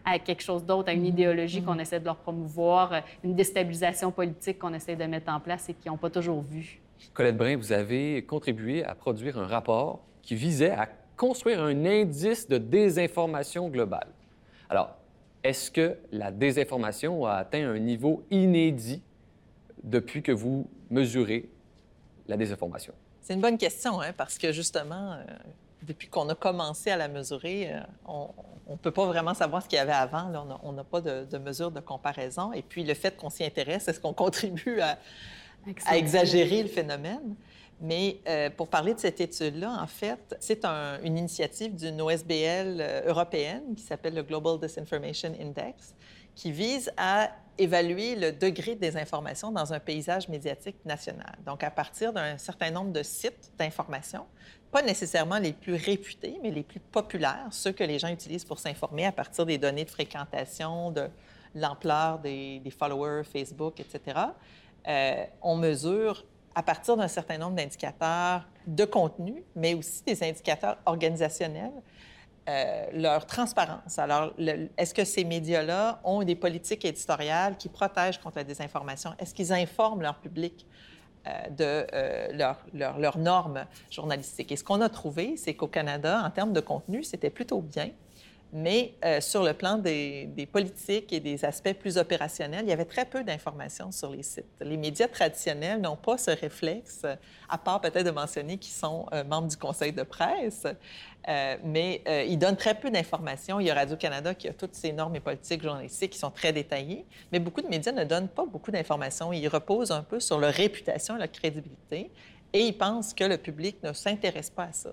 à, 0.04 0.18
quelque 0.20 0.42
chose 0.42 0.64
d'autre, 0.64 0.88
à 0.88 0.92
une 0.92 1.02
mm-hmm. 1.02 1.08
idéologie 1.08 1.62
qu'on 1.62 1.74
mm-hmm. 1.74 1.80
essaie 1.80 2.00
de 2.00 2.04
leur 2.04 2.16
promouvoir, 2.16 2.92
euh, 2.92 3.00
une 3.24 3.34
déstabilisation 3.34 4.12
politique 4.12 4.58
qu'on 4.58 4.72
essaie 4.72 4.96
de 4.96 5.04
mettre 5.04 5.32
en 5.32 5.40
place 5.40 5.68
et 5.68 5.74
qu'ils 5.74 5.90
n'ont 5.90 5.98
pas 5.98 6.10
toujours 6.10 6.42
vu. 6.42 6.80
Colette 7.12 7.36
Brun, 7.36 7.56
vous 7.56 7.72
avez 7.72 8.24
contribué 8.24 8.84
à 8.84 8.94
produire 8.94 9.38
un 9.38 9.46
rapport 9.46 10.00
qui 10.22 10.36
visait 10.36 10.70
à 10.70 10.88
construire 11.16 11.60
un 11.62 11.84
indice 11.84 12.48
de 12.48 12.58
désinformation 12.58 13.68
globale. 13.68 14.08
Alors, 14.70 14.96
est-ce 15.44 15.70
que 15.70 15.98
la 16.10 16.32
désinformation 16.32 17.26
a 17.26 17.34
atteint 17.34 17.68
un 17.68 17.78
niveau 17.78 18.24
inédit 18.30 19.02
depuis 19.82 20.22
que 20.22 20.32
vous 20.32 20.66
mesurez 20.90 21.48
la 22.26 22.38
désinformation? 22.38 22.94
C'est 23.20 23.34
une 23.34 23.42
bonne 23.42 23.58
question, 23.58 24.00
hein, 24.00 24.12
parce 24.16 24.38
que 24.38 24.52
justement, 24.52 25.12
euh, 25.12 25.24
depuis 25.82 26.08
qu'on 26.08 26.28
a 26.30 26.34
commencé 26.34 26.90
à 26.90 26.96
la 26.96 27.08
mesurer, 27.08 27.72
euh, 27.72 27.80
on 28.06 28.32
ne 28.70 28.76
peut 28.76 28.90
pas 28.90 29.04
vraiment 29.04 29.34
savoir 29.34 29.62
ce 29.62 29.68
qu'il 29.68 29.76
y 29.76 29.80
avait 29.80 29.92
avant. 29.92 30.32
On 30.62 30.72
n'a 30.72 30.84
pas 30.84 31.02
de, 31.02 31.24
de, 31.24 31.38
mesure 31.38 31.70
de 31.70 31.80
comparaison. 31.80 32.52
Et 32.54 32.62
puis, 32.62 32.82
le 32.82 32.94
fait 32.94 33.14
qu'on 33.16 33.30
s'y 33.30 33.44
intéresse, 33.44 33.86
est-ce 33.86 34.00
qu'on 34.00 34.12
contribue 34.24 34.80
à, 34.80 34.98
à 35.86 35.98
exagérer 35.98 36.62
le 36.62 36.68
phénomène? 36.68 37.34
Mais 37.80 38.20
euh, 38.28 38.50
pour 38.50 38.68
parler 38.68 38.94
de 38.94 39.00
cette 39.00 39.20
étude-là, 39.20 39.78
en 39.80 39.86
fait, 39.86 40.36
c'est 40.40 40.64
une 40.64 41.18
initiative 41.18 41.74
d'une 41.74 42.00
OSBL 42.00 42.78
euh, 42.80 43.02
européenne 43.06 43.74
qui 43.76 43.82
s'appelle 43.82 44.14
le 44.14 44.22
Global 44.22 44.58
Disinformation 44.58 45.34
Index, 45.40 45.94
qui 46.34 46.52
vise 46.52 46.92
à 46.96 47.30
évaluer 47.58 48.16
le 48.16 48.32
degré 48.32 48.74
de 48.74 48.80
désinformation 48.80 49.52
dans 49.52 49.72
un 49.72 49.78
paysage 49.78 50.28
médiatique 50.28 50.76
national. 50.84 51.36
Donc, 51.46 51.62
à 51.62 51.70
partir 51.70 52.12
d'un 52.12 52.36
certain 52.38 52.70
nombre 52.70 52.92
de 52.92 53.02
sites 53.02 53.52
d'information, 53.58 54.26
pas 54.72 54.82
nécessairement 54.82 55.38
les 55.38 55.52
plus 55.52 55.74
réputés, 55.74 56.38
mais 56.42 56.50
les 56.50 56.64
plus 56.64 56.80
populaires, 56.80 57.46
ceux 57.52 57.70
que 57.70 57.84
les 57.84 57.98
gens 57.98 58.08
utilisent 58.08 58.44
pour 58.44 58.58
s'informer 58.58 59.06
à 59.06 59.12
partir 59.12 59.46
des 59.46 59.58
données 59.58 59.84
de 59.84 59.90
fréquentation, 59.90 60.90
de 60.90 61.08
l'ampleur 61.54 62.18
des, 62.18 62.60
followers 62.76 63.22
Facebook, 63.24 63.78
etc. 63.78 64.18
Euh, 64.88 65.24
on 65.42 65.56
mesure 65.56 66.24
à 66.54 66.62
partir 66.62 66.96
d'un 66.96 67.08
certain 67.08 67.38
nombre 67.38 67.56
d'indicateurs 67.56 68.46
de 68.66 68.84
contenu, 68.84 69.44
mais 69.56 69.74
aussi 69.74 70.02
des 70.04 70.22
indicateurs 70.22 70.78
organisationnels, 70.86 71.72
euh, 72.48 72.86
leur 72.92 73.26
transparence. 73.26 73.98
Alors, 73.98 74.34
est-ce 74.76 74.92
que 74.92 75.04
ces 75.04 75.24
médias-là 75.24 76.00
ont 76.04 76.22
des 76.22 76.36
politiques 76.36 76.84
éditoriales 76.84 77.56
qui 77.56 77.70
protègent 77.70 78.18
contre 78.18 78.36
la 78.36 78.44
désinformation? 78.44 79.14
Est-ce 79.18 79.34
qu'ils 79.34 79.52
informent 79.52 80.02
leur 80.02 80.16
public 80.16 80.66
euh, 81.26 81.48
de 81.48 81.86
euh, 81.94 82.54
leurs 82.74 83.18
normes 83.18 83.64
journalistiques? 83.90 84.52
Et 84.52 84.56
ce 84.56 84.64
qu'on 84.64 84.82
a 84.82 84.90
trouvé, 84.90 85.38
c'est 85.38 85.54
qu'au 85.54 85.68
Canada, 85.68 86.22
en 86.22 86.30
termes 86.30 86.52
de 86.52 86.60
contenu, 86.60 87.02
c'était 87.02 87.30
plutôt 87.30 87.62
bien. 87.62 87.88
Mais 88.56 88.94
euh, 89.04 89.20
sur 89.20 89.42
le 89.42 89.52
plan 89.52 89.78
des, 89.78 90.48
politiques 90.52 91.12
et 91.12 91.18
des 91.18 91.44
aspects 91.44 91.72
plus 91.72 91.98
opérationnels, 91.98 92.64
il 92.64 92.68
y 92.68 92.72
avait 92.72 92.84
très 92.84 93.04
peu 93.04 93.24
d'informations 93.24 93.90
sur 93.90 94.12
les 94.12 94.22
sites. 94.22 94.44
Les 94.60 94.76
médias 94.76 95.08
traditionnels 95.08 95.80
n'ont 95.80 95.96
pas 95.96 96.18
ce 96.18 96.30
réflexe, 96.30 97.02
à 97.48 97.58
part 97.58 97.80
peut-être 97.80 98.06
de 98.06 98.12
mentionner 98.12 98.56
qu'ils 98.56 98.72
sont 98.72 99.06
euh, 99.12 99.24
membres 99.24 99.48
du 99.48 99.56
conseil 99.56 99.92
de 99.92 100.04
presse, 100.04 100.68
euh, 101.28 101.56
mais 101.64 102.00
ils 102.28 102.38
donnent 102.38 102.56
très 102.56 102.76
peu 102.76 102.92
d'informations. 102.92 103.58
Il 103.58 103.66
y 103.66 103.70
a 103.70 103.74
Radio-Canada 103.74 104.36
qui 104.36 104.46
a 104.46 104.52
toutes 104.52 104.76
ces 104.76 104.92
normes 104.92 105.16
et 105.16 105.20
politiques 105.20 105.62
journalistiques 105.62 106.12
qui 106.12 106.18
sont 106.20 106.30
très 106.30 106.52
détaillées, 106.52 107.04
mais 107.32 107.40
beaucoup 107.40 107.60
de 107.60 107.68
médias 107.68 107.90
ne 107.90 108.04
donnent 108.04 108.28
pas 108.28 108.46
beaucoup 108.46 108.70
d'informations. 108.70 109.32
Ils 109.32 109.48
reposent 109.48 109.90
un 109.90 110.04
peu 110.04 110.20
sur 110.20 110.38
leur 110.38 110.52
réputation, 110.52 111.16
leur 111.16 111.32
crédibilité, 111.32 112.12
et 112.52 112.60
ils 112.60 112.78
pensent 112.78 113.14
que 113.14 113.24
le 113.24 113.36
public 113.36 113.82
ne 113.82 113.92
s'intéresse 113.92 114.50
pas 114.50 114.64
à 114.66 114.72
ça. 114.72 114.92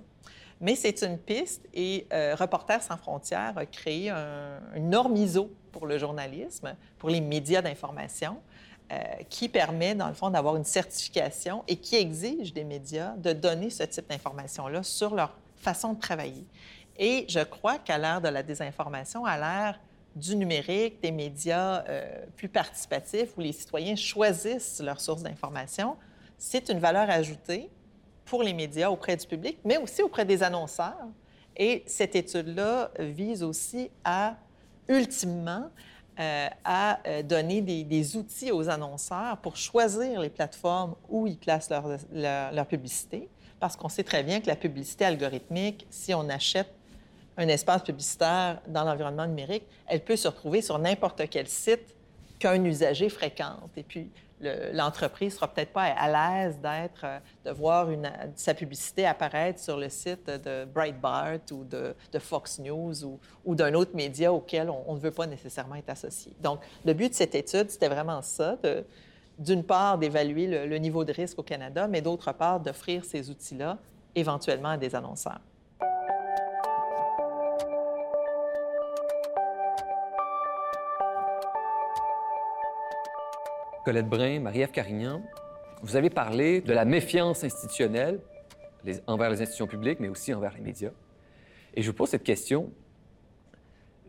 Mais 0.61 0.75
c'est 0.75 1.01
une 1.01 1.17
piste 1.17 1.67
et 1.73 2.05
euh, 2.13 2.35
Reporters 2.35 2.83
sans 2.83 2.95
frontières 2.95 3.57
a 3.57 3.65
créé 3.65 4.11
un, 4.11 4.59
une 4.75 4.91
norme 4.91 5.17
ISO 5.17 5.51
pour 5.71 5.87
le 5.87 5.97
journalisme, 5.97 6.75
pour 6.99 7.09
les 7.09 7.19
médias 7.19 7.63
d'information, 7.63 8.37
euh, 8.91 8.95
qui 9.29 9.49
permet, 9.49 9.95
dans 9.95 10.07
le 10.07 10.13
fond, 10.13 10.29
d'avoir 10.29 10.55
une 10.57 10.63
certification 10.63 11.63
et 11.67 11.77
qui 11.77 11.95
exige 11.95 12.53
des 12.53 12.63
médias 12.63 13.15
de 13.17 13.33
donner 13.33 13.71
ce 13.71 13.83
type 13.83 14.07
d'information-là 14.07 14.83
sur 14.83 15.15
leur 15.15 15.33
façon 15.55 15.93
de 15.93 15.99
travailler. 15.99 16.45
Et 16.97 17.25
je 17.27 17.39
crois 17.39 17.79
qu'à 17.79 17.97
l'ère 17.97 18.21
de 18.21 18.27
la 18.27 18.43
désinformation, 18.43 19.25
à 19.25 19.37
l'ère 19.37 19.79
du 20.15 20.35
numérique, 20.35 21.01
des 21.01 21.11
médias 21.11 21.83
euh, 21.87 22.25
plus 22.35 22.49
participatifs, 22.49 23.29
où 23.37 23.41
les 23.41 23.53
citoyens 23.53 23.95
choisissent 23.95 24.79
leurs 24.79 25.01
sources 25.01 25.23
d'information, 25.23 25.95
c'est 26.37 26.69
une 26.69 26.79
valeur 26.79 27.09
ajoutée 27.09 27.69
pour 28.25 28.43
les 28.43 28.53
médias 28.53 28.89
auprès 28.89 29.15
du 29.17 29.27
public, 29.27 29.59
mais 29.65 29.77
aussi 29.77 30.01
auprès 30.01 30.25
des 30.25 30.43
annonceurs. 30.43 31.07
Et 31.57 31.83
cette 31.85 32.15
étude-là 32.15 32.91
vise 32.99 33.43
aussi 33.43 33.89
à, 34.03 34.35
ultimement, 34.87 35.69
euh, 36.19 36.47
à 36.63 36.99
euh, 37.07 37.23
donner 37.23 37.61
des, 37.61 38.17
outils 38.17 38.51
aux 38.51 38.69
annonceurs 38.69 39.37
pour 39.37 39.55
choisir 39.57 40.21
les 40.21 40.29
plateformes 40.29 40.95
où 41.09 41.27
ils 41.27 41.37
placent 41.37 41.69
leur, 41.69 41.85
leur, 42.11 42.65
publicité, 42.67 43.27
parce 43.59 43.75
qu'on 43.75 43.89
sait 43.89 44.03
très 44.03 44.23
bien 44.23 44.39
que 44.39 44.47
la 44.47 44.55
publicité 44.55 45.05
algorithmique, 45.05 45.87
si 45.89 46.13
on 46.13 46.27
achète 46.29 46.71
un 47.37 47.47
espace 47.47 47.83
publicitaire 47.83 48.61
dans 48.67 48.83
l'environnement 48.83 49.25
numérique, 49.25 49.63
elle 49.87 50.03
peut 50.03 50.15
se 50.15 50.27
retrouver 50.27 50.61
sur 50.61 50.77
n'importe 50.79 51.29
quel 51.29 51.47
site 51.47 51.95
qu'un 52.39 52.63
usager 52.65 53.09
fréquente. 53.09 53.71
Et 53.77 53.83
puis, 53.83 54.09
l'entreprise 54.73 55.33
ne 55.33 55.35
sera 55.37 55.47
peut-être 55.47 55.71
pas 55.71 55.83
à 55.83 56.07
l'aise 56.43 56.59
d'être, 56.59 57.05
euh, 57.05 57.19
de 57.45 57.51
voir 57.51 57.87
sa 58.35 58.53
publicité 58.53 59.05
apparaître 59.05 59.59
sur 59.59 59.77
le 59.77 59.89
site 59.89 60.27
de 60.27 60.65
Breitbart 60.65 61.39
ou 61.51 61.63
de, 61.63 61.93
Fox 62.19 62.59
News 62.59 62.93
ou, 63.45 63.55
d'un 63.55 63.73
autre 63.73 63.95
média 63.95 64.31
auquel 64.33 64.69
on, 64.69 64.95
ne 64.95 64.99
veut 64.99 65.11
pas 65.11 65.27
nécessairement 65.27 65.75
être 65.75 65.89
associé. 65.89 66.33
Donc, 66.41 66.59
le 66.85 66.93
but 66.93 67.09
de 67.09 67.15
cette 67.15 67.35
étude, 67.35 67.69
c'était 67.69 67.89
vraiment 67.89 68.21
ça, 68.21 68.57
d'une 69.37 69.63
part, 69.63 69.97
d'évaluer 69.97 70.47
le, 70.47 70.65
le 70.65 70.77
niveau 70.77 71.03
de 71.03 71.13
risque 71.13 71.39
au 71.39 71.43
Canada, 71.43 71.87
mais 71.87 72.01
d'autre 72.01 72.31
part, 72.33 72.59
d'offrir 72.59 73.05
ces 73.05 73.29
outils-là 73.29 73.77
éventuellement 74.15 74.69
à 74.69 74.77
des 74.77 74.95
annonceurs. 74.95 75.39
Colette 83.83 84.07
Brun, 84.07 84.41
Marie-Ève 84.41 84.69
Carignan, 84.69 85.23
vous 85.81 85.95
avez 85.95 86.11
parlé 86.11 86.61
de 86.61 86.71
la 86.71 86.85
méfiance 86.85 87.43
institutionnelle 87.43 88.19
envers 89.07 89.31
les 89.31 89.41
institutions 89.41 89.65
publiques, 89.65 89.99
mais 89.99 90.07
aussi 90.07 90.33
envers 90.35 90.53
les 90.53 90.61
médias. 90.61 90.91
Et 91.73 91.81
je 91.81 91.89
vous 91.89 91.97
pose 91.97 92.09
cette 92.09 92.23
question. 92.23 92.71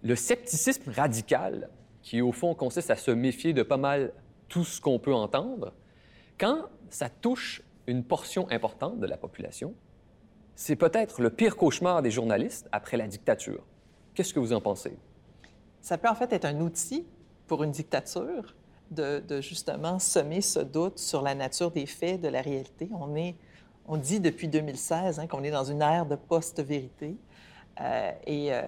Le 0.03 0.15
scepticisme 0.15 0.91
radical, 0.91 1.71
qui 2.03 2.21
au 2.21 2.33
fond 2.33 2.55
consiste 2.55 2.91
à 2.91 2.97
se 2.97 3.11
méfier 3.11 3.55
de 3.55 3.63
pas 3.63 3.79
mal 3.79 4.13
tout 4.49 4.65
ce 4.65 4.79
qu'on 4.79 4.99
peut 4.99 5.15
entendre, 5.15 5.73
quand 6.39 6.69
ça 6.91 7.09
touche 7.09 7.63
une 7.87 8.05
portion 8.05 8.47
importante 8.51 9.01
de 9.01 9.07
la 9.07 9.17
population, 9.17 9.75
c'est 10.55 10.77
peut-être 10.77 11.23
le 11.23 11.31
pire 11.31 11.57
cauchemar 11.57 12.03
des 12.03 12.11
journalistes 12.11 12.69
après 12.73 12.99
la 12.99 13.07
dictature. 13.07 13.65
Qu'est-ce 14.15 14.35
que 14.35 14.41
vous 14.41 14.53
en 14.53 14.61
pensez? 14.61 14.99
Ça 15.81 15.97
peut 15.97 16.09
en 16.09 16.15
fait 16.15 16.31
être 16.35 16.45
un 16.45 16.61
outil 16.61 17.07
pour 17.47 17.65
une 17.65 17.71
dictature, 17.71 18.55
de, 18.93 19.41
justement 19.41 19.99
semer 19.99 20.41
ce 20.41 20.61
doute 20.61 20.99
sur 20.99 21.23
la 21.23 21.35
nature 21.35 21.71
des 21.71 21.87
faits, 21.87 22.21
de 22.21 22.29
la 22.29 22.41
réalité. 22.41 22.89
On, 22.93 23.17
est, 23.17 23.35
on 23.87 23.97
dit 23.97 24.21
depuis 24.21 24.49
2016 24.49 25.19
hein, 25.19 25.27
qu'on 25.27 25.43
est 25.43 25.51
dans 25.51 25.65
une 25.65 25.83
ère 25.83 26.07
de 26.07 26.17
post-vérité. 26.17 27.17
Euh, 27.81 28.13
et 28.27 28.49
euh, 28.53 28.63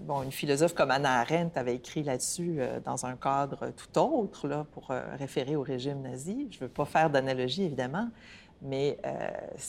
bon, 0.00 0.22
une 0.22 0.32
philosophe 0.32 0.74
comme 0.74 0.90
Anna 0.90 1.20
Arendt 1.20 1.58
avait 1.58 1.74
écrit 1.74 2.02
là-dessus 2.02 2.56
euh, 2.58 2.80
dans 2.80 3.06
un 3.06 3.16
cadre 3.16 3.70
tout 3.70 3.98
autre, 3.98 4.46
là, 4.46 4.66
pour 4.72 4.88
référer 5.18 5.56
au 5.56 5.62
régime 5.62 6.02
nazi. 6.02 6.48
Je 6.50 6.58
ne 6.58 6.60
veux 6.62 6.68
pas 6.68 6.84
faire 6.84 7.08
d'analogie, 7.08 7.64
évidemment, 7.64 8.08
mais 8.60 8.98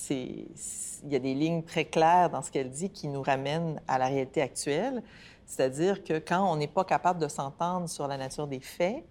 il 0.09 1.11
y 1.11 1.15
a 1.15 1.19
des 1.19 1.33
lignes 1.33 1.63
très 1.63 1.85
claires 1.85 2.29
dans 2.29 2.41
ce 2.41 2.51
qu'elle 2.51 2.69
dit 2.69 2.89
qui 2.89 3.07
nous 3.07 3.21
ramènent 3.21 3.81
à 3.87 3.97
la 3.97 4.07
réalité 4.07 4.41
actuelle. 4.41 5.01
C'est-à-dire 5.45 6.03
que 6.03 6.19
quand 6.19 6.51
on 6.51 6.55
n'est 6.55 6.67
pas 6.67 6.83
capable 6.83 7.19
de 7.19 7.27
s'entendre 7.27 7.89
sur 7.89 8.07
la 8.07 8.17
nature 8.17 8.47
des 8.47 8.59
faits, 8.59 9.03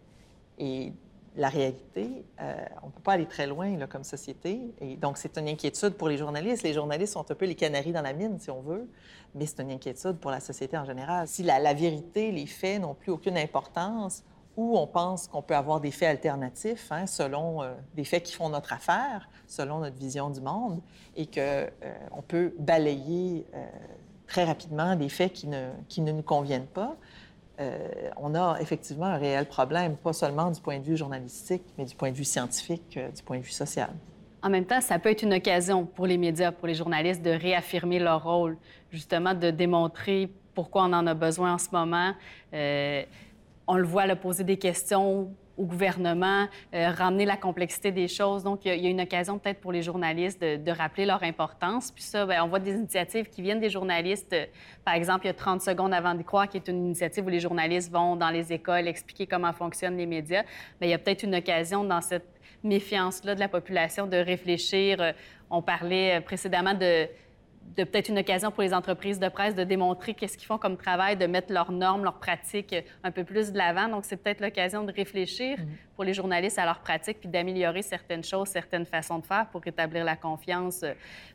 et 0.58 0.92
la 1.36 1.48
réalité, 1.48 2.24
euh, 2.40 2.54
on 2.82 2.86
ne 2.86 2.92
peut 2.92 3.00
pas 3.02 3.12
aller 3.12 3.26
très 3.26 3.46
loin 3.46 3.74
comme 3.86 4.04
société. 4.04 4.60
Et 4.80 4.96
donc, 4.96 5.16
c'est 5.16 5.38
une 5.38 5.48
inquiétude 5.48 5.94
pour 5.94 6.08
les 6.08 6.18
journalistes. 6.18 6.62
Les 6.62 6.74
journalistes 6.74 7.14
sont 7.14 7.30
un 7.30 7.34
peu 7.34 7.46
les 7.46 7.54
canaris 7.54 7.92
dans 7.92 8.02
la 8.02 8.12
mine, 8.12 8.38
si 8.38 8.50
on 8.50 8.60
veut, 8.60 8.88
mais 9.34 9.46
c'est 9.46 9.62
une 9.62 9.70
inquiétude 9.70 10.18
pour 10.18 10.30
la 10.30 10.40
société 10.40 10.76
en 10.76 10.84
général. 10.84 11.26
Si 11.28 11.42
la, 11.42 11.72
vérité, 11.72 12.32
les 12.32 12.46
faits 12.46 12.82
n'ont 12.82 12.94
plus 12.94 13.12
aucune 13.12 13.38
importance, 13.38 14.22
ou 14.58 14.76
on 14.76 14.86
pense 14.86 15.28
qu'on 15.28 15.40
peut 15.40 15.56
avoir 15.56 15.80
des 15.80 15.90
faits 15.90 16.10
alternatifs, 16.10 16.92
hein, 16.92 17.06
selon 17.06 17.62
euh, 17.62 17.72
des 17.94 18.04
faits 18.04 18.24
qui 18.24 18.34
font 18.34 18.50
notre 18.50 18.74
affaire, 18.74 19.30
selon 19.46 19.78
notre 19.78 19.96
vision 19.96 20.28
du 20.28 20.42
monde, 20.42 20.82
et 21.16 21.24
qu'on 21.24 21.40
euh, 21.40 22.22
peut 22.28 22.54
balayer 22.58 23.46
très 24.26 24.44
rapidement 24.44 24.96
des 24.96 25.08
faits 25.08 25.32
qui 25.32 25.46
ne, 25.46 25.70
qui 25.88 26.02
ne 26.02 26.12
nous 26.12 26.22
conviennent 26.22 26.66
pas, 26.66 26.96
euh, 27.62 28.10
on 28.16 28.34
a 28.34 28.58
effectivement 28.60 29.06
un 29.06 29.16
réel 29.16 29.46
problème, 29.46 29.96
pas 29.96 30.12
seulement 30.12 30.50
du 30.50 30.60
point 30.60 30.78
de 30.78 30.84
vue 30.84 30.96
journalistique, 30.96 31.62
mais 31.78 31.84
du 31.84 31.94
point 31.94 32.10
de 32.10 32.16
vue 32.16 32.24
scientifique, 32.24 32.96
euh, 32.96 33.10
du 33.10 33.22
point 33.22 33.38
de 33.38 33.42
vue 33.42 33.50
social. 33.50 33.90
En 34.42 34.50
même 34.50 34.64
temps, 34.64 34.80
ça 34.80 34.98
peut 34.98 35.10
être 35.10 35.22
une 35.22 35.34
occasion 35.34 35.86
pour 35.86 36.06
les 36.06 36.18
médias, 36.18 36.50
pour 36.50 36.66
les 36.66 36.74
journalistes 36.74 37.22
de 37.22 37.30
réaffirmer 37.30 38.00
leur 38.00 38.24
rôle, 38.24 38.56
justement 38.90 39.34
de 39.34 39.50
démontrer 39.50 40.30
pourquoi 40.54 40.82
on 40.82 40.92
en 40.92 41.06
a 41.06 41.14
besoin 41.14 41.54
en 41.54 41.58
ce 41.58 41.68
moment. 41.72 42.12
Euh, 42.52 43.04
on 43.66 43.76
le 43.76 43.84
voit, 43.84 44.06
le 44.06 44.16
poser 44.16 44.42
des 44.42 44.56
questions 44.56 45.32
au 45.58 45.64
gouvernement, 45.64 46.46
euh, 46.74 46.90
ramener 46.90 47.24
la 47.24 47.36
complexité 47.36 47.92
des 47.92 48.08
choses. 48.08 48.42
Donc, 48.42 48.64
il 48.64 48.74
y, 48.74 48.86
a 48.86 48.90
une 48.90 49.00
occasion 49.00 49.38
peut-être 49.38 49.60
pour 49.60 49.72
les 49.72 49.82
journalistes 49.82 50.40
de, 50.40 50.70
rappeler 50.70 51.04
leur 51.04 51.22
importance. 51.22 51.90
Puis 51.90 52.02
ça, 52.02 52.24
bien, 52.24 52.42
on 52.44 52.48
voit 52.48 52.58
des 52.58 52.72
initiatives 52.72 53.28
qui 53.28 53.42
viennent 53.42 53.60
des 53.60 53.68
journalistes. 53.68 54.32
Euh, 54.32 54.46
par 54.84 54.94
exemple, 54.94 55.24
il 55.24 55.28
y 55.28 55.30
a 55.30 55.34
30 55.34 55.60
secondes 55.60 55.92
avant 55.92 56.14
d'y 56.14 56.24
croire, 56.24 56.48
qui 56.48 56.56
est 56.56 56.68
une 56.68 56.86
initiative 56.86 57.26
où 57.26 57.28
les 57.28 57.40
journalistes 57.40 57.92
vont 57.92 58.16
dans 58.16 58.30
les 58.30 58.52
écoles 58.52 58.88
expliquer 58.88 59.26
comment 59.26 59.52
fonctionnent 59.52 59.96
les 59.96 60.06
médias. 60.06 60.42
Mais 60.80 60.88
il 60.88 60.90
y 60.90 60.94
a 60.94 60.98
peut-être 60.98 61.22
une 61.22 61.34
occasion 61.34 61.84
dans 61.84 62.00
cette 62.00 62.40
méfiance-là 62.64 63.34
de 63.34 63.40
la 63.40 63.48
population 63.48 64.06
de 64.06 64.16
réfléchir. 64.16 65.00
Euh, 65.00 65.12
on 65.50 65.60
parlait 65.60 66.20
précédemment 66.22 66.74
de 66.74 67.06
de 67.76 67.84
peut-être 67.84 68.08
une 68.08 68.18
occasion 68.18 68.50
pour 68.50 68.62
les 68.62 68.74
entreprises 68.74 69.18
de 69.18 69.28
presse 69.28 69.54
de 69.54 69.64
démontrer 69.64 70.14
qu'est-ce 70.14 70.36
qu'ils 70.36 70.46
font 70.46 70.58
comme 70.58 70.76
travail, 70.76 71.16
de 71.16 71.26
mettre 71.26 71.52
leurs 71.52 71.72
normes, 71.72 72.04
leurs 72.04 72.18
pratiques 72.18 72.74
un 73.02 73.10
peu 73.10 73.24
plus 73.24 73.52
de 73.52 73.58
l'avant. 73.58 73.88
Donc, 73.88 74.04
c'est 74.04 74.16
peut-être 74.16 74.40
l'occasion 74.40 74.84
de 74.84 74.92
réfléchir 74.92 75.58
mhm. 75.58 75.66
pour 75.96 76.04
les 76.04 76.12
journalistes 76.12 76.58
à 76.58 76.64
leurs 76.64 76.80
pratiques 76.80 77.20
puis 77.20 77.28
d'améliorer 77.28 77.82
certaines 77.82 78.24
choses, 78.24 78.48
certaines 78.48 78.84
façons 78.84 79.18
de 79.18 79.26
faire 79.26 79.46
pour 79.50 79.62
rétablir 79.62 80.04
la 80.04 80.16
confiance. 80.16 80.84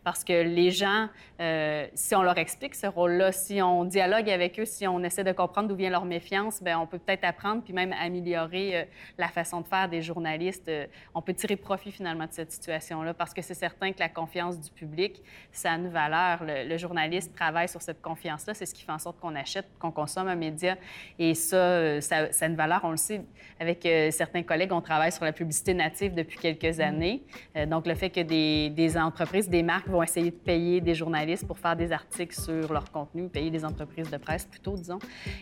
Parce 0.04 0.24
que 0.24 0.44
les 0.44 0.72
gens, 0.72 1.08
euh, 1.40 1.88
si 1.94 2.16
on 2.16 2.22
leur 2.22 2.38
explique 2.38 2.76
ce 2.76 2.88
rôle-là, 2.88 3.32
si 3.32 3.62
on 3.62 3.84
dialogue 3.84 4.30
avec 4.30 4.60
eux, 4.60 4.66
si 4.66 4.88
on 4.88 5.04
essaie 5.04 5.24
de 5.24 5.32
comprendre 5.32 5.70
d'où 5.70 5.76
vient 5.76 5.90
leur 5.90 6.06
méfiance, 6.06 6.62
bien, 6.62 6.80
on 6.80 6.86
peut 6.86 7.00
peut-être 7.00 7.24
apprendre 7.24 7.64
puis 7.64 7.74
même 7.74 7.94
améliorer 7.94 8.78
euh, 8.78 8.84
la 9.18 9.28
façon 9.28 9.62
de 9.62 9.68
faire 9.68 9.90
des 9.90 10.02
journalistes. 10.02 10.70
Euh, 10.70 10.86
on 11.16 11.22
peut 11.22 11.34
tirer 11.34 11.56
profit 11.56 11.92
finalement 11.92 12.26
de 12.26 12.34
cette 12.34 12.52
situation-là 12.52 13.14
parce 13.14 13.34
que 13.34 13.42
c'est 13.42 13.54
certain 13.54 13.92
que 13.92 14.00
la 14.00 14.10
confiance 14.10 14.60
du 14.60 14.70
public, 14.70 15.24
ça 15.52 15.72
a 15.72 15.76
une 15.76 15.90
valeur 15.90 16.27
le, 16.42 16.78
journaliste 16.78 17.34
travaille 17.34 17.68
sur 17.68 17.82
cette 17.82 18.02
confiance-là. 18.02 18.54
C'est 18.54 18.66
ce 18.66 18.74
qui 18.74 18.84
fait 18.84 18.92
en 18.92 19.00
sorte 19.00 19.20
qu'on 19.20 19.36
achète, 19.36 19.66
qu'on 19.80 19.92
consomme 19.92 20.28
un 20.28 20.36
média. 20.36 20.76
Et 21.18 21.34
ça, 21.34 21.58
euh, 21.58 22.02
ça, 22.02 22.28
a 22.40 22.46
une 22.46 22.56
valeur. 22.56 22.82
On 22.84 22.92
le 22.92 22.98
sait, 22.98 23.22
avec 23.60 23.86
euh, 23.86 24.12
certains 24.12 24.44
collègues, 24.44 24.72
on 24.72 24.82
travaille 24.82 25.12
sur 25.12 25.24
la 25.24 25.34
publicité 25.34 25.74
native 25.74 26.14
depuis 26.14 26.38
quelques 26.38 26.80
années. 26.80 27.24
Euh, 27.56 27.66
donc, 27.66 27.88
le 27.88 27.96
fait 27.96 28.10
que 28.10 28.22
des, 28.22 28.70
des, 28.70 28.98
entreprises, 28.98 29.50
des 29.50 29.64
marques 29.64 29.88
vont 29.88 30.04
essayer 30.04 30.32
de 30.32 30.36
payer 30.36 30.82
des 30.82 30.96
journalistes 30.96 31.48
pour 31.48 31.58
faire 31.58 31.76
des 31.76 31.92
articles 31.92 32.36
sur 32.36 32.72
leur 32.72 32.92
contenu, 32.92 33.30
payer 33.30 33.50
des 33.50 33.66
entreprises 33.66 34.10
de 34.10 34.18
presse 34.18 34.46
plutôt, 34.46 34.76
disons. 34.76 35.00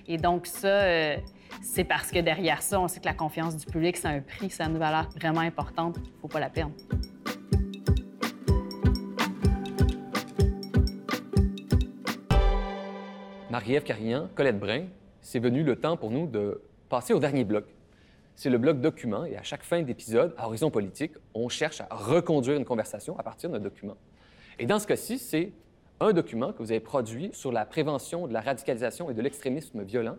Et 0.07 0.17
donc, 0.17 0.47
ça, 0.47 1.15
c'est 1.61 1.83
parce 1.83 2.11
que 2.11 2.19
derrière 2.19 2.61
ça, 2.61 2.79
on 2.79 2.87
sait 2.87 2.99
que 2.99 3.05
la 3.05 3.13
confiance 3.13 3.55
du 3.57 3.65
public, 3.65 3.97
c'est 3.97 4.07
un 4.07 4.21
prix, 4.21 4.49
c'est 4.49 4.63
une 4.63 4.77
valeur 4.77 5.09
vraiment 5.15 5.41
importante. 5.41 5.97
Il 5.97 6.13
ne 6.13 6.19
faut 6.21 6.27
pas 6.27 6.39
la 6.39 6.49
perdre. 6.49 6.73
Marie-Ève 13.55 13.83
Carignan, 13.83 14.27
Colette 14.35 14.59
Brun, 14.59 14.87
c'est 15.21 15.39
venu 15.39 15.63
le 15.63 15.77
temps 15.77 15.95
pour 15.95 16.11
nous 16.11 16.27
de 16.27 16.61
passer 16.89 17.13
au 17.13 17.19
dernier 17.19 17.45
bloc. 17.45 17.63
C'est 18.35 18.49
le 18.49 18.57
bloc 18.57 18.81
document 18.81 19.23
et 19.23 19.37
à 19.37 19.43
chaque 19.43 19.63
fin 19.63 19.81
d'épisode, 19.81 20.35
à 20.37 20.47
Horizon 20.47 20.69
Politique, 20.69 21.13
on 21.33 21.47
cherche 21.47 21.79
à 21.79 21.87
reconduire 21.89 22.57
une 22.57 22.65
conversation 22.65 23.17
à 23.17 23.23
partir 23.23 23.49
d'un 23.49 23.59
document. 23.59 23.95
Et 24.59 24.65
dans 24.65 24.77
ce 24.77 24.85
cas-ci, 24.85 25.19
c'est 25.19 25.53
un 26.01 26.11
document 26.11 26.51
que 26.51 26.57
vous 26.57 26.71
avez 26.71 26.81
produit 26.81 27.29
sur 27.31 27.53
la 27.53 27.65
prévention 27.65 28.27
de 28.27 28.33
la 28.33 28.41
radicalisation 28.41 29.09
et 29.09 29.13
de 29.13 29.21
l'extrémisme 29.21 29.83
violent. 29.83 30.17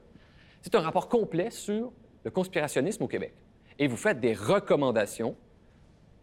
C'est 0.62 0.74
un 0.74 0.80
rapport 0.80 1.11
complet 1.11 1.51
sur 1.51 1.93
le 2.24 2.30
conspirationnisme 2.30 3.03
au 3.03 3.07
Québec. 3.07 3.34
Et 3.78 3.87
vous 3.87 3.99
faites 3.99 4.18
des 4.18 4.32
recommandations 4.32 5.37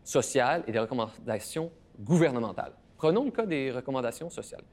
sociales 0.03 0.63
et 0.65 0.71
des 0.71 0.79
recommandations 0.79 1.71
gouvernementales. 1.99 2.73
Prenons 2.97 3.23
le 3.23 3.29
cas 3.29 3.45
des 3.45 3.69
recommandations 3.69 4.31
sociales. 4.31 4.63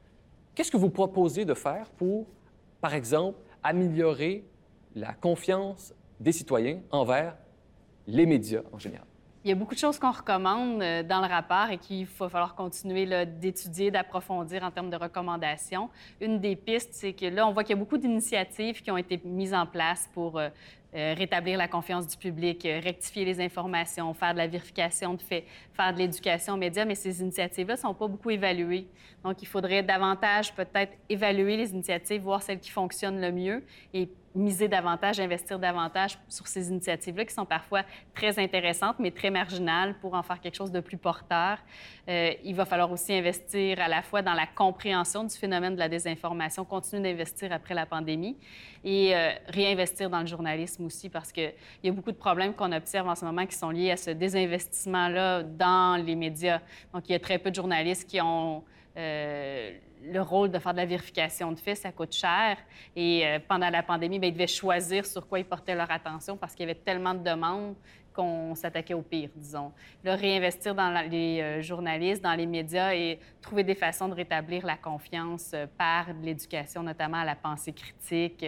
Qu'est-ce 0.54 0.70
que 0.70 0.76
vous 0.76 0.90
proposez 0.90 1.44
de 1.44 1.54
faire 1.54 1.88
pour, 1.90 2.26
par 2.80 2.94
exemple, 2.94 3.38
améliorer 3.62 4.44
la 4.94 5.12
confiance 5.14 5.94
des 6.18 6.32
citoyens 6.32 6.80
envers 6.90 7.36
les 8.06 8.26
médias 8.26 8.62
en 8.72 8.78
général? 8.78 9.06
Il 9.42 9.48
y 9.48 9.52
a 9.52 9.54
beaucoup 9.54 9.74
de 9.74 9.80
choses 9.80 9.98
qu'on 9.98 10.10
recommande 10.10 10.82
euh, 10.82 11.02
dans 11.02 11.22
le 11.22 11.26
rapport 11.26 11.70
et 11.70 11.78
qu'il 11.78 12.04
va 12.04 12.28
falloir 12.28 12.54
continuer 12.54 13.06
d'étudier, 13.24 13.90
d'approfondir 13.90 14.62
en 14.62 14.70
termes 14.70 14.90
de 14.90 14.96
recommandations. 14.96 15.88
Une 16.20 16.40
des 16.40 16.56
pistes, 16.56 16.90
c'est 16.92 17.14
que 17.14 17.24
là, 17.24 17.46
on 17.46 17.52
voit 17.52 17.64
qu'il 17.64 17.74
y 17.74 17.78
a 17.78 17.82
beaucoup 17.82 17.96
d'initiatives 17.96 18.82
qui 18.82 18.90
ont 18.90 18.98
été 18.98 19.18
mises 19.24 19.54
en 19.54 19.64
place 19.64 20.10
pour 20.12 20.38
euh, 20.38 20.50
euh, 20.94 21.14
rétablir 21.16 21.56
la 21.56 21.68
confiance 21.68 22.06
du 22.08 22.16
public, 22.16 22.66
euh, 22.66 22.80
rectifier 22.82 23.24
les 23.24 23.40
informations, 23.40 24.12
faire 24.12 24.32
de 24.32 24.38
la 24.38 24.48
vérification 24.48 25.14
de 25.14 25.22
faits, 25.22 25.44
faire 25.72 25.92
de 25.92 25.98
l'éducation 25.98 26.54
aux 26.54 26.56
médias, 26.56 26.84
mais 26.84 26.96
ces 26.96 27.20
initiatives-là 27.20 27.74
ne 27.74 27.80
sont 27.80 27.94
pas 27.94 28.08
beaucoup 28.08 28.30
évaluées. 28.30 28.88
Donc, 29.22 29.40
il 29.40 29.46
faudrait 29.46 29.84
davantage 29.84 30.52
peut-être 30.52 30.92
évaluer 31.08 31.56
les 31.56 31.70
initiatives, 31.70 32.22
voir 32.22 32.42
celles 32.42 32.58
qui 32.58 32.70
fonctionnent 32.70 33.20
le 33.20 33.30
mieux 33.30 33.62
et 33.94 34.08
miser 34.34 34.68
davantage, 34.68 35.18
investir 35.18 35.58
davantage 35.58 36.18
sur 36.28 36.46
ces 36.46 36.68
initiatives-là 36.68 37.24
qui 37.24 37.34
sont 37.34 37.44
parfois 37.44 37.82
très 38.14 38.38
intéressantes, 38.38 38.96
mais 38.98 39.10
très 39.10 39.30
marginales 39.30 39.94
pour 40.00 40.14
en 40.14 40.22
faire 40.22 40.40
quelque 40.40 40.54
chose 40.54 40.70
de 40.70 40.80
plus 40.80 40.96
porteur. 40.96 41.58
Euh, 42.08 42.32
il 42.44 42.54
va 42.54 42.64
falloir 42.64 42.90
aussi 42.92 43.12
investir 43.12 43.80
à 43.80 43.88
la 43.88 44.02
fois 44.02 44.22
dans 44.22 44.34
la 44.34 44.46
compréhension 44.46 45.24
du 45.24 45.36
phénomène 45.36 45.74
de 45.74 45.80
la 45.80 45.88
désinformation, 45.88 46.64
continuer 46.64 47.10
d'investir 47.10 47.52
après 47.52 47.74
la 47.74 47.86
pandémie 47.86 48.36
et 48.84 49.14
euh, 49.14 49.32
réinvestir 49.48 50.08
dans 50.08 50.20
le 50.20 50.26
journalisme 50.26 50.84
aussi 50.84 51.08
parce 51.08 51.32
qu'il 51.32 51.52
y 51.82 51.88
a 51.88 51.92
beaucoup 51.92 52.12
de 52.12 52.16
problèmes 52.16 52.54
qu'on 52.54 52.72
observe 52.72 53.08
en 53.08 53.14
ce 53.14 53.24
moment 53.24 53.46
qui 53.46 53.56
sont 53.56 53.70
liés 53.70 53.90
à 53.90 53.96
ce 53.96 54.10
désinvestissement-là 54.10 55.42
dans 55.42 56.02
les 56.02 56.14
médias. 56.14 56.60
Donc, 56.94 57.08
il 57.08 57.12
y 57.12 57.14
a 57.14 57.20
très 57.20 57.38
peu 57.38 57.50
de 57.50 57.56
journalistes 57.56 58.08
qui 58.08 58.20
ont 58.20 58.62
euh, 58.96 59.72
le 60.02 60.20
rôle 60.20 60.50
de 60.50 60.58
faire 60.58 60.72
de 60.72 60.78
la 60.78 60.86
vérification 60.86 61.52
de 61.52 61.58
faits, 61.58 61.78
ça 61.78 61.92
coûte 61.92 62.12
cher. 62.12 62.56
Et 62.96 63.26
euh, 63.26 63.38
pendant 63.46 63.68
la 63.70 63.82
pandémie, 63.82 64.18
bien, 64.18 64.28
ils 64.28 64.32
devaient 64.32 64.46
choisir 64.46 65.06
sur 65.06 65.26
quoi 65.26 65.38
ils 65.38 65.44
portaient 65.44 65.74
leur 65.74 65.90
attention 65.90 66.36
parce 66.36 66.54
qu'il 66.54 66.66
y 66.66 66.70
avait 66.70 66.80
tellement 66.80 67.14
de 67.14 67.22
demandes 67.22 67.74
qu'on 68.12 68.56
s'attaquait 68.56 68.94
au 68.94 69.02
pire, 69.02 69.30
disons. 69.36 69.72
Là, 70.02 70.16
réinvestir 70.16 70.74
dans 70.74 70.90
les 71.08 71.40
euh, 71.40 71.62
journalistes, 71.62 72.22
dans 72.22 72.34
les 72.34 72.46
médias 72.46 72.92
et 72.92 73.20
trouver 73.40 73.62
des 73.62 73.76
façons 73.76 74.08
de 74.08 74.14
rétablir 74.14 74.66
la 74.66 74.76
confiance 74.76 75.54
par 75.78 76.06
l'éducation, 76.20 76.82
notamment 76.82 77.18
à 77.18 77.24
la 77.24 77.36
pensée 77.36 77.72
critique 77.72 78.44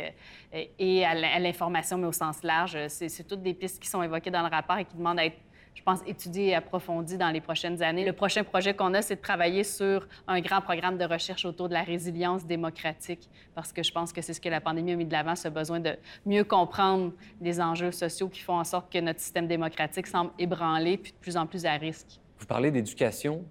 et 0.53 1.05
à 1.05 1.39
l'information, 1.39 1.97
mais 1.97 2.09
au 2.09 2.13
sens 2.13 2.43
large. 2.43 2.77
C'est 2.89 3.27
toutes 3.27 3.43
des 3.43 3.55
pistes 3.55 3.81
qui 3.81 3.89
sont 3.89 4.03
évoquées 4.03 4.31
dans 4.31 4.43
le 4.43 4.49
rapport 4.49 4.79
et 4.79 4.85
qui 4.85 4.97
demandent 4.97 5.21
à 5.21 5.27
être 5.27 5.39
je 5.75 5.83
pense, 5.83 6.01
étudier 6.07 6.49
et 6.49 6.55
approfondir 6.55 7.19
dans 7.19 7.31
les 7.31 7.41
prochaines 7.41 7.83
années. 7.83 8.05
Le 8.05 8.13
prochain 8.13 8.45
projet 8.45 8.75
qu'on 8.75 8.95
a, 8.95 9.03
c'est 9.03 9.17
de 9.17 9.21
travailler 9.21 9.65
sur 9.65 10.07
un 10.29 10.41
grand 10.41 10.61
programme 10.61 10.99
de 10.99 11.05
recherche 11.05 11.45
autour 11.45 11.69
de 11.69 11.75
la 11.75 11.83
résilience 11.83 12.47
démocratique, 12.47 13.29
parce 13.55 13.73
que 13.73 13.83
je 13.83 13.91
pense 13.91 14.13
que 14.13 14.21
c'est 14.21 14.35
ce 14.35 14.41
que 14.41 14.49
la 14.49 14.61
pandémie 14.61 14.93
a 14.93 14.97
mis 14.97 15.07
de 15.07 15.13
l'avant, 15.13 15.35
ce 15.35 15.49
besoin 15.49 15.81
de 15.81 15.97
mieux 16.27 16.45
comprendre 16.45 17.13
les 17.41 17.61
enjeux 17.61 17.93
sociaux 17.93 18.29
qui 18.29 18.41
font 18.41 18.59
en 18.59 18.65
sorte 18.65 18.93
que 18.93 18.99
notre 18.99 19.21
système 19.21 19.47
démocratique 19.47 20.07
semble 20.07 20.31
ébranlé 20.39 20.99
puis 20.99 21.13
de 21.13 21.17
plus 21.19 21.37
en 21.37 21.47
plus 21.47 21.65
à 21.65 21.73
risque. 21.73 22.21
Vous 22.39 22.47
parlez 22.47 22.71
d'éducation 22.71 23.45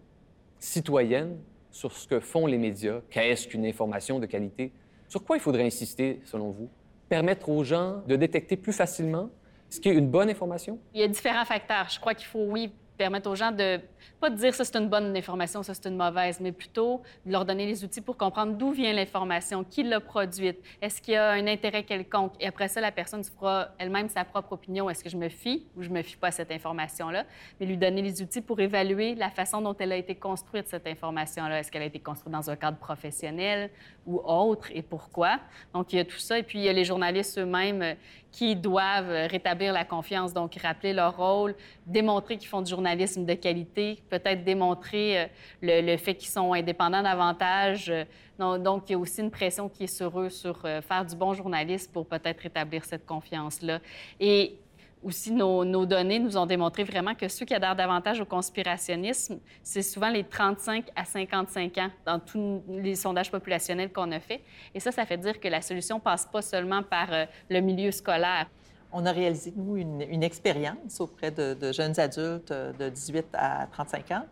citoyenne 0.59 1.37
sur 1.71 1.91
ce 1.91 2.07
que 2.07 2.19
font 2.19 2.45
les 2.45 2.57
médias. 2.57 2.99
Qu'est-ce 3.09 3.47
qu'une 3.47 3.65
information 3.65 4.19
de 4.19 4.25
qualité? 4.25 4.71
Sur 5.07 5.23
quoi 5.23 5.37
il 5.37 5.39
faudrait 5.39 5.65
insister, 5.65 6.21
selon 6.25 6.51
vous? 6.51 6.69
Permettre 7.09 7.49
aux 7.49 7.63
gens 7.63 8.03
de 8.07 8.15
détecter 8.15 8.57
plus 8.57 8.73
facilement 8.73 9.29
ce 9.71 9.79
qui 9.79 9.89
est 9.89 9.93
une 9.93 10.09
bonne 10.09 10.29
information? 10.29 10.79
Il 10.93 11.01
y 11.01 11.03
a 11.03 11.07
différents 11.07 11.45
facteurs. 11.45 11.87
Je 11.89 11.99
crois 11.99 12.13
qu'il 12.13 12.27
faut, 12.27 12.45
oui, 12.45 12.71
permettre 12.97 13.29
aux 13.29 13.35
gens 13.35 13.51
de 13.51 13.79
pas 14.19 14.29
de 14.29 14.35
dire 14.35 14.53
ça 14.53 14.63
c'est 14.63 14.75
une 14.75 14.87
bonne 14.87 15.17
information, 15.17 15.63
ça 15.63 15.73
c'est 15.73 15.89
une 15.89 15.97
mauvaise, 15.97 16.39
mais 16.39 16.51
plutôt 16.51 17.01
de 17.25 17.31
leur 17.31 17.43
donner 17.43 17.65
les 17.65 17.83
outils 17.83 18.01
pour 18.01 18.17
comprendre 18.17 18.53
d'où 18.53 18.71
vient 18.71 18.93
l'information, 18.93 19.63
qui 19.63 19.81
l'a 19.81 19.99
produite, 19.99 20.59
est-ce 20.79 21.01
qu'il 21.01 21.15
y 21.15 21.17
a 21.17 21.31
un 21.31 21.47
intérêt 21.47 21.83
quelconque? 21.83 22.33
Et 22.39 22.45
après 22.45 22.67
ça, 22.67 22.79
la 22.81 22.91
personne 22.91 23.23
fera 23.23 23.69
elle-même 23.79 24.09
sa 24.09 24.23
propre 24.23 24.53
opinion. 24.53 24.89
Est-ce 24.89 25.03
que 25.03 25.09
je 25.09 25.17
me 25.17 25.29
fie 25.29 25.65
ou 25.75 25.81
je 25.81 25.89
me 25.89 26.03
fie 26.03 26.17
pas 26.17 26.27
à 26.27 26.31
cette 26.31 26.51
information-là? 26.51 27.25
Mais 27.59 27.65
lui 27.65 27.77
donner 27.77 28.03
les 28.03 28.21
outils 28.21 28.41
pour 28.41 28.59
évaluer 28.59 29.15
la 29.15 29.31
façon 29.31 29.61
dont 29.61 29.75
elle 29.79 29.91
a 29.91 29.97
été 29.97 30.13
construite, 30.13 30.67
cette 30.67 30.85
information-là. 30.85 31.59
Est-ce 31.59 31.71
qu'elle 31.71 31.81
a 31.81 31.85
été 31.85 31.99
construite 31.99 32.31
dans 32.31 32.47
un 32.47 32.55
cadre 32.55 32.77
professionnel 32.77 33.71
ou 34.05 34.21
autre 34.23 34.69
et 34.71 34.83
pourquoi? 34.83 35.39
Donc, 35.73 35.93
il 35.93 35.95
y 35.95 35.99
a 35.99 36.05
tout 36.05 36.19
ça. 36.19 36.37
Et 36.37 36.43
puis, 36.43 36.59
il 36.59 36.65
y 36.65 36.69
a 36.69 36.73
les 36.73 36.85
journalistes 36.85 37.39
eux-mêmes 37.39 37.81
euh, 37.81 37.93
qui 38.31 38.55
doivent 38.55 39.27
rétablir 39.29 39.73
la 39.73 39.83
confiance, 39.83 40.33
donc 40.33 40.55
rappeler 40.55 40.93
leur 40.93 41.17
rôle, 41.17 41.55
démontrer 41.85 42.37
qu'ils 42.37 42.47
font 42.47 42.61
du 42.61 42.69
journalisme 42.69 43.25
de 43.25 43.33
qualité, 43.33 44.01
peut-être 44.09 44.43
démontrer 44.43 45.21
euh, 45.21 45.25
le, 45.61 45.97
fait 45.97 46.15
qu'ils 46.15 46.29
sont 46.29 46.53
indépendants 46.53 47.03
davantage. 47.03 47.91
Donc, 48.39 48.89
il 48.89 48.93
y 48.93 48.95
a 48.95 48.97
aussi 48.97 49.21
une 49.21 49.29
pression 49.29 49.69
qui 49.69 49.83
est 49.83 49.95
sur 49.95 50.19
eux, 50.19 50.29
sur 50.29 50.61
euh, 50.65 50.81
faire 50.81 51.05
du 51.05 51.15
bon 51.15 51.33
journalisme 51.33 51.91
pour 51.91 52.07
peut-être 52.07 52.39
rétablir 52.39 52.83
cette 52.85 53.05
confiance-là. 53.05 53.79
Et 54.19 54.55
aussi, 55.03 55.31
nos, 55.31 55.65
nos, 55.65 55.85
données 55.85 56.19
nous 56.19 56.37
ont 56.37 56.45
démontré 56.45 56.83
vraiment 56.83 57.15
que 57.15 57.27
ceux 57.27 57.45
qui 57.45 57.53
adhèrent 57.53 57.75
davantage 57.75 58.21
au 58.21 58.25
conspirationnisme, 58.25 59.39
c'est 59.63 59.81
souvent 59.81 60.09
les 60.09 60.23
35 60.23 60.89
à 60.95 61.05
55 61.05 61.77
ans 61.77 61.89
dans 62.05 62.19
tous 62.19 62.63
les 62.69 62.95
sondages 62.95 63.31
populationnels 63.31 63.91
qu'on 63.91 64.11
a 64.11 64.19
fait. 64.19 64.41
Et 64.75 64.79
ça, 64.79 64.91
ça 64.91 65.05
fait 65.05 65.17
dire 65.17 65.39
que 65.39 65.47
la 65.47 65.61
solution 65.61 65.99
passe 65.99 66.25
pas 66.25 66.41
seulement 66.41 66.83
par 66.83 67.07
le 67.49 67.59
milieu 67.61 67.91
scolaire. 67.91 68.47
On 68.93 69.05
a 69.05 69.11
réalisé, 69.11 69.53
nous, 69.55 69.77
une, 69.77 70.23
expérience 70.23 70.99
auprès 70.99 71.31
de, 71.31 71.71
jeunes 71.71 71.99
adultes 71.99 72.51
de 72.51 72.89
18 72.89 73.27
à 73.33 73.67
35 73.71 74.11
ans 74.11 74.25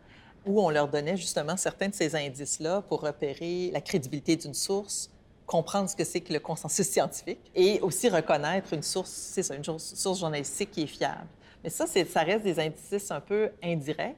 où 0.45 0.61
on 0.61 0.70
leur 0.70 0.88
donnait 0.88 1.17
justement 1.17 1.57
certains 1.57 1.89
de 1.89 1.93
ces 1.93 2.15
indices-là 2.15 2.82
pour 2.88 3.01
repérer 3.01 3.72
la 3.72 3.82
crédibilité 3.82 4.36
d'une 4.36 4.53
source, 4.53 5.11
comprendre 5.50 5.89
ce 5.89 5.95
que 5.95 6.04
c'est 6.04 6.22
que 6.22 6.32
le 6.32 6.39
consensus 6.39 6.88
scientifique 6.95 7.52
et 7.56 7.82
aussi 7.82 8.08
reconnaître 8.08 8.74
une 8.74 8.84
source, 8.84 9.10
c'est 9.10 9.50
une 9.56 9.64
source 9.64 10.20
journalistique 10.20 10.72
qui 10.72 10.84
est 10.84 10.88
fiable. 10.88 11.28
Mais 11.64 11.70
ça, 11.70 11.86
ça 11.88 12.22
reste 12.22 12.43
des 12.43 12.60
indices 12.60 13.12
un 13.12 13.20
peu 13.20 13.50
indirects. 13.64 14.16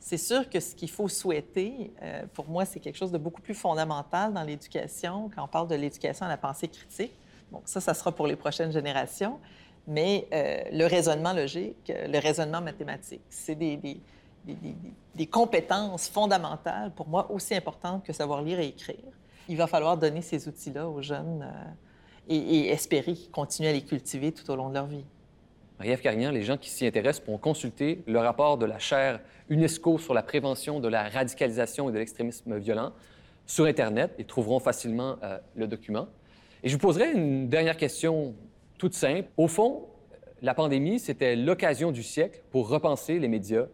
C'est 0.00 0.16
sûr 0.16 0.48
que 0.48 0.58
ce 0.58 0.74
qu'il 0.74 0.90
faut 0.90 1.08
souhaiter, 1.08 1.92
euh, 2.02 2.22
pour 2.32 2.48
moi, 2.48 2.64
c'est 2.64 2.80
quelque 2.80 2.96
chose 2.96 3.12
de 3.12 3.18
beaucoup 3.18 3.42
plus 3.42 3.54
fondamental 3.54 4.32
dans 4.32 4.42
l'éducation, 4.42 5.30
quand 5.34 5.44
on 5.44 5.48
parle 5.48 5.68
de 5.68 5.74
l'éducation 5.74 6.24
à 6.24 6.30
la 6.30 6.38
pensée 6.38 6.68
critique. 6.68 7.12
Bon, 7.52 7.60
ça, 7.66 7.80
ça 7.80 7.92
sera 7.92 8.10
pour 8.10 8.26
les 8.26 8.36
prochaines 8.36 8.72
générations 8.72 9.38
mais 9.86 10.28
euh, 10.32 10.62
le 10.72 10.86
raisonnement 10.86 11.32
logique, 11.32 11.92
le 11.92 12.18
raisonnement 12.18 12.60
mathématique, 12.60 13.22
c'est 13.28 13.56
des, 13.56 14.00
compétences 15.30 16.08
fondamentales, 16.08 16.92
pour 16.92 17.08
moi, 17.08 17.30
aussi 17.30 17.54
importantes 17.54 18.04
que 18.04 18.12
savoir 18.12 18.42
lire 18.42 18.60
et 18.60 18.68
écrire. 18.68 18.96
Il 19.50 19.56
va 19.56 19.66
falloir 19.66 19.96
donner 19.96 20.22
ces 20.22 20.46
outils-là 20.46 20.88
aux 20.88 21.02
jeunes 21.02 21.42
euh, 21.42 22.28
et, 22.28 22.68
espérer 22.68 23.14
qu'ils 23.14 23.32
continuent 23.32 23.66
à 23.66 23.72
les 23.72 23.82
cultiver 23.82 24.30
tout 24.30 24.48
au 24.48 24.54
long 24.54 24.68
de 24.68 24.74
leur 24.74 24.86
vie. 24.86 25.04
Marie-Ève 25.80 26.00
Carignan, 26.00 26.30
les 26.30 26.44
gens 26.44 26.56
qui 26.56 26.70
s'y 26.70 26.86
intéressent 26.86 27.24
pourront 27.24 27.38
consulter 27.38 28.04
le 28.06 28.20
rapport 28.20 28.58
de 28.58 28.66
la 28.66 28.78
chaire 28.78 29.18
UNESCO 29.48 29.98
sur 29.98 30.14
la 30.14 30.22
prévention 30.22 30.78
de 30.78 30.86
la 30.86 31.08
radicalisation 31.08 31.88
et 31.88 31.92
de 31.92 31.98
l'extrémisme 31.98 32.58
violent 32.58 32.92
sur 33.44 33.64
Internet 33.64 34.14
et 34.18 34.24
trouveront 34.24 34.60
facilement 34.60 35.16
euh, 35.24 35.36
le 35.56 35.66
document. 35.66 36.06
Et 36.62 36.68
je 36.68 36.74
vous 36.74 36.80
poserai 36.80 37.10
une 37.10 37.48
dernière 37.48 37.76
question 37.76 38.36
toute 38.78 38.94
simple. 38.94 39.28
Au 39.36 39.48
fond, 39.48 39.88
la 40.42 40.54
pandémie, 40.54 41.00
c'était 41.00 41.34
l'occasion 41.34 41.90
du 41.90 42.04
siècle 42.04 42.40
pour 42.52 42.68
repenser 42.68 43.18
les 43.18 43.26
médias 43.26 43.64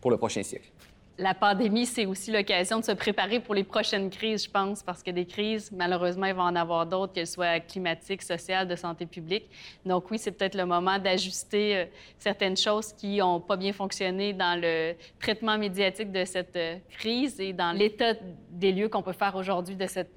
pour 0.00 0.12
le 0.12 0.16
prochain 0.16 0.44
siècle. 0.44 0.70
La 1.16 1.32
pandémie, 1.32 1.86
c'est 1.86 2.06
aussi 2.06 2.32
l'occasion 2.32 2.80
de 2.80 2.84
se 2.84 2.90
préparer 2.90 3.38
pour 3.38 3.54
les 3.54 3.62
prochaines 3.62 4.10
crises, 4.10 4.46
je 4.46 4.50
pense, 4.50 4.82
parce 4.82 5.00
que 5.00 5.12
des 5.12 5.26
crises, 5.26 5.70
malheureusement, 5.70 6.26
il 6.26 6.34
va 6.34 6.42
en 6.42 6.56
avoir 6.56 6.86
d'autres, 6.86 7.12
qu'elles 7.12 7.28
soient 7.28 7.60
climatiques, 7.60 8.22
sociales, 8.22 8.66
de 8.66 8.74
santé 8.74 9.06
publique. 9.06 9.48
Donc 9.86 10.10
oui, 10.10 10.18
c'est 10.18 10.32
peut-être 10.32 10.56
le 10.56 10.66
moment 10.66 10.98
d'ajuster 10.98 11.76
euh, 11.76 11.84
certaines 12.18 12.56
choses 12.56 12.92
qui 12.92 13.18
n'ont 13.18 13.38
pas 13.38 13.56
bien 13.56 13.72
fonctionné 13.72 14.32
dans 14.32 14.60
le 14.60 14.94
traitement 15.20 15.56
médiatique 15.56 16.10
de 16.10 16.24
cette 16.24 16.56
euh, 16.56 16.78
crise 16.90 17.38
et 17.38 17.52
dans 17.52 17.70
l'état 17.70 18.14
des 18.50 18.72
lieux 18.72 18.88
qu'on 18.88 19.02
peut 19.02 19.12
faire 19.12 19.36
aujourd'hui 19.36 19.76
de 19.76 19.86
cette 19.86 20.10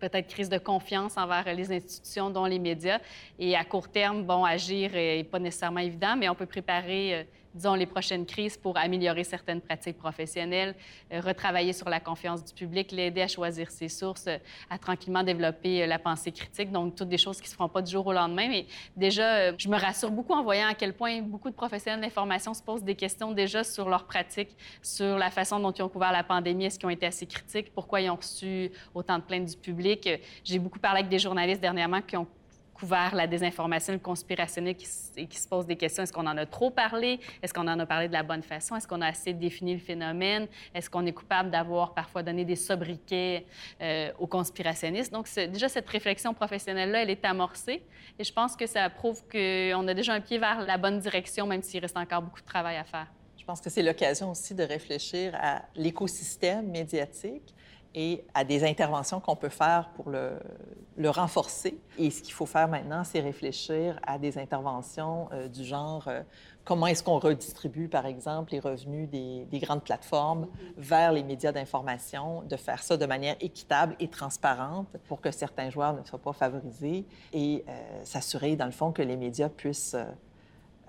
peut-être 0.00 0.26
crise 0.26 0.48
de 0.48 0.58
confiance 0.58 1.16
envers 1.16 1.44
les 1.54 1.70
institutions, 1.70 2.30
dont 2.30 2.46
les 2.46 2.58
médias. 2.58 2.98
Et 3.38 3.54
à 3.54 3.64
court 3.64 3.88
terme, 3.88 4.24
bon, 4.24 4.44
agir 4.44 4.90
n'est 4.92 5.22
pas 5.22 5.38
nécessairement 5.38 5.80
évident, 5.80 6.16
mais 6.16 6.28
on 6.28 6.34
peut 6.34 6.46
préparer 6.46 7.14
euh, 7.14 7.22
disons, 7.54 7.74
les 7.74 7.86
prochaines 7.86 8.26
crises 8.26 8.56
pour 8.56 8.76
améliorer 8.76 9.24
certaines 9.24 9.60
pratiques 9.60 9.98
professionnelles, 9.98 10.74
euh, 11.12 11.20
retravailler 11.20 11.72
sur 11.72 11.88
la 11.88 12.00
confiance 12.00 12.44
du 12.44 12.54
public, 12.54 12.92
l'aider 12.92 13.22
à 13.22 13.28
choisir 13.28 13.70
ses 13.70 13.88
sources, 13.88 14.26
euh, 14.26 14.38
à 14.68 14.78
tranquillement 14.78 15.22
développer 15.22 15.82
euh, 15.82 15.86
la 15.86 15.98
pensée 15.98 16.32
critique. 16.32 16.70
Donc, 16.70 16.94
toutes 16.94 17.08
des 17.08 17.18
choses 17.18 17.38
qui 17.38 17.46
ne 17.46 17.50
se 17.50 17.54
feront 17.54 17.68
pas 17.68 17.82
du 17.82 17.90
jour 17.90 18.06
au 18.06 18.12
lendemain. 18.12 18.48
Mais 18.48 18.66
déjà, 18.96 19.56
je 19.56 19.68
me 19.68 19.78
rassure 19.78 20.10
beaucoup 20.10 20.32
en 20.32 20.42
voyant 20.42 20.68
à 20.68 20.74
quel 20.74 20.92
point 20.92 21.20
beaucoup 21.22 21.50
de 21.50 21.54
professionnels 21.54 22.00
d'information 22.00 22.54
se 22.54 22.62
posent 22.62 22.84
des 22.84 22.94
questions 22.94 23.32
déjà 23.32 23.64
sur 23.64 23.88
leurs 23.88 24.04
pratiques, 24.04 24.56
sur 24.82 25.18
la 25.18 25.30
façon 25.30 25.58
dont 25.58 25.72
ils 25.72 25.82
ont 25.82 25.88
couvert 25.88 26.12
la 26.12 26.24
pandémie, 26.24 26.66
est-ce 26.66 26.78
qu'ils 26.78 26.86
ont 26.86 26.90
été 26.90 27.06
assez 27.06 27.26
critiques, 27.26 27.72
pourquoi 27.74 28.00
ils 28.00 28.10
ont 28.10 28.16
reçu 28.16 28.70
autant 28.94 29.18
de 29.18 29.22
plaintes 29.22 29.46
du 29.46 29.56
public. 29.56 30.08
J'ai 30.44 30.58
beaucoup 30.58 30.78
parlé 30.78 31.00
avec 31.00 31.10
des 31.10 31.18
journalistes 31.18 31.60
dernièrement 31.60 32.00
qui 32.02 32.16
ont 32.16 32.26
couvert 32.80 33.14
la 33.14 33.26
désinformation, 33.26 33.92
le 33.92 33.98
conspirationnel 33.98 34.74
qui, 34.74 34.86
qui 35.26 35.38
se 35.38 35.46
pose 35.46 35.66
des 35.66 35.76
questions. 35.76 36.02
Est-ce 36.02 36.12
qu'on 36.12 36.26
en 36.26 36.36
a 36.38 36.46
trop 36.46 36.70
parlé? 36.70 37.20
Est-ce 37.42 37.52
qu'on 37.52 37.68
en 37.68 37.78
a 37.78 37.84
parlé 37.84 38.08
de 38.08 38.12
la 38.14 38.22
bonne 38.22 38.42
façon? 38.42 38.74
Est-ce 38.74 38.88
qu'on 38.88 39.02
a 39.02 39.08
assez 39.08 39.34
défini 39.34 39.74
le 39.74 39.80
phénomène? 39.80 40.48
Est-ce 40.74 40.88
qu'on 40.88 41.04
est 41.04 41.12
coupable 41.12 41.50
d'avoir 41.50 41.92
parfois 41.92 42.22
donné 42.22 42.46
des 42.46 42.56
sobriquets 42.56 43.44
euh, 43.82 44.10
aux 44.18 44.26
conspirationnistes? 44.26 45.12
Donc, 45.12 45.28
déjà, 45.34 45.68
cette 45.68 45.88
réflexion 45.88 46.32
professionnelle-là, 46.32 47.02
elle 47.02 47.10
est 47.10 47.24
amorcée. 47.24 47.82
Et 48.18 48.24
je 48.24 48.32
pense 48.32 48.56
que 48.56 48.66
ça 48.66 48.88
prouve 48.88 49.22
qu'on 49.30 49.86
a 49.86 49.94
déjà 49.94 50.14
un 50.14 50.20
pied 50.20 50.38
vers 50.38 50.62
la 50.62 50.78
bonne 50.78 51.00
direction, 51.00 51.46
même 51.46 51.62
s'il 51.62 51.80
reste 51.80 51.98
encore 51.98 52.22
beaucoup 52.22 52.40
de 52.40 52.46
travail 52.46 52.78
à 52.78 52.84
faire. 52.84 53.06
Je 53.36 53.44
pense 53.44 53.60
que 53.60 53.68
c'est 53.68 53.82
l'occasion 53.82 54.30
aussi 54.30 54.54
de 54.54 54.62
réfléchir 54.62 55.34
à 55.34 55.62
l'écosystème 55.74 56.68
médiatique 56.68 57.54
et 57.94 58.24
à 58.34 58.44
des 58.44 58.64
interventions 58.64 59.20
qu'on 59.20 59.36
peut 59.36 59.48
faire 59.48 59.90
pour 59.94 60.10
le, 60.10 60.38
renforcer. 61.08 61.78
Et 61.98 62.10
ce 62.10 62.22
qu'il 62.22 62.34
faut 62.34 62.46
faire 62.46 62.68
maintenant, 62.68 63.04
c'est 63.04 63.20
réfléchir 63.20 63.98
à 64.06 64.18
des 64.18 64.38
interventions 64.38 65.28
euh, 65.32 65.48
du 65.48 65.64
genre 65.64 66.06
euh, 66.08 66.20
comment 66.64 66.86
est-ce 66.86 67.02
qu'on 67.02 67.18
redistribue, 67.18 67.88
par 67.88 68.06
exemple, 68.06 68.52
les 68.52 68.60
revenus 68.60 69.08
des, 69.08 69.46
des 69.46 69.58
grandes 69.58 69.82
plateformes 69.82 70.46
vers 70.76 71.12
les 71.12 71.22
médias 71.22 71.52
d'information, 71.52 72.42
de 72.42 72.56
faire 72.56 72.82
ça 72.82 72.96
de 72.96 73.06
manière 73.06 73.36
équitable 73.40 73.96
et 73.98 74.08
transparente 74.08 74.88
pour 75.08 75.20
que 75.20 75.30
certains 75.30 75.70
joueurs 75.70 75.94
ne 75.94 76.04
soient 76.04 76.18
pas 76.18 76.34
favorisés 76.34 77.06
et 77.32 77.64
euh, 77.66 78.00
s'assurer, 78.04 78.56
dans 78.56 78.66
le 78.66 78.72
fond, 78.72 78.92
que 78.92 79.02
les 79.02 79.16
médias 79.16 79.48
puissent 79.48 79.96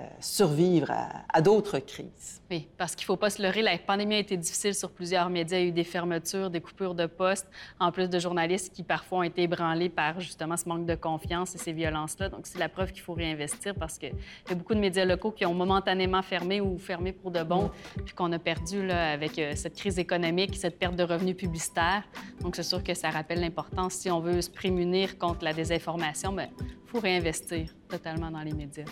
euh, 0.02 0.06
survivre 0.20 0.92
à, 1.34 1.42
d'autres 1.42 1.80
crises. 1.80 2.42
Oui, 2.50 2.68
parce 2.78 2.96
qu'il 2.96 3.04
ne 3.04 3.08
faut 3.08 3.18
pas 3.18 3.30
se 3.30 3.42
leurrer, 3.42 3.62
la 3.62 3.78
pandémie 3.78 4.16
a 4.16 4.20
été 4.20 4.36
difficile 4.36 4.74
sur 4.74 4.92
plusieurs 4.92 5.30
médias. 5.30 5.58
Il 5.58 5.62
y 5.62 5.66
a 5.66 5.68
eu 5.70 5.72
des 5.72 5.84
fermetures, 5.84 6.50
des 6.50 6.62
coupures 6.62 6.96
de 6.96 7.06
postes, 7.06 7.48
en 7.80 7.92
plus 7.92 8.10
de 8.10 8.20
journalistes 8.20 8.74
qui 8.74 8.84
parfois 8.84 9.20
ont 9.20 9.24
été 9.24 9.44
ébranlés 9.44 9.90
par 9.90 10.20
justement 10.20 10.58
ce 10.58 10.68
manque 10.68 10.86
de 10.86 10.96
confiance 10.96 11.56
et 11.56 11.58
ces 11.58 11.72
violences-là. 11.72 12.30
Donc, 12.30 12.48
c'est 12.48 12.60
la 12.60 12.70
preuve 12.70 12.92
qu'il 12.92 13.02
faut 13.02 13.14
réinvestir 13.14 13.76
parce 13.76 13.98
qu'il 13.98 14.14
y 14.50 14.52
a 14.52 14.56
beaucoup 14.56 14.74
de 14.74 14.80
médias 14.80 15.06
locaux 15.06 15.32
qui 15.32 15.46
ont 15.46 15.54
momentanément 15.54 16.22
fermé 16.22 16.62
ou 16.62 16.78
fermé 16.78 17.14
pour 17.14 17.32
de 17.32 17.44
bon, 17.44 17.72
puis 18.04 18.14
qu'on 18.14 18.32
a 18.32 18.40
perdu 18.40 18.86
là, 18.86 19.12
avec 19.12 19.38
euh, 19.40 19.54
cette 19.56 19.76
crise 19.76 20.00
économique, 20.00 20.56
cette 20.58 20.80
perte 20.80 20.96
de 20.96 21.04
revenus 21.04 21.38
publicitaires. 21.38 22.04
Donc, 22.42 22.56
c'est 22.56 22.64
sûr 22.64 22.84
que 22.84 22.94
ça 22.94 23.10
rappelle 23.10 23.40
l'importance, 23.40 23.94
si 23.94 24.10
on 24.10 24.20
veut 24.20 24.42
se 24.42 24.50
prémunir 24.50 25.18
contre 25.18 25.44
la 25.44 25.54
désinformation, 25.54 26.32
il 26.32 26.36
ben, 26.38 26.50
faut 26.86 27.00
réinvestir 27.00 27.74
totalement 27.88 28.32
dans 28.32 28.42
les 28.42 28.54
médias. 28.54 28.86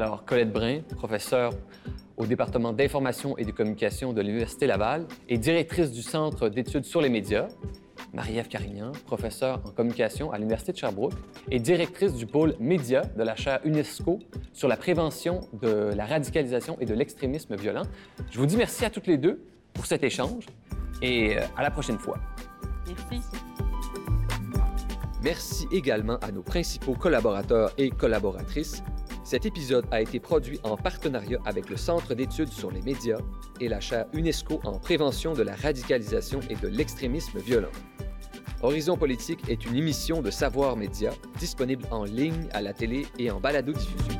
Alors, 0.00 0.24
Colette 0.24 0.52
Brun, 0.52 0.82
professeure 0.96 1.52
au 2.16 2.24
département 2.24 2.72
d'information 2.72 3.36
et 3.36 3.44
de 3.44 3.50
communication 3.50 4.12
de 4.12 4.20
l'Université 4.20 4.68
Laval 4.68 5.08
et 5.28 5.38
directrice 5.38 5.90
du 5.90 6.02
Centre 6.02 6.48
d'études 6.48 6.84
sur 6.84 7.00
les 7.00 7.08
médias. 7.08 7.48
Marie-Ève 8.14 8.46
Carignan, 8.46 8.92
professeure 9.06 9.60
en 9.66 9.70
communication 9.70 10.30
à 10.30 10.38
l'Université 10.38 10.70
de 10.70 10.76
Sherbrooke 10.76 11.14
et 11.50 11.58
directrice 11.58 12.14
du 12.14 12.26
pôle 12.26 12.54
médias 12.60 13.06
de 13.16 13.24
la 13.24 13.34
chaire 13.34 13.58
UNESCO 13.64 14.20
sur 14.52 14.68
la 14.68 14.76
prévention 14.76 15.40
de 15.60 15.90
la 15.96 16.06
radicalisation 16.06 16.76
et 16.78 16.84
de 16.84 16.94
l'extrémisme 16.94 17.56
violent. 17.56 17.82
Je 18.30 18.38
vous 18.38 18.46
dis 18.46 18.56
merci 18.56 18.84
à 18.84 18.90
toutes 18.90 19.08
les 19.08 19.18
deux 19.18 19.42
pour 19.74 19.86
cet 19.86 20.04
échange 20.04 20.46
et 21.02 21.36
euh, 21.36 21.42
à 21.56 21.64
la 21.64 21.72
prochaine 21.72 21.98
fois. 21.98 22.18
Merci. 22.86 23.20
Merci 25.24 25.66
également 25.72 26.18
à 26.18 26.30
nos 26.30 26.42
principaux 26.42 26.94
collaborateurs 26.94 27.72
et 27.78 27.90
collaboratrices 27.90 28.84
cet 29.28 29.44
épisode 29.44 29.84
a 29.90 30.00
été 30.00 30.20
produit 30.20 30.58
en 30.62 30.78
partenariat 30.78 31.38
avec 31.44 31.68
le 31.68 31.76
Centre 31.76 32.14
d'études 32.14 32.48
sur 32.48 32.70
les 32.70 32.80
médias 32.80 33.18
et 33.60 33.68
la 33.68 33.78
chaire 33.78 34.06
UNESCO 34.14 34.58
en 34.64 34.78
prévention 34.78 35.34
de 35.34 35.42
la 35.42 35.54
radicalisation 35.54 36.40
et 36.48 36.54
de 36.54 36.66
l'extrémisme 36.66 37.38
violent. 37.38 37.68
Horizon 38.62 38.96
Politique 38.96 39.46
est 39.50 39.66
une 39.66 39.76
émission 39.76 40.22
de 40.22 40.30
Savoir 40.30 40.78
Média 40.78 41.10
disponible 41.38 41.84
en 41.90 42.04
ligne, 42.04 42.48
à 42.54 42.62
la 42.62 42.72
télé 42.72 43.06
et 43.18 43.30
en 43.30 43.38
balado-diffusion. 43.38 44.18